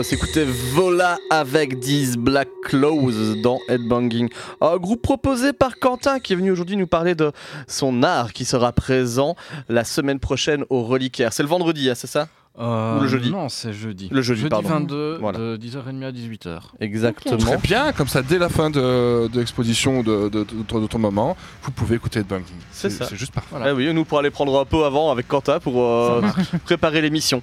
[0.00, 4.30] On s'écoutait Vola avec 10 Black Clothes dans Headbanging.
[4.62, 7.32] Un groupe proposé par Quentin qui est venu aujourd'hui nous parler de
[7.68, 9.36] son art qui sera présent
[9.68, 11.34] la semaine prochaine au Reliquaire.
[11.34, 12.28] C'est le vendredi, hein, c'est ça?
[12.60, 14.08] Euh, Ou le jeudi Non, c'est jeudi.
[14.12, 14.68] Le jeudi, pardon.
[14.68, 15.38] 22, Voilà.
[15.38, 16.60] de 10h30 à 18h.
[16.80, 17.38] Exactement.
[17.38, 20.98] Très bien, comme ça, dès la fin de, de l'exposition de, de, de- de ton
[20.98, 22.44] moment, vous pouvez écouter Headbanging.
[22.70, 23.06] C'est ça.
[23.06, 23.56] C'est juste parfait.
[23.58, 26.20] Ah oui, nous pour aller prendre un pot avant avec Quentin pour euh,
[26.66, 27.42] préparer l'émission.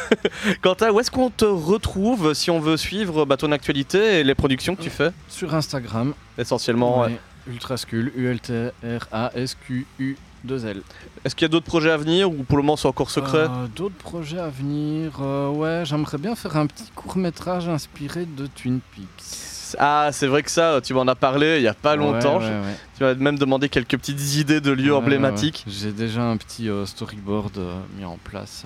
[0.62, 4.34] Quentin, où est-ce qu'on te retrouve si on veut suivre bah, ton actualité et les
[4.34, 5.10] productions que tu fais?
[5.28, 7.00] Sur Instagram, Essentiellement.
[7.02, 7.18] ouais, ouais.
[7.46, 10.82] Ultrascule, U-L-T-R-A-S-Q-U 2 L.
[11.24, 13.46] Est-ce qu'il y a d'autres projets à venir ou pour le moment c'est encore secret
[13.48, 18.26] Euh, D'autres projets à venir euh, Ouais, j'aimerais bien faire un petit court métrage inspiré
[18.26, 19.76] de Twin Peaks.
[19.78, 22.38] Ah, c'est vrai que ça, tu m'en as parlé il y a pas longtemps.
[22.38, 22.76] Ouais, ouais, Je- ouais.
[22.96, 25.64] Tu m'as même demandé quelques petites idées de lieux emblématiques.
[25.66, 27.58] J'ai déjà un petit euh, storyboard
[27.98, 28.64] mis en place.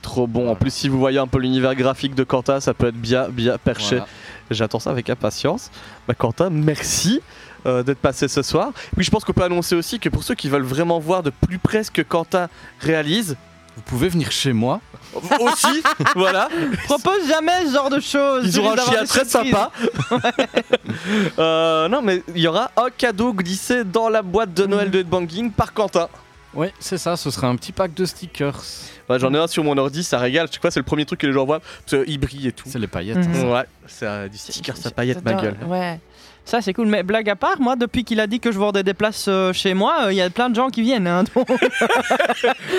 [0.00, 0.48] Trop bon.
[0.48, 3.28] En plus, si vous voyez un peu l'univers graphique de Quentin, ça peut être bien,
[3.30, 3.96] bien perché.
[3.96, 4.06] voilà.
[4.50, 5.70] J'attends ça avec impatience.
[6.06, 7.20] Bah, Quentin, merci
[7.66, 8.70] euh, d'être passé ce soir.
[8.96, 11.30] Puis je pense qu'on peut annoncer aussi que pour ceux qui veulent vraiment voir de
[11.30, 12.48] plus près ce que Quentin
[12.80, 13.36] réalise,
[13.76, 14.80] Vous pouvez venir chez moi.
[15.40, 15.82] aussi,
[16.14, 16.48] voilà,
[16.84, 18.44] Propose jamais ce genre de choses.
[18.46, 19.70] ils auront un chien très sympa.
[21.38, 24.98] Euh, non, mais il y aura un cadeau glissé dans la boîte de Noël de
[25.00, 26.08] Headbanging par Quentin.
[26.54, 28.62] Ouais, c'est ça, ce sera un petit pack de stickers.
[29.08, 30.48] Ouais, J'en ai un sur mon ordi, ça régale.
[30.48, 31.60] Tu sais quoi, c'est le premier truc que les gens voient.
[31.60, 32.64] Parce qu'il brille et tout.
[32.68, 33.18] C'est les paillettes.
[33.18, 33.50] Mhm.
[33.50, 35.56] Ouais, c'est euh, du sticker, ça paillette ma gueule.
[35.66, 36.00] Ouais.
[36.48, 38.82] Ça c'est cool, mais blague à part, moi depuis qu'il a dit que je vendais
[38.82, 41.06] des places euh, chez moi, il y a plein de gens qui viennent.
[41.06, 41.46] hein, donc-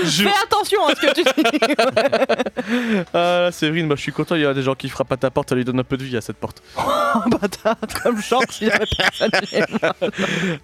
[0.04, 1.60] Fais attention à ce que tu dis.
[3.14, 5.18] Ah, là, Séverine, moi je suis content, il y a des gens qui frappent à
[5.18, 6.62] ta porte, ça lui donne un peu de vie à cette porte.
[7.16, 9.96] Oh bâtard, comme genre s'il y avait personne chez moi.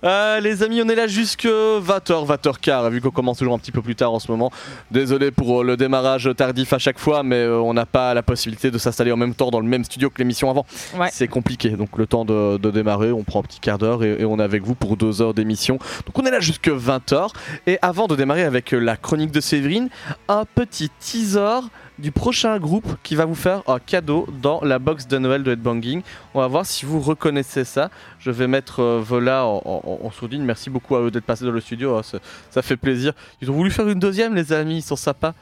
[0.03, 3.72] Euh, les amis, on est là jusque 20h, 20h15, vu qu'on commence toujours un petit
[3.72, 4.52] peu plus tard en ce moment.
[4.91, 8.22] Désolé pour euh, le démarrage tardif à chaque fois, mais euh, on n'a pas la
[8.22, 10.68] possibilité de s'installer en même temps dans le même studio que l'émission avant.
[10.95, 11.10] Ouais.
[11.11, 14.26] C'est compliqué, donc le temps de, de démarrer, on prend un petit quart d'heure et,
[14.26, 15.77] on est avec vous pour deux heures d'émission.
[16.05, 17.30] Donc on est là jusque 20h.
[17.67, 19.89] Et avant de démarrer avec euh, la chronique de Séverine,
[20.27, 21.67] un petit teaser
[21.97, 25.51] du prochain groupe qui va vous faire un cadeau dans la box de Noël de
[25.51, 26.01] Headbanging.
[26.34, 27.89] On va voir si vous reconnaissez ça.
[28.19, 30.43] Je vais mettre euh, Vola en, sourdine.
[30.43, 31.95] Merci beaucoup à eux d'être passés dans le studio.
[31.95, 32.19] hein, ça,
[32.51, 33.13] ça fait plaisir.
[33.41, 34.77] Ils ont voulu faire une deuxième, les amis.
[34.77, 35.34] Ils sont sympas.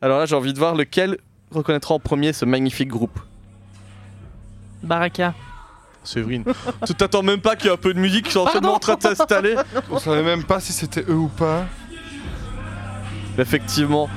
[0.00, 1.18] Alors là, j'ai envie de voir lequel
[1.50, 3.18] reconnaîtra en premier ce magnifique groupe.
[4.82, 5.34] Baraka.
[6.06, 6.44] Séverine.
[6.86, 8.94] tu t'attends même pas qu'il y ait un peu de musique qui sont en train
[8.96, 9.56] de s'installer
[9.90, 11.64] On savait même pas si c'était eux ou pas.
[13.38, 14.08] Effectivement.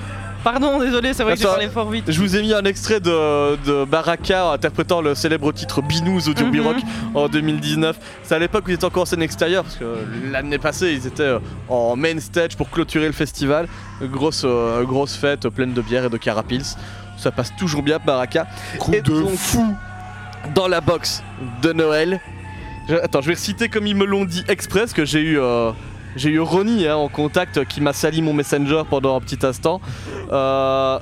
[0.41, 2.09] Pardon, désolé, c'est vrai que j'ai parlé fort vite.
[2.09, 6.45] Je vous ai mis un extrait de, de Baraka interprétant le célèbre titre Binous Audio
[6.45, 6.61] Mhm.
[6.61, 6.77] Rock
[7.13, 7.97] en 2019.
[8.23, 9.97] C'est à l'époque où ils étaient encore en scène extérieure, parce que
[10.31, 13.67] l'année passée ils étaient euh, en main stage pour clôturer le festival.
[14.01, 16.63] Grosse, euh, grosse fête pleine de bière et de carapils.
[17.17, 18.47] Ça passe toujours bien Baraka.
[18.93, 19.31] Et de donc,
[20.55, 21.23] Dans la box
[21.61, 22.19] de Noël.
[22.87, 25.39] Je- attends, je vais reciter comme ils me l'ont dit express, que j'ai eu.
[25.39, 25.71] euh,
[26.15, 29.45] j'ai eu Ronnie hein, en contact euh, qui m'a sali mon messenger pendant un petit
[29.45, 29.79] instant.
[30.31, 30.97] Euh,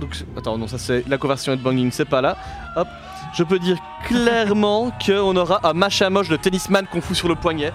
[0.00, 2.36] donc, attends, non, ça c'est la conversion headbanging, c'est pas là.
[2.76, 2.86] Hop,
[3.34, 7.72] je peux dire clairement qu'on aura un machamoche de tennisman qu'on fout sur le poignet.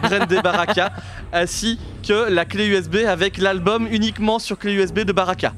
[0.00, 0.92] Brandé Baraka,
[1.32, 5.52] ainsi que la clé USB avec l'album uniquement sur clé USB de Baraka.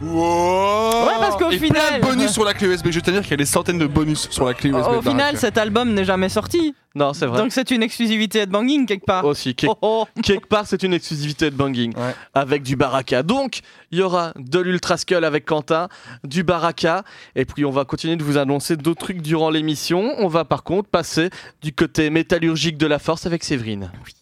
[0.00, 2.86] Wow Ouais, parce qu'au Et final- plein de bonus sur la clé USB.
[2.90, 4.78] Je vais te dire qu'il y a des centaines de bonus sur la clé USB.
[4.88, 5.38] Au final, Baraka.
[5.38, 6.74] cet album n'est jamais sorti.
[6.94, 7.38] Non, c'est vrai.
[7.38, 9.24] Donc c'est une exclusivité de banging quelque part.
[9.24, 12.14] Aussi, quelque, Oh, quelque part, c'est une exclusivité de Banging Ouais.
[12.34, 13.22] avec du Baraka.
[13.22, 13.60] Donc,
[13.92, 15.88] il y aura de l'Ultra Skull avec Quentin,
[16.24, 17.04] du Baraka,
[17.36, 20.12] et puis on va continuer de vous annoncer d'autres trucs durant l'émission.
[20.18, 21.30] On va par contre passer
[21.62, 23.90] du côté métallurgique de la force avec Séverine.
[24.06, 24.17] It's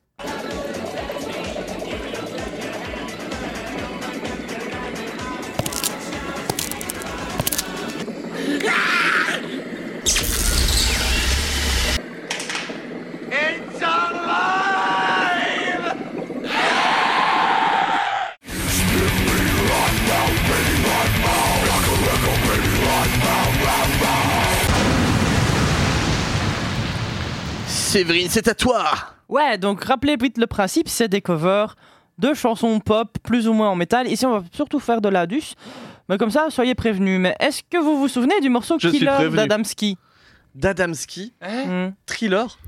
[27.97, 28.85] Séverine, c'est à toi
[29.29, 31.77] Ouais, donc rappelez vite le principe, c'est des covers
[32.19, 34.07] de chansons pop plus ou moins en métal.
[34.11, 35.55] Ici, on va surtout faire de l'adus.
[36.09, 37.21] Mais comme ça, soyez prévenus.
[37.21, 39.97] Mais est-ce que vous vous souvenez du morceau Je Killer d'Adamski
[40.55, 41.89] D'Adamski, Hmm.
[42.07, 42.59] Thriller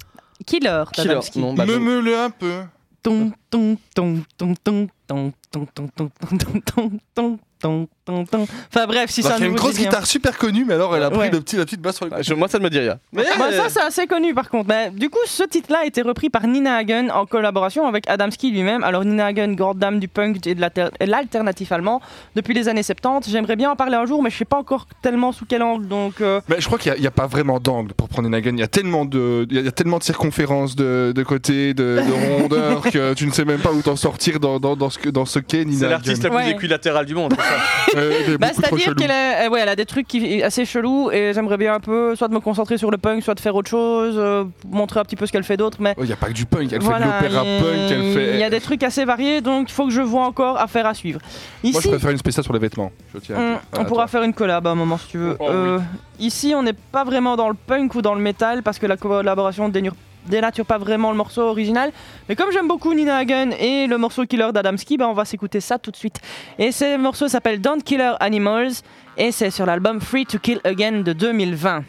[0.46, 1.38] Killer Killer, d'Adamski.
[1.38, 2.60] non, bah, Me-me-le un peu.
[3.02, 8.24] Ton, ton, ton, ton, ton, ton, ton, ton, ton, ton, ton, ton, ton, ton, ton,
[8.24, 8.46] ton.
[8.72, 11.30] Enfin bref, si ne une grosse guitare super connue, mais alors elle a pris Ouais.
[11.30, 12.98] le petit, la petite basse sur le bah, je- moi, ça ne me dit rien.
[13.12, 14.68] Mais Bah, ça, c'est assez connu par contre.
[14.68, 18.50] Mais, du coup, ce titre-là a été repris par Nina Hagen en collaboration avec Adamski
[18.50, 18.84] lui-même.
[18.84, 20.60] Alors, Nina Hagen, grande dame du punk et de
[21.06, 22.00] l'alternatif allemand
[22.36, 23.30] depuis les années 70.
[23.30, 25.88] J'aimerais bien en parler un jour, mais je sais pas encore tellement sous quel angle.
[25.88, 28.52] Donc, euh, Mais je crois qu'il n'y a, pas vraiment d'angle pour prendre une Hagen.
[28.54, 32.00] Il y a tellement de, il y a- tellement de circonférences, de, de côtés, de,
[32.06, 34.98] de rondeurs que tu ne sais même pas où t'en sortir dans, dans, dans ce
[34.98, 36.38] que- dans ce qu'est Nina c'est l'artiste la Hagen.
[36.38, 36.56] plus Ouais.
[36.56, 37.34] équilatérale du monde.
[38.38, 41.56] Bah, c'est-à-dire qu'elle a, euh, ouais, elle a des trucs qui, assez chelous et j'aimerais
[41.56, 44.14] bien un peu soit de me concentrer sur le punk, soit de faire autre chose,
[44.18, 45.78] euh, montrer un petit peu ce qu'elle fait d'autre.
[45.80, 47.90] Mais Oh, Il n'y a pas que du punk, elle voilà, fait de l'opéra punk,
[47.90, 48.34] elle fait.
[48.34, 50.86] Il y a des trucs assez variés, donc il faut que je vois encore affaire
[50.86, 51.20] à suivre.
[51.62, 52.92] Ici, Moi je préfère une spéciale sur les vêtements.
[53.14, 55.36] Je tiens Hum, on Ah, pourra faire une collab à un moment si tu veux.
[55.40, 55.54] Oh, oui.
[55.54, 55.78] Euh,
[56.20, 58.96] Ici, on n'est pas vraiment dans le punk ou dans le métal parce que la
[58.96, 59.94] collaboration dénure-
[60.26, 61.92] dénature pas vraiment le morceau original.
[62.28, 65.60] Mais comme j'aime beaucoup Nina Hagen et le morceau Killer d'Adamski, ben on va s'écouter
[65.60, 66.20] ça tout de suite.
[66.58, 68.72] Et ce morceau s'appelle Don't Killer Animals
[69.16, 71.84] et c'est sur l'album Free to Kill Again de 2020.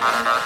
[0.00, 0.39] Ha ha ha!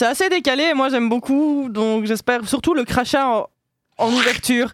[0.00, 3.48] C'est assez décalé et moi j'aime beaucoup, donc j'espère surtout le crachat en,
[3.98, 4.72] en ouverture.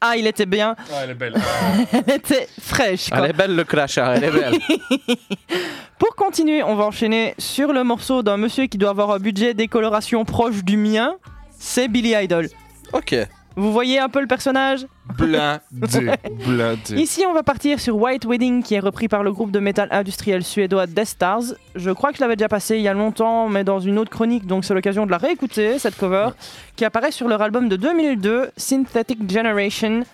[0.00, 0.76] Ah, il était bien.
[0.92, 1.34] Ah, elle est belle.
[1.92, 3.08] Elle était fraîche.
[3.10, 3.18] quoi.
[3.24, 4.58] Elle est belle le crachat, elle est belle.
[5.98, 9.52] Pour continuer, on va enchaîner sur le morceau d'un monsieur qui doit avoir un budget
[9.52, 11.16] décoloration proche du mien.
[11.58, 12.48] C'est Billy Idol.
[12.92, 13.16] Ok.
[13.56, 14.86] Vous voyez un peu le personnage?
[15.18, 15.60] Blindé.
[16.46, 16.94] Blindé.
[16.96, 19.88] Ici, on va partir sur White Wedding, qui est repris par le groupe de métal
[19.90, 21.42] industriel suédois Death Stars.
[21.74, 24.10] Je crois que je l'avais déjà passé il y a longtemps, mais dans une autre
[24.10, 26.28] chronique, donc c'est l'occasion de la réécouter, cette cover,
[26.76, 30.04] qui apparaît sur leur album de 2002, Synthetic Generation.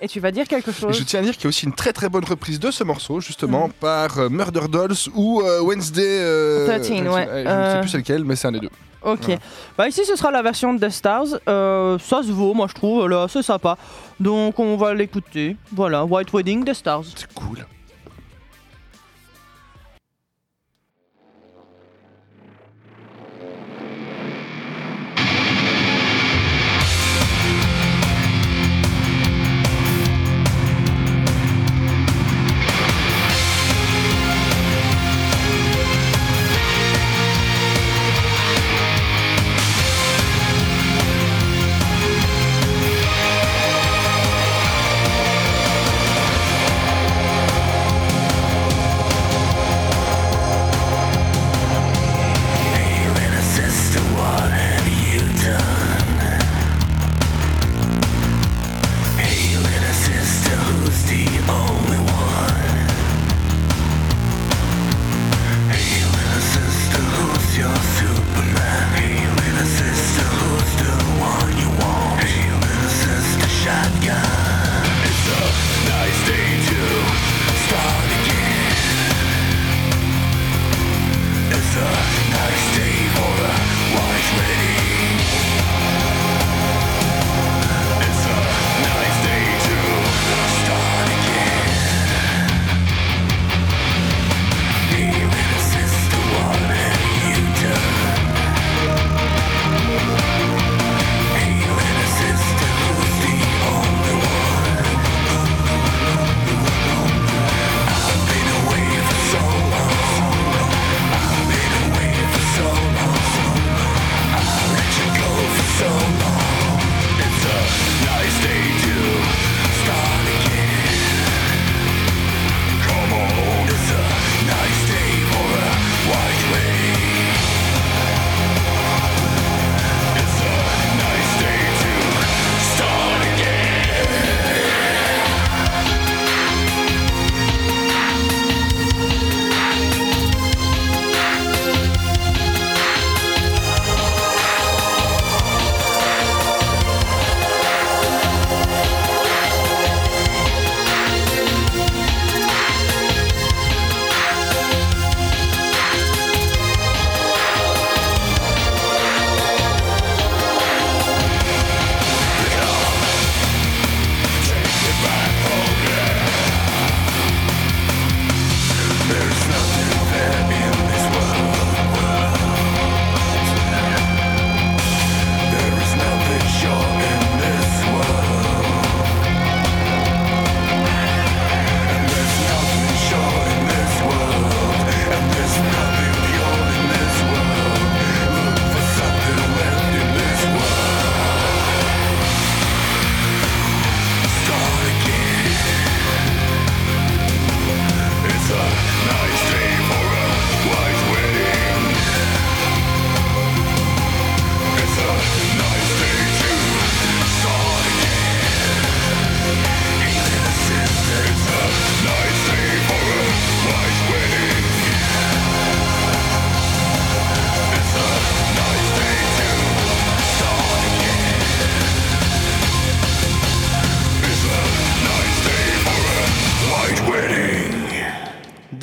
[0.00, 0.98] Et tu vas dire quelque Et chose?
[0.98, 2.82] Je tiens à dire qu'il y a aussi une très très bonne reprise de ce
[2.82, 6.02] morceau, justement, par euh, Murder Dolls ou euh, Wednesday.
[6.04, 6.90] euh, 13, ouais.
[6.90, 8.70] Je ne sais Euh, plus c'est lequel, mais c'est un des deux.
[9.04, 9.36] Ok.
[9.76, 11.26] Bah ici, ce sera la version de Death Stars.
[11.48, 13.76] Euh, ça se vaut, moi je trouve, là, c'est sympa.
[14.20, 15.56] Donc on va l'écouter.
[15.72, 17.04] Voilà, White Wedding, Death Stars.
[17.16, 17.66] C'est cool.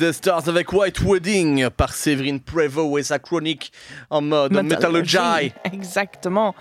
[0.00, 3.70] The Stars avec White Wedding par Séverine Prevost et sa chronique
[4.08, 5.52] en mode Metallurgy.
[5.64, 6.54] Exactement.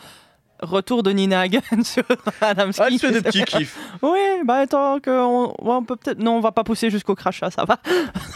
[0.62, 2.04] Retour de Nina Hagen sur
[2.42, 2.82] Adamski.
[2.86, 3.78] Ah, fait des petits kiffs.
[4.02, 7.50] Oui, bah attends que on, on peut peut-être non, on va pas pousser jusqu'au crachat,
[7.52, 7.78] ça va.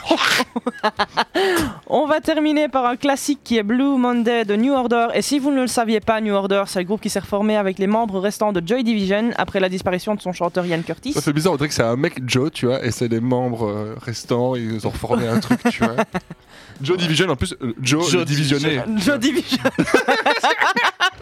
[1.88, 5.40] on va terminer par un classique qui est Blue Monday de New Order et si
[5.40, 7.88] vous ne le saviez pas, New Order, c'est le groupe qui s'est reformé avec les
[7.88, 11.14] membres restants de Joy Division après la disparition de son chanteur Ian Curtis.
[11.14, 13.20] Ça fait bizarre, on dirait que c'est un mec Joe, tu vois, et c'est les
[13.20, 15.96] membres euh, restants, ils ont reformé un truc, tu vois.
[16.82, 18.82] Joe Division, en plus, euh, Joe, Joe le divisionné.
[18.98, 19.60] Joy Division.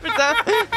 [0.01, 0.33] Putain.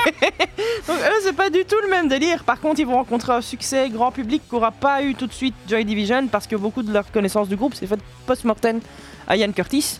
[0.86, 2.44] Donc eux, c'est pas du tout le même délire.
[2.44, 5.54] Par contre, ils vont rencontrer un succès grand public qu'aura pas eu tout de suite
[5.68, 8.80] Joy Division parce que beaucoup de leur connaissance du groupe s'est faite post-mortem
[9.26, 9.98] à Ian Curtis.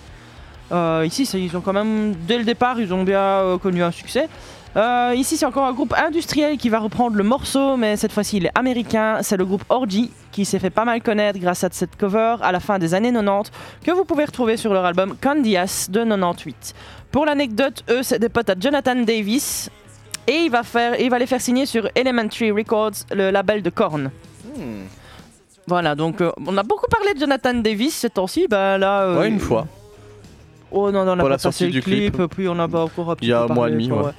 [0.72, 3.90] Euh, ici, ils ont quand même, dès le départ, ils ont bien euh, connu un
[3.90, 4.28] succès.
[4.77, 8.39] Euh, ici, c'est encore un groupe industriel qui va reprendre le morceau, mais cette fois-ci,
[8.39, 9.19] il est américain.
[9.23, 12.51] C'est le groupe Orgy qui s'est fait pas mal connaître grâce à cette cover à
[12.51, 13.53] la fin des années 90
[13.85, 16.75] que vous pouvez retrouver sur leur album Candias de 98.
[17.13, 19.71] Pour l'anecdote, eux, c'est des potes à Jonathan Davis
[20.27, 23.71] et il va, faire, il va les faire signer sur Elementary Records, le label de
[23.71, 24.11] Korn.
[25.67, 28.47] Voilà, donc euh, on a beaucoup parlé de Jonathan Davis ces temps-ci.
[28.49, 29.67] Bah là, euh, Ouais, une fois.
[30.71, 32.17] Oh non, non, on a pas la sortie passé le du clip.
[32.17, 33.91] clip, puis on a pas encore un petit Il y a un mois et demi,
[33.91, 34.11] ouais.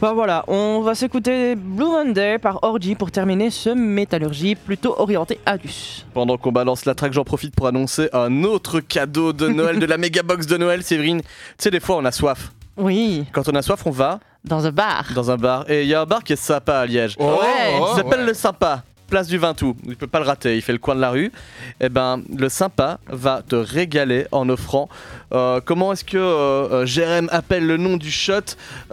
[0.00, 5.40] Bah voilà, on va s'écouter Blue Monday par Orgy pour terminer ce métallurgie plutôt orienté
[5.46, 6.04] Adus.
[6.12, 9.86] Pendant qu'on balance la track, j'en profite pour annoncer un autre cadeau de Noël, de
[9.86, 11.22] la méga box de Noël, Séverine.
[11.22, 11.28] Tu
[11.58, 12.52] sais, des fois, on a soif.
[12.76, 15.06] Oui, Quand on a soif, on va dans un bar.
[15.14, 15.68] dans un bar.
[15.70, 17.16] Et il y a un bar qui est sympa à Liège.
[17.18, 17.78] Oh, Ouais.
[17.92, 18.26] Il s'appelle ouais.
[18.26, 18.82] le Sympa.
[19.08, 21.10] Place du 20 août, il peut pas le rater, il fait le coin de la
[21.10, 21.30] rue.
[21.80, 24.88] Et ben, le Sympa va te régaler en offrant.
[25.32, 28.40] euh, comment est-ce que euh, euh, Jérém appelle le nom du shot?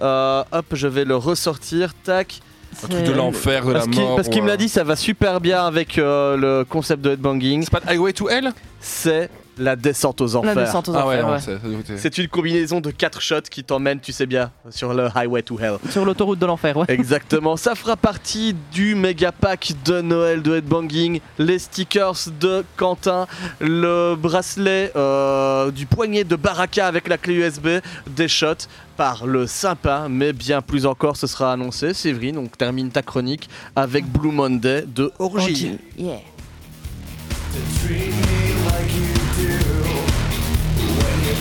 [0.01, 1.93] Euh, Hop, je vais le ressortir.
[2.03, 2.39] Tac.
[2.83, 5.39] Un truc de l'enfer, de la Parce parce qu'il me l'a dit, ça va super
[5.39, 7.63] bien avec euh, le concept de headbanging.
[7.63, 8.51] C'est pas Highway to Hell?
[8.79, 10.55] C'est la descente aux La enfers.
[10.55, 11.97] descente aux Ah enfers, ouais.
[11.97, 15.59] c'est- une combinaison de quatre shots qui t'emmènent, tu sais bien, sur le highway to
[15.59, 15.77] hell.
[15.89, 16.85] Sur l'autoroute de l'enfer, ouais.
[16.89, 23.27] Exactement, ça fera partie du méga pack de Noël de Headbanging, les stickers de Quentin,
[23.59, 27.67] le bracelet euh, du poignet de Baraka avec la clé USB,
[28.07, 28.67] des shots
[28.97, 31.93] par le sympa, mais bien plus encore, ce sera annoncé.
[31.93, 35.77] Séverine, on termine ta chronique avec Blue Monday de Orgy.
[35.97, 36.19] Yeah.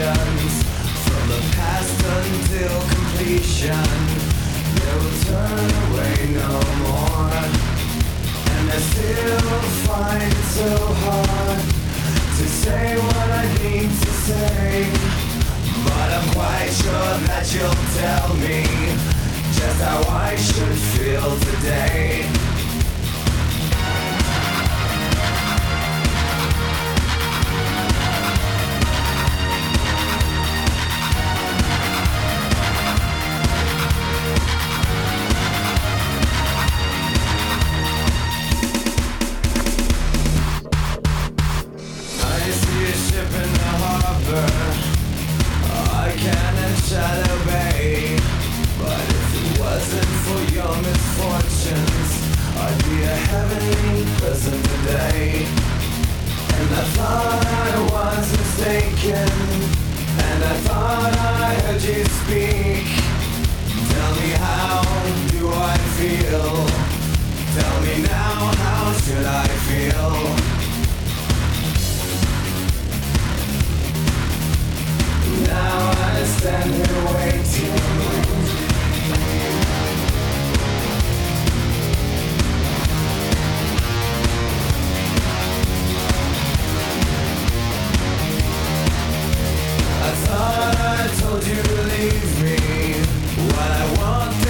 [0.00, 0.62] vocations
[1.06, 3.84] from the past until completion.
[4.74, 7.32] They will turn away no more,
[8.52, 10.70] and I still find it so
[11.04, 11.58] hard
[12.38, 14.90] to say what I need to say.
[15.84, 18.64] But I'm quite sure that you'll tell me
[19.52, 22.59] just how I should feel today.
[46.90, 48.18] Shall obey.
[48.80, 52.10] But if it wasn't for your misfortunes,
[52.62, 55.46] I'd be a heavenly person today.
[56.56, 59.30] And I thought I was mistaken.
[60.26, 62.86] And I thought I heard you speak.
[63.92, 64.82] Tell me how
[65.30, 66.50] do I feel?
[67.54, 70.50] Tell me now how should I feel?
[75.46, 76.24] Now I
[90.12, 92.58] thought I told you to leave me.
[93.36, 94.49] When I walked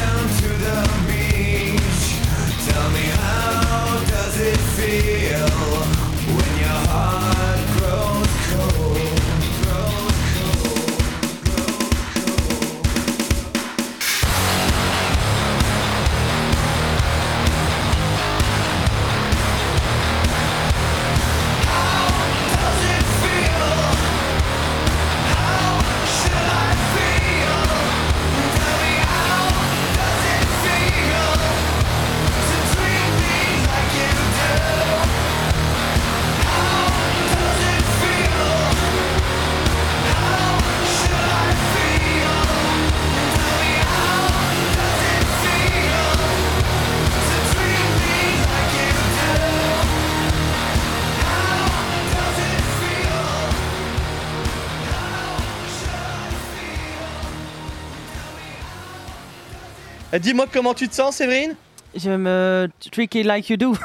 [60.19, 61.55] Dis-moi comment tu te sens, Séverine?
[61.95, 63.77] Je me tricky like you do.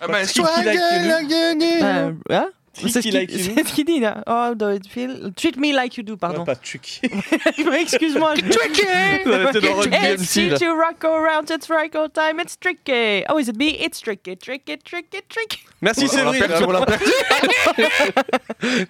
[0.00, 1.84] Ah bah, Tricky like you do.
[1.84, 2.48] Euh, hein
[2.78, 3.46] Tricky C'est ce like qu'il you?
[3.48, 3.52] do.
[3.56, 4.22] c'est ce qu'il dit là.
[4.26, 5.32] Oh, do it feel...
[5.36, 6.40] Treat me like you do, pardon.
[6.40, 7.00] Ouais, Pas tricky.
[7.80, 8.34] Excuse-moi.
[8.36, 13.24] je- Rock It's tricky to rock around, it's go time, it's tricky.
[13.28, 13.68] Oh, is it me?
[13.80, 15.58] It's tricky, tricky, tricky, tricky.
[15.80, 16.38] Merci Séverine.
[16.46, 17.04] perdu, on l'a perdu.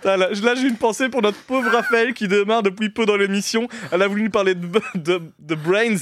[0.05, 3.69] Là, j'ai une pensée pour notre pauvre Raphaël qui démarre depuis peu dans l'émission.
[3.93, 5.95] Elle a voulu nous parler de, de, de Brains.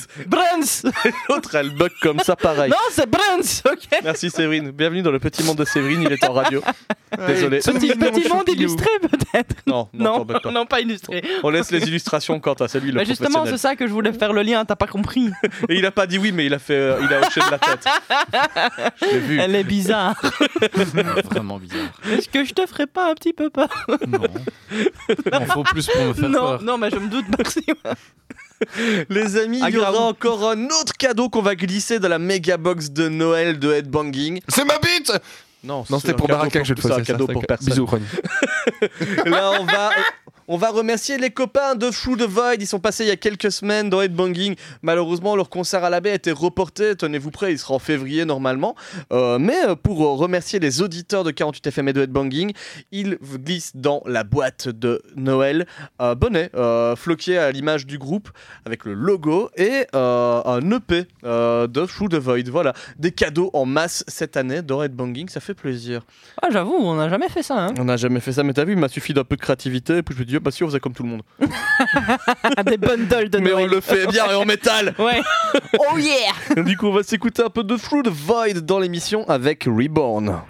[1.04, 2.70] Et l'autre, elle bug comme ça, pareil.
[2.70, 4.70] Non, c'est Bruns, ok Merci Séverine.
[4.70, 6.02] Bienvenue dans le petit monde de Séverine.
[6.02, 6.62] Il est en radio.
[7.26, 7.60] Désolé.
[7.78, 10.50] Petit, petit monde illustré peut-être Non, non, Non, pas.
[10.50, 11.22] non, pas illustré.
[11.42, 13.92] On laisse les illustrations quant à c'est lui le Bah justement, c'est ça que je
[13.92, 15.30] voulais faire le lien, t'as pas compris.
[15.68, 17.50] Et il a pas dit oui, mais il a fait, euh, il a hoché de
[17.50, 17.86] la tête.
[19.00, 19.40] Je l'ai vu.
[19.40, 20.20] Elle est bizarre.
[21.30, 21.90] Vraiment bizarre.
[22.10, 23.68] Est-ce que je te ferais pas un petit peu peur?
[24.06, 24.20] Non.
[24.70, 26.62] Il en faut plus pour me faire Non, peur.
[26.62, 27.64] non, mais je me doute, merci.
[29.10, 32.18] Les amis, Ah, il y aura encore un autre cadeau qu'on va glisser dans la
[32.18, 34.40] méga box de Noël de Headbanging.
[34.48, 35.12] C'est ma bite
[35.64, 37.04] Non, c'était pour Baraka que je le c'est un faisais.
[37.04, 37.68] ça, cadeau pour personne.
[37.68, 38.06] Bisous, Ronnie.
[39.26, 39.90] Là, on va,
[40.48, 42.56] on va remercier les copains de Through the Void.
[42.60, 44.54] Ils sont passés il y a quelques semaines dans Headbanging.
[44.82, 46.96] Malheureusement, leur concert à la baie a été reporté.
[46.96, 48.74] Tenez-vous prêts, il sera en février normalement.
[49.12, 52.52] Euh, mais euh, pour euh, remercier les auditeurs de 48FM et de Headbanging,
[52.92, 55.66] ils glissent dans la boîte de Noël
[55.98, 58.30] un bonnet euh, floqué à l'image du groupe
[58.64, 62.48] avec le logo et euh, un EP euh, de Through the Void.
[62.48, 65.28] Voilà, des cadeaux en masse cette année dans Headbanging.
[65.28, 66.02] Ça fait plaisir.
[66.42, 67.66] Ah, j'avoue, on n'a jamais fait ça.
[67.66, 67.74] Hein.
[67.78, 69.98] On n'a jamais fait ça, mais t'as vu, il m'a suffi d'un peu de créativité,
[69.98, 71.22] et puis je me dis, oh, bah si, on faisait comme tout le monde.
[72.66, 75.22] Des bundles de mais on le fait bien et en métal Ouais.
[75.78, 79.28] Oh yeah Du coup, on va s'écouter un peu de Through the Void dans l'émission
[79.28, 80.40] avec Reborn.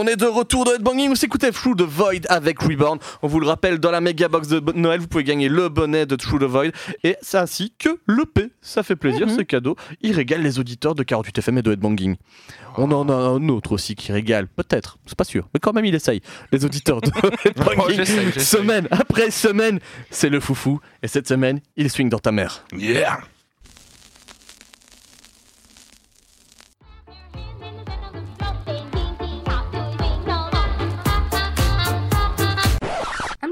[0.00, 3.00] On est de retour de Headbanging, vous écoutez Through the Void avec Reborn.
[3.20, 6.06] On vous le rappelle, dans la méga box de Noël, vous pouvez gagner le bonnet
[6.06, 6.70] de Through the Void
[7.02, 8.52] et ça ainsi que le P.
[8.60, 9.74] Ça fait plaisir, c'est cadeau.
[10.00, 12.14] Il régale les auditeurs de 48 FM et de Headbanging.
[12.76, 15.84] On en a un autre aussi qui régale, peut-être, c'est pas sûr, mais quand même
[15.84, 16.20] il essaye.
[16.52, 17.10] Les auditeurs de
[17.44, 18.32] Headbanging, j'essaye.
[18.40, 19.80] semaine après semaine,
[20.10, 20.78] c'est le foufou.
[21.02, 22.64] Et cette semaine, il swing dans ta mère.
[22.72, 23.18] Yeah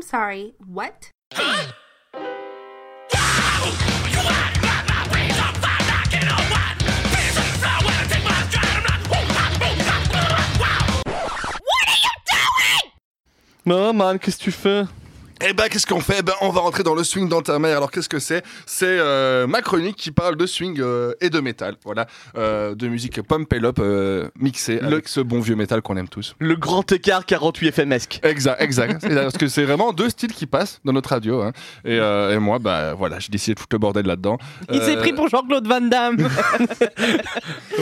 [0.07, 1.11] sorry, what?
[13.65, 14.85] Non, man, qu'est-ce que tu fais
[15.45, 16.23] Eh ben, qu'est-ce qu'on fait?
[16.23, 17.77] Ben, on va rentrer dans le swing dans ta mère.
[17.77, 18.43] Alors, qu'est-ce que c'est?
[18.65, 21.75] C'est euh, ma chronique qui parle de swing euh, et de métal.
[21.85, 22.07] Voilà,
[22.39, 26.09] Euh, de musique pump and up euh, mixée avec ce bon vieux métal qu'on aime
[26.09, 26.35] tous.
[26.39, 28.21] Le grand écart 48 FMesque.
[28.23, 29.03] Exact, exact.
[29.03, 31.43] C'est- Parce que c'est vraiment deux styles qui passent dans notre radio.
[31.43, 31.53] hein.
[31.85, 34.39] Et, euh, et moi, bah voilà, j'ai décidé de foutre le bordel là-dedans.
[34.73, 36.17] Il s'est pris pour Jean-Claude Van Damme.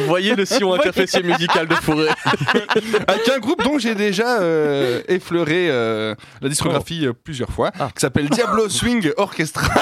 [0.09, 2.09] Voyez le sillon interfécier musical de Fourré.
[3.07, 7.13] avec un groupe dont j'ai déjà euh, effleuré euh, la discographie euh,
[7.47, 9.63] plusieurs fois, qui s'appelle Diablo Swing Orchestra.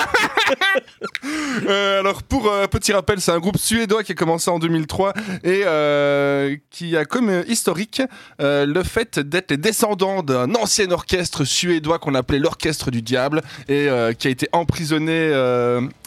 [1.68, 5.12] Euh, alors pour euh, petit rappel, c'est un groupe suédois qui a commencé en 2003
[5.44, 8.02] et euh, qui a comme euh, historique
[8.38, 13.88] le fait d'être les descendants d'un ancien orchestre suédois qu'on appelait l'orchestre du diable et
[14.18, 15.30] qui a été emprisonné,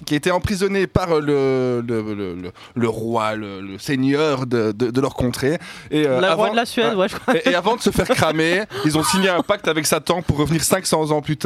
[0.06, 4.92] qui a été emprisonné par le, le, le- le- le roi, le, seigneur de, de-
[4.92, 5.60] de leur contrée.
[5.92, 7.36] Et, La roi de la Suède, ouais, je crois.
[7.38, 10.38] et, et avant de se faire cramer, ils ont signé un pacte avec Satan pour
[10.38, 11.45] revenir 500 ans plus tard.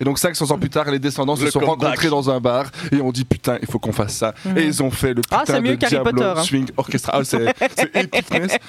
[0.00, 1.80] Et donc 500 ans plus tard, les descendants se sont comeback.
[1.80, 4.34] rencontrés dans un bar et ont dit putain, il faut qu'on fasse ça.
[4.44, 4.58] Mhm.
[4.58, 6.42] Et ils ont fait le putain Ah, c'est mieux de qu'Harry Diablo Potter, hein.
[6.42, 7.12] Swing Orchestra.
[7.14, 7.54] Ah, c'est.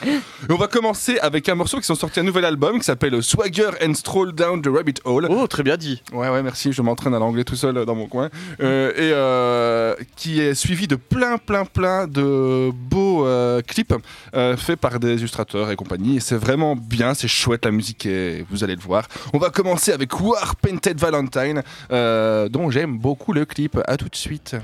[0.05, 0.19] Et
[0.49, 3.69] on va commencer avec un morceau qui sont sortis un nouvel album qui s'appelle Swagger
[3.85, 5.27] and Stroll Down the Rabbit Hole.
[5.29, 6.01] Oh, très bien dit.
[6.13, 6.71] Ouais, ouais, merci.
[6.71, 8.29] Je m'entraîne à l'anglais tout seul dans mon coin.
[8.61, 13.93] Euh, et euh, qui est suivi de plein, plein, plein de beaux euh, clips
[14.35, 16.17] euh, faits par des illustrateurs et compagnie.
[16.17, 19.07] Et c'est vraiment bien, c'est chouette la musique et vous allez le voir.
[19.33, 23.79] On va commencer avec War Painted Valentine, euh, dont j'aime beaucoup le clip.
[23.87, 24.55] À tout de suite.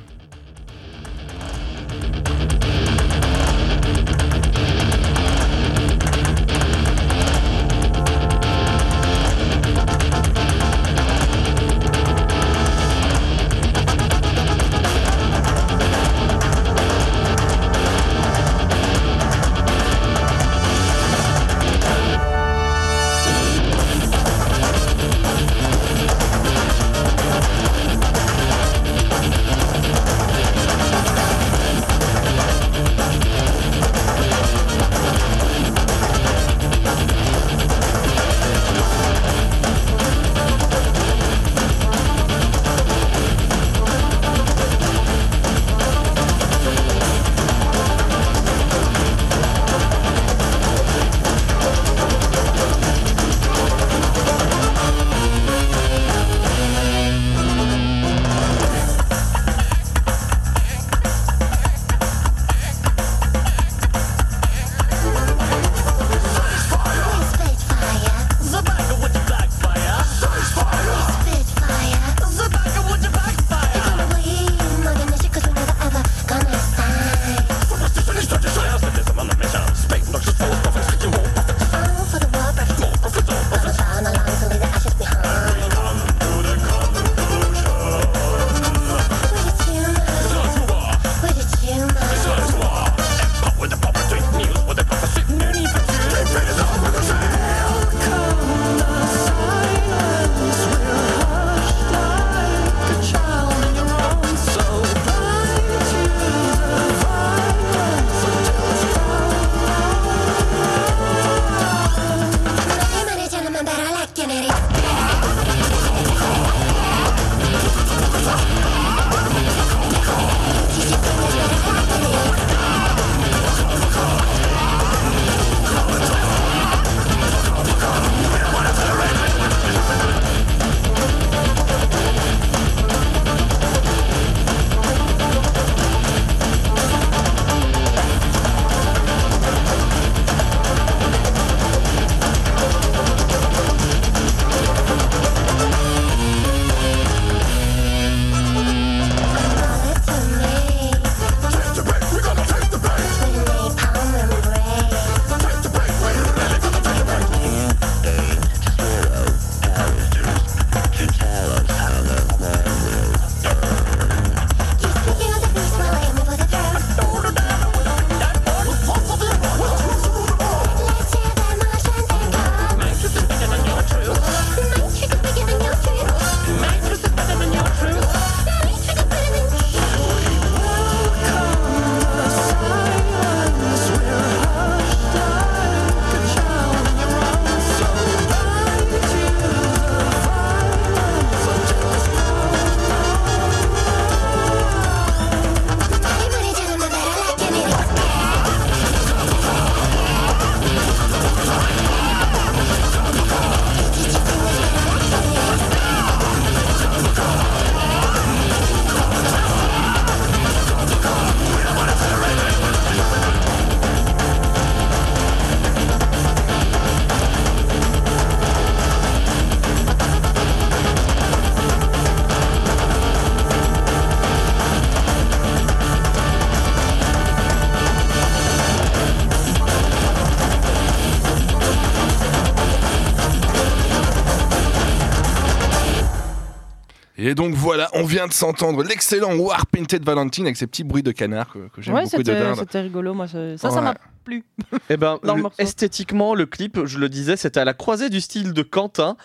[237.28, 241.02] Et donc voilà, on vient de s'entendre l'excellent War Painted Valentine avec ses petits bruits
[241.02, 242.56] de canard que, que j'aime Ouais, beaucoup de c'était dinde.
[242.60, 243.28] c'était rigolo, moi.
[243.28, 244.44] Ça, ça ça m'a plu.
[244.90, 245.56] Eh ben, Dans le le- morceau.
[245.58, 249.18] esthétiquement, le clip, je le disais, c'était à la croisée du style de Quentin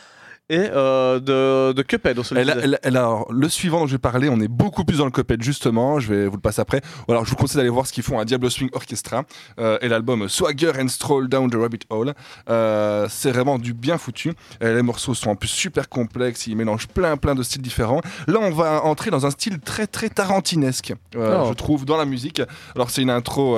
[0.51, 2.19] et euh, de, de Cuphead.
[2.19, 4.99] On se le Elle alors, le suivant dont je vais parler, on est beaucoup plus
[4.99, 6.83] dans le Cuphead justement, je vais vous le passer après.
[7.09, 9.25] Alors je vous conseille d'aller voir ce qu'ils font à Diablo Swing Orchestra
[9.61, 12.15] euh, et l'album Swagger and Stroll Down the Rabbit Hole.
[12.51, 14.33] Euh, c'est vraiment du bien foutu.
[14.61, 18.01] Les morceaux sont en plus super complexes, ils mélangent plein plein de styles différents.
[18.27, 21.47] Là on va entrer dans un style très très tarantinesque, Oh.
[21.49, 22.43] je trouve, dans la musique.
[22.75, 23.57] Alors c'est une intro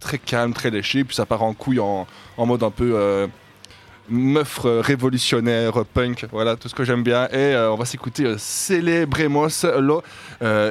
[0.00, 2.06] très calme, très léchée, puis ça part en couille en,
[2.38, 3.28] en mode un peu...
[4.08, 7.26] meuf euh, révolutionnaire, punk, voilà tout ce que j'aime bien.
[7.28, 9.48] Et euh, on va s'écouter euh, Celebremos
[9.80, 10.02] lo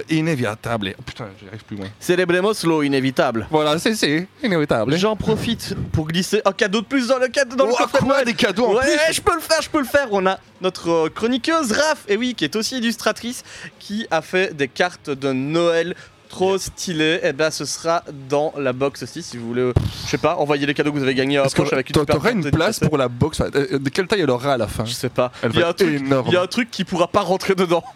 [0.10, 0.96] Inevitabile.
[1.00, 1.88] Oh, putain, j'y arrive plus loin.
[2.00, 3.48] Celebremos lo inévitable.
[3.50, 4.96] Voilà, c'est c'est inévitable.
[4.98, 8.00] J'en profite pour glisser un cadeau de plus dans le cadeau dans le Oh, coffret
[8.00, 8.26] de quoi, Noël.
[8.26, 10.08] des cadeaux en ouais, plus je peux le faire, je peux le faire.
[10.12, 13.44] On a notre chroniqueuse Raph, et oui, qui est aussi illustratrice,
[13.80, 15.96] qui a fait des cartes de Noël
[16.32, 17.20] trop stylées.
[17.24, 19.62] Et ben, ce sera dans la box aussi, si vous voulez.
[19.62, 19.74] euh,
[20.06, 22.16] Je sais pas, envoyer les cadeaux que vous avez gagnés à poche avec une super
[22.16, 24.68] t'aurais une place pour la box enfin, euh, De quelle taille elle aura à la
[24.68, 25.32] fin Je sais pas.
[25.44, 27.84] Il y, a un truc, il y a un truc qui pourra pas rentrer dedans.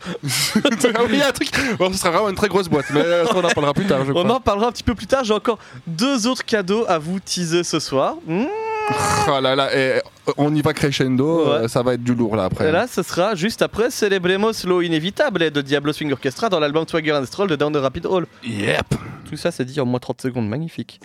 [0.97, 1.49] Ah il y a un truc.
[1.77, 3.85] Bon, ce sera vraiment une très grosse boîte, mais euh, ça, on en parlera plus
[3.85, 4.35] tard, je On crois.
[4.35, 5.23] en parlera un petit peu plus tard.
[5.23, 5.57] J'ai encore
[5.87, 8.15] deux autres cadeaux à vous teaser ce soir.
[8.27, 8.45] Hmm.
[9.27, 9.99] Oh là là, et, euh,
[10.37, 11.51] on y va crescendo, Ouais.
[11.63, 12.69] euh, ça va être du lourd là après.
[12.69, 16.87] Et là, ce sera juste après Celebremos lo Inévitable de Diablo Swing Orchestra dans l'album
[16.87, 18.27] Swagger and Stroll de Down the Rapid Hall.
[18.43, 18.95] Yep.
[19.27, 20.47] Tout ça, c'est dit en moins 30 secondes.
[20.47, 20.99] Magnifique.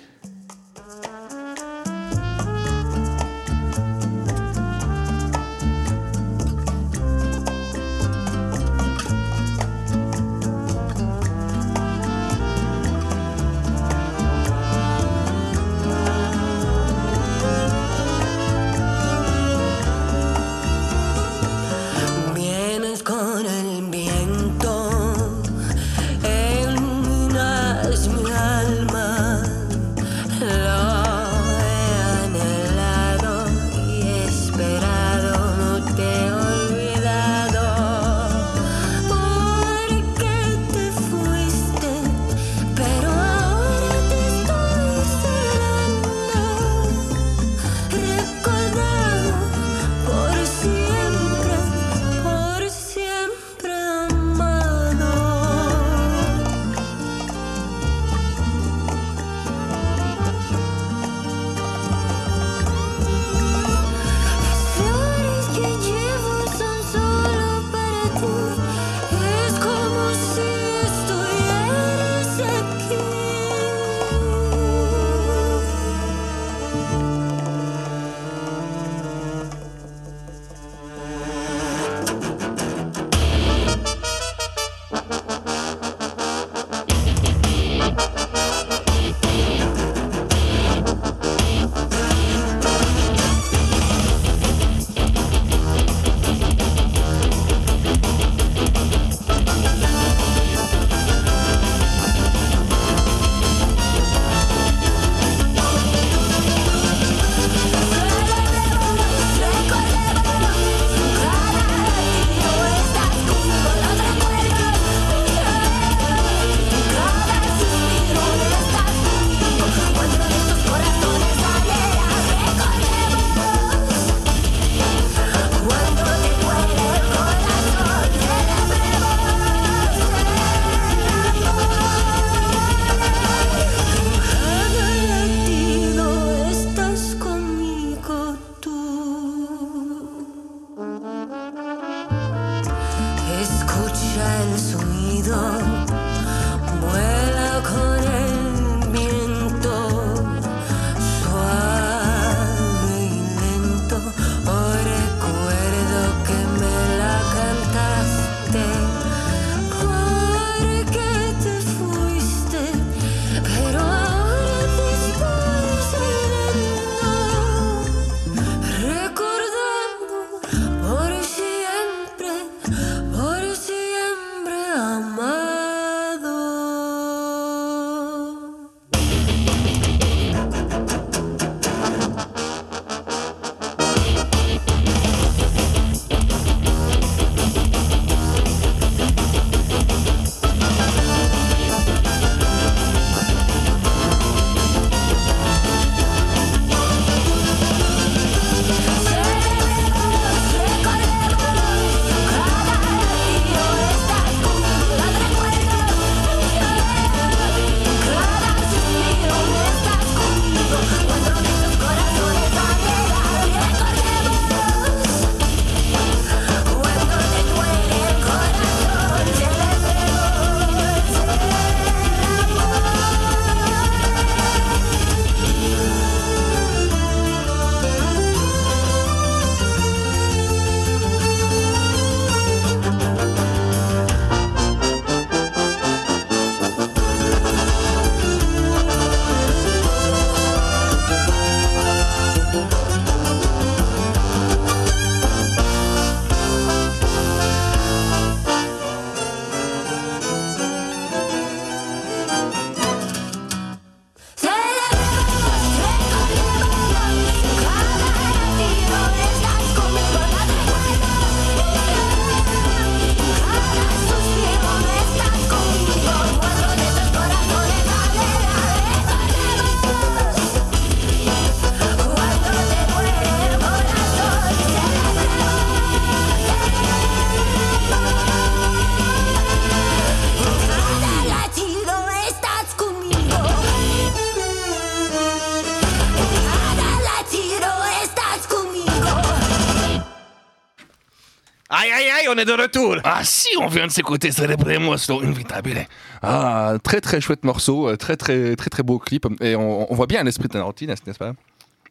[292.40, 295.86] Est de retour Ah si, on vient de s'écouter Celebremos lo Invitabile.
[296.22, 299.26] Ah, très très chouette morceau, euh, très très très très beau clip.
[299.40, 301.32] Et on, on voit bien l'esprit de Tarantino, n'est-ce pas?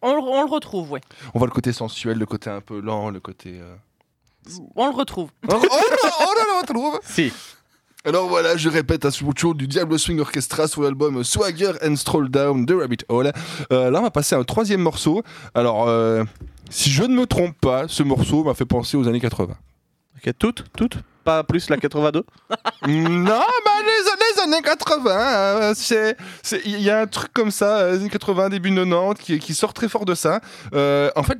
[0.01, 1.01] On, le- on le retrouve, ouais.
[1.33, 3.59] On voit le côté sensuel, le côté un peu lent, le côté...
[3.61, 3.75] euh,
[4.75, 5.29] On le retrouve.
[5.49, 7.31] On trouve Si.
[8.05, 11.97] Alors voilà, je répète à ce show du Diablo Swing Orchestra sur l'album Swagger and
[11.97, 13.33] Stroll Down de Rabbit Hole.
[13.73, 15.21] Euh, là, on va passer à un troisième morceau.
[15.53, 16.23] Alors, euh,
[16.69, 19.53] si je ne me trompe pas, ce morceau m'a fait penser aux années 80.
[20.25, 22.25] Ok, toutes, toutes Pas plus la 82
[22.87, 25.73] non, bah les, années 80, euh,
[26.65, 29.73] il y a un truc comme ça, euh, années 80, début 90, qui, qui sort
[29.73, 30.41] très fort de ça.
[30.73, 31.37] Euh, en fait,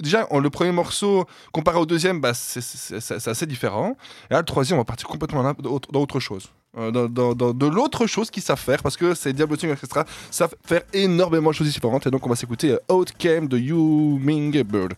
[0.00, 3.96] déjà, le premier morceau, comparé au deuxième, bah, c'est- assez différent.
[4.30, 6.50] Et là, le troisième, on va partir complètement dans, autre chose.
[6.78, 10.04] Euh, dans, dans- de l'autre chose qu'ils savent faire, parce que c'est Diablo Swing Orchestra,
[10.30, 12.06] savent faire énormément de choses différentes.
[12.06, 14.94] Et donc, on va s'écouter euh, Out Came the Hummingbird.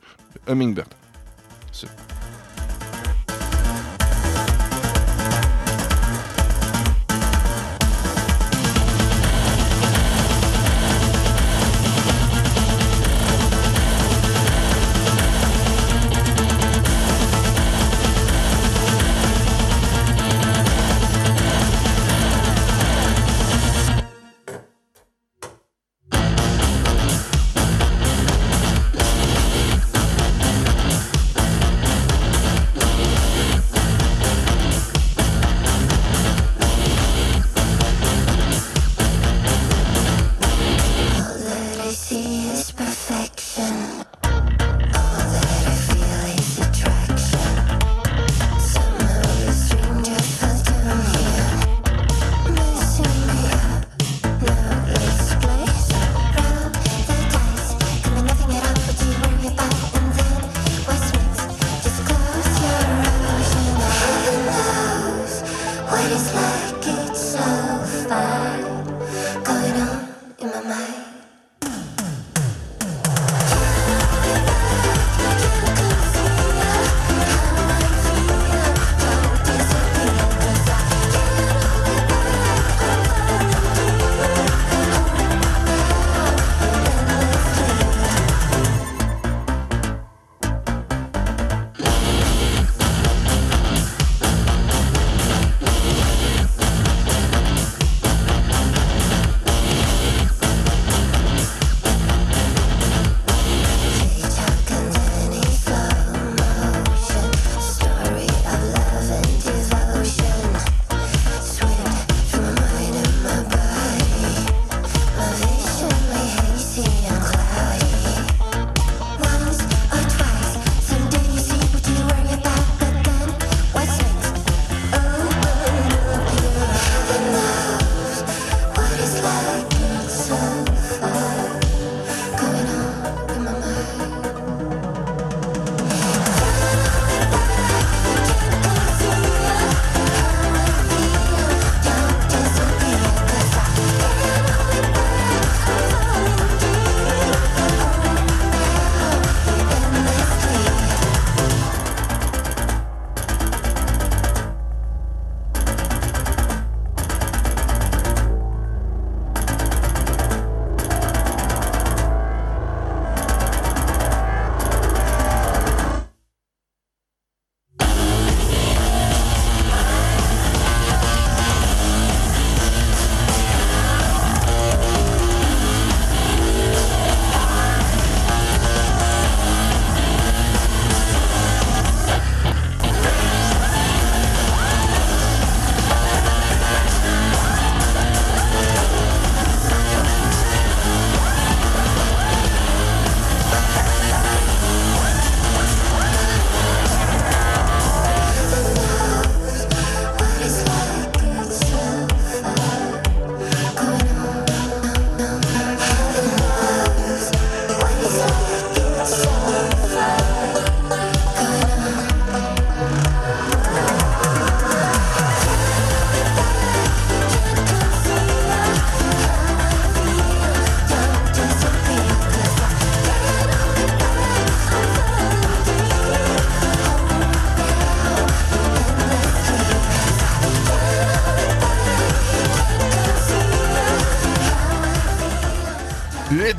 [0.47, 0.89] Hummingbird.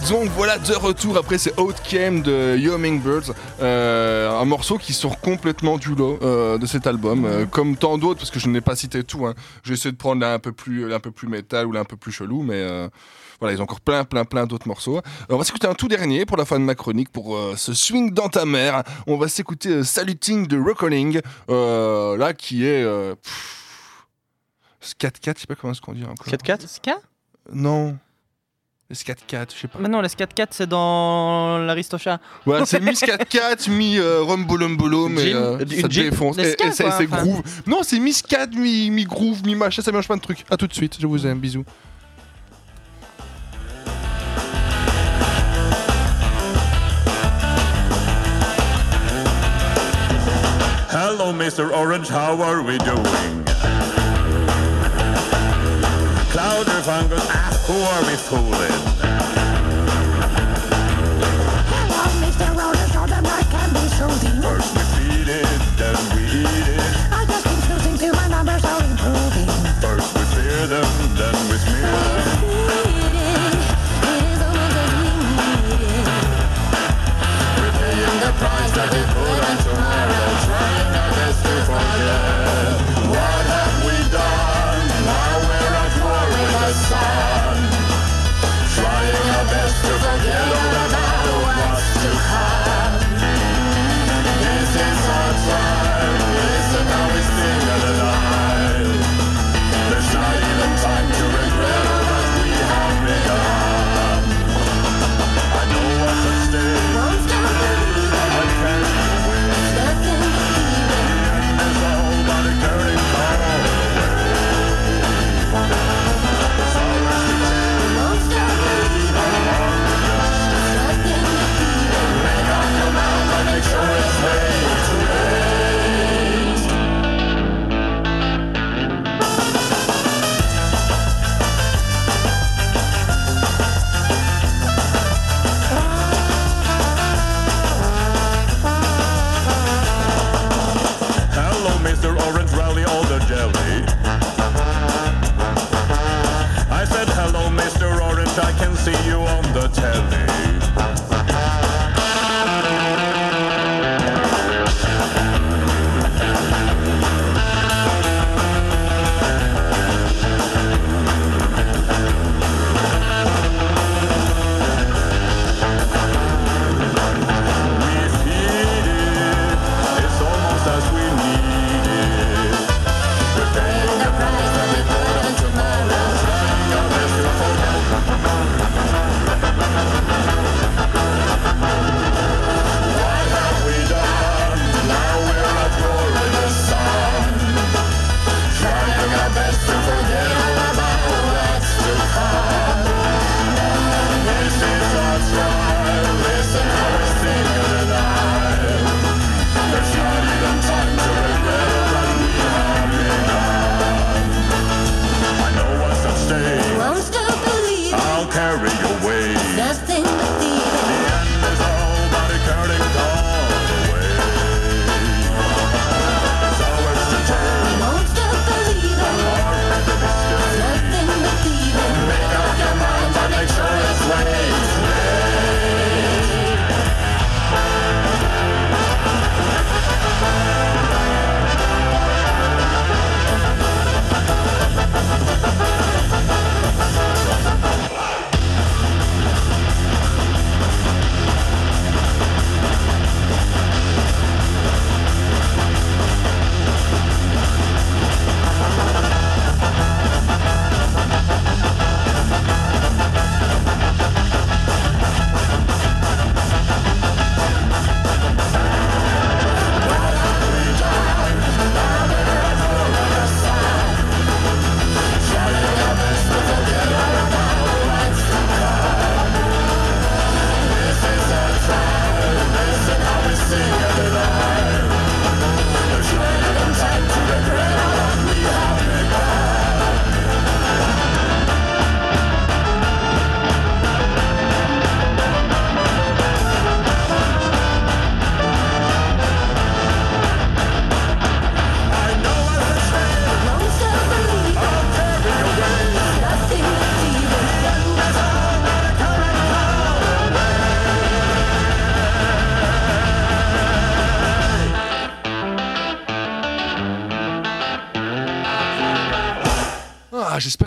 [0.09, 5.19] Donc voilà de retour après c'est Outcame de Yo Birds, euh, un morceau qui sort
[5.19, 8.61] complètement du lot euh, de cet album, euh, comme tant d'autres parce que je n'ai
[8.61, 9.25] pas cité tout.
[9.25, 9.33] Hein.
[9.63, 11.85] J'ai essayé de prendre l'un un peu plus, un peu plus métal ou l'un un
[11.85, 12.87] peu plus chelou, mais euh,
[13.39, 15.01] voilà ils ont encore plein plein plein d'autres morceaux.
[15.29, 17.73] On va s'écouter un tout dernier pour la fin de ma chronique pour euh, ce
[17.73, 18.83] swing dans ta mère.
[19.07, 21.19] On va s'écouter euh, Saluting de Reckoning,
[21.49, 26.27] euh, là qui est euh, pff, 4-4, je sais pas comment qu'on dit encore.
[26.27, 26.97] 4-4 Ska?
[27.51, 27.97] Non.
[28.87, 29.79] Les 4-4, je sais pas.
[29.79, 32.19] Mais non, les 4-4, c'est dans l'Aristocha.
[32.45, 34.77] Voilà, c'est mi 4-4, mi euh, rumbolum
[35.11, 36.37] mais euh, une ça défonce.
[36.37, 37.03] les Et, et c'est enfin.
[37.05, 37.41] groove.
[37.65, 40.45] Non, c'est mi 4, mi, mi groove, mi machin, ça mélange plein de trucs.
[40.51, 41.65] À tout de suite, je vous aime, bisous.
[50.91, 51.71] Hello, Mr.
[51.73, 53.43] Orange, how are we doing?
[56.31, 59.04] Cloud or fungus, ah, who are we fooling?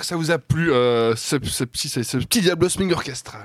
[0.08, 3.36] Ça vous a plu, euh, ce, ce petit, ce, ce petit Diablo Swing Orchestre.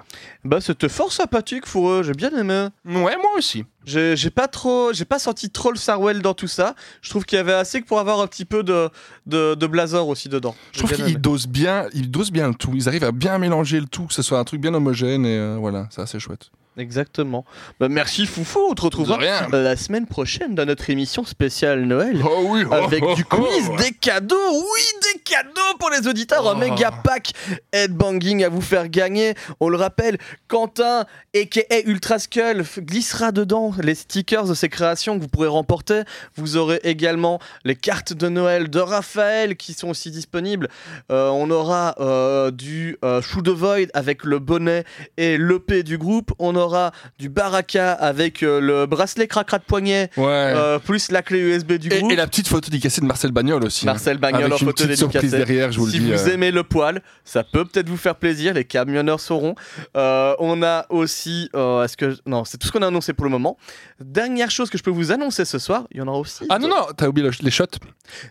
[0.45, 2.69] Bah c'était fort sympathique pour eux, j'ai bien aimé.
[2.85, 3.65] Ouais, moi aussi.
[3.85, 6.73] J'ai pas trop, j'ai pas senti trop le Sarwell dans tout ça.
[7.01, 8.89] Je trouve qu'il y avait assez que pour avoir un petit peu de,
[9.25, 10.55] de, de Blazor aussi dedans.
[10.71, 12.71] Je trouve qu'ils dosent bien, ils dosent bien le tout.
[12.73, 15.37] Ils arrivent à bien mélanger le tout, que ce soit un truc bien homogène et
[15.37, 16.49] euh, voilà, c'est assez chouette.
[16.75, 17.45] Exactement.
[17.79, 19.19] Bah, merci Foufou, on te retrouvera
[19.51, 22.19] la semaine prochaine dans notre émission spéciale Noël.
[22.25, 23.75] Oh oui, oh, avec oh, du oh, quiz, ouais.
[23.77, 24.81] des cadeaux, oui,
[25.12, 26.57] des cadeaux pour les auditeurs, un Oh.
[26.59, 27.31] méga pack
[27.71, 29.33] headbanging à vous faire gagner.
[29.59, 30.17] On le rappelle,
[30.47, 31.05] Quentin,
[31.35, 36.01] aka Ultra Skull, glissera dedans les stickers de ses créations que vous pourrez remporter.
[36.35, 40.67] Vous aurez également les cartes de Noël de Raphaël qui sont aussi disponibles.
[41.11, 44.83] Euh, on aura euh, du euh, Shoe the Void avec le bonnet
[45.17, 46.31] et l'EP du groupe.
[46.39, 50.09] On aura du Baraka avec euh, le bracelet cracra de poignet.
[50.17, 50.25] Ouais.
[50.27, 52.11] euh, plus la clé USB du Et, groupe.
[52.11, 53.85] et la petite photo dédicacée de Marcel Bagnol aussi.
[53.85, 55.45] Marcel Bagnol en photo petite surprise dédicacée.
[55.53, 56.11] derrière, je vous si le dis.
[56.11, 56.33] vous euh.
[56.33, 58.53] aimez le poil, ça peut peut-être vous faire plaisir.
[58.53, 59.55] Les camionneurs sauront.
[59.95, 61.49] Euh, on a aussi.
[61.55, 63.57] euh, Est-ce que non, c'est tout ce qu'on a annoncé pour le moment.
[63.99, 66.45] Dernière chose que je peux vous annoncer ce soir, il y en aura aussi.
[66.49, 67.65] Ah non, non, t'as oublié le- les shots.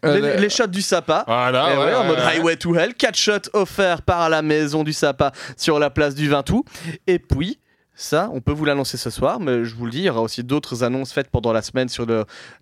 [0.03, 1.25] Les, le- les shots du Sapa.
[1.27, 2.19] Voilà, Eh ouais, ouais, en mode.
[2.19, 2.95] Highway to Hell.
[2.95, 6.65] 4 shots offerts par la maison du Sapa sur la place du 20 août.
[7.07, 7.59] Et puis.
[7.95, 10.23] Ça, on peut vous l'annoncer ce soir, mais je vous le dis, il y aura
[10.23, 12.07] aussi d'autres annonces faites pendant la semaine sur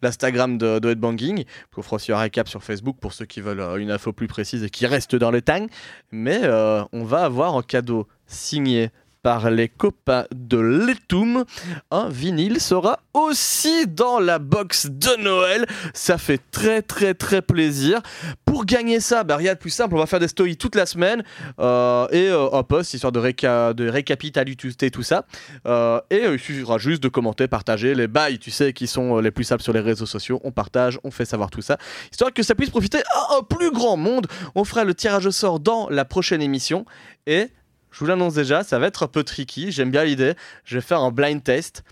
[0.02, 1.44] l'Instagram de, de Headbanging.
[1.76, 4.26] On fera aussi un récap sur Facebook pour ceux qui veulent euh, une info plus
[4.26, 5.66] précise et qui restent dans le tang.
[6.10, 8.90] Mais euh, on va avoir un cadeau signé
[9.22, 11.44] par les copains de Letum.
[11.90, 15.66] Un vinyle sera aussi dans la box de Noël.
[15.94, 18.00] Ça fait très très très plaisir.
[18.44, 20.86] Pour gagner ça, bah, rien de plus simple, on va faire des stories toute la
[20.86, 21.22] semaine
[21.58, 25.24] euh, et euh, un post histoire de, réca de tout ça.
[25.66, 29.30] Euh, et il suffira juste de commenter, partager les bails, tu sais, qui sont les
[29.30, 30.40] plus simples sur les réseaux sociaux.
[30.44, 31.78] On partage, on fait savoir tout ça,
[32.10, 34.26] histoire que ça puisse profiter à un plus grand monde.
[34.54, 36.84] On fera le tirage au sort dans la prochaine émission
[37.26, 37.48] et
[37.90, 39.72] je vous l'annonce déjà, ça va être un peu tricky.
[39.72, 40.34] J'aime bien l'idée.
[40.64, 41.82] Je vais faire un blind test.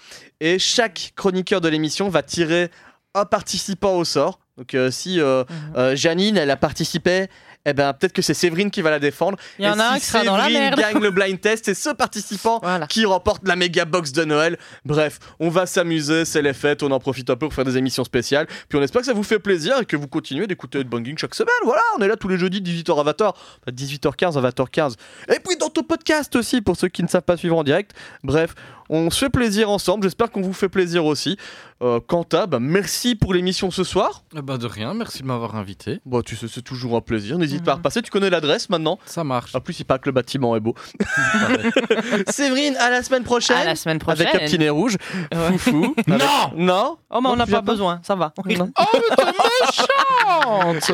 [0.41, 2.71] Et chaque chroniqueur de l'émission va tirer
[3.15, 4.39] un participant au sort.
[4.57, 5.45] Donc euh, si euh,
[5.77, 7.29] euh, Janine, elle a participé,
[7.65, 9.37] eh ben peut-être que c'est Séverine qui va la défendre.
[9.59, 10.81] Il y en Et a un si qui sera dans la Séverine merde.
[10.81, 14.59] gagne le blind test, c'est ce participant qui remporte la méga box de Noël.
[14.85, 17.77] Bref, on va s'amuser, c'est les fêtes, on en profite un peu pour faire des
[17.77, 18.47] émissions spéciales.
[18.69, 21.35] Puis on espère que ça vous fait plaisir et que vous continuez d'écouter Headbanging chaque
[21.35, 21.53] semaine.
[21.65, 24.95] Voilà, on est là tous les jeudis 18h à 20h, Enfin, 18h15 à 20h15.
[25.35, 27.93] Et puis dans ton podcast aussi pour ceux qui ne savent pas suivre en direct.
[28.23, 28.55] Bref,
[28.89, 30.03] on se fait plaisir ensemble.
[30.05, 31.37] J'espère qu'on vous fait plaisir aussi.
[31.81, 34.25] Euh, Quentin, bah, merci pour l'émission ce soir.
[34.37, 36.01] Eh bah de rien, merci de m'avoir invité.
[36.05, 37.39] Bon, tu sais, c'est toujours un plaisir.
[37.39, 38.03] N'hésite pas à repasser.
[38.03, 38.99] Tu connais l'adresse maintenant?
[39.07, 39.55] Ça marche.
[39.55, 40.75] En plus, il paraît que le bâtiment est beau.
[42.29, 43.57] Séverine, à la semaine prochaine.
[43.57, 44.27] À la semaine prochaine.
[44.27, 44.97] Avec un petit rouge.
[45.33, 45.59] Ouais.
[45.59, 45.95] Foufou.
[46.07, 46.19] Avec-
[46.57, 48.33] Non Oh, mais on Non, n'a pas besoin, ça va.
[48.59, 48.71] Non.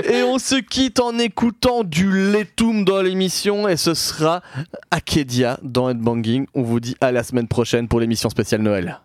[0.05, 4.43] Et on se quitte en écoutant du Letum dans l'émission et ce sera
[4.91, 6.47] Akedia dans Headbanging.
[6.55, 7.49] On vous dit à la semaine
[7.89, 9.01] pour l'émission spéciale Noël.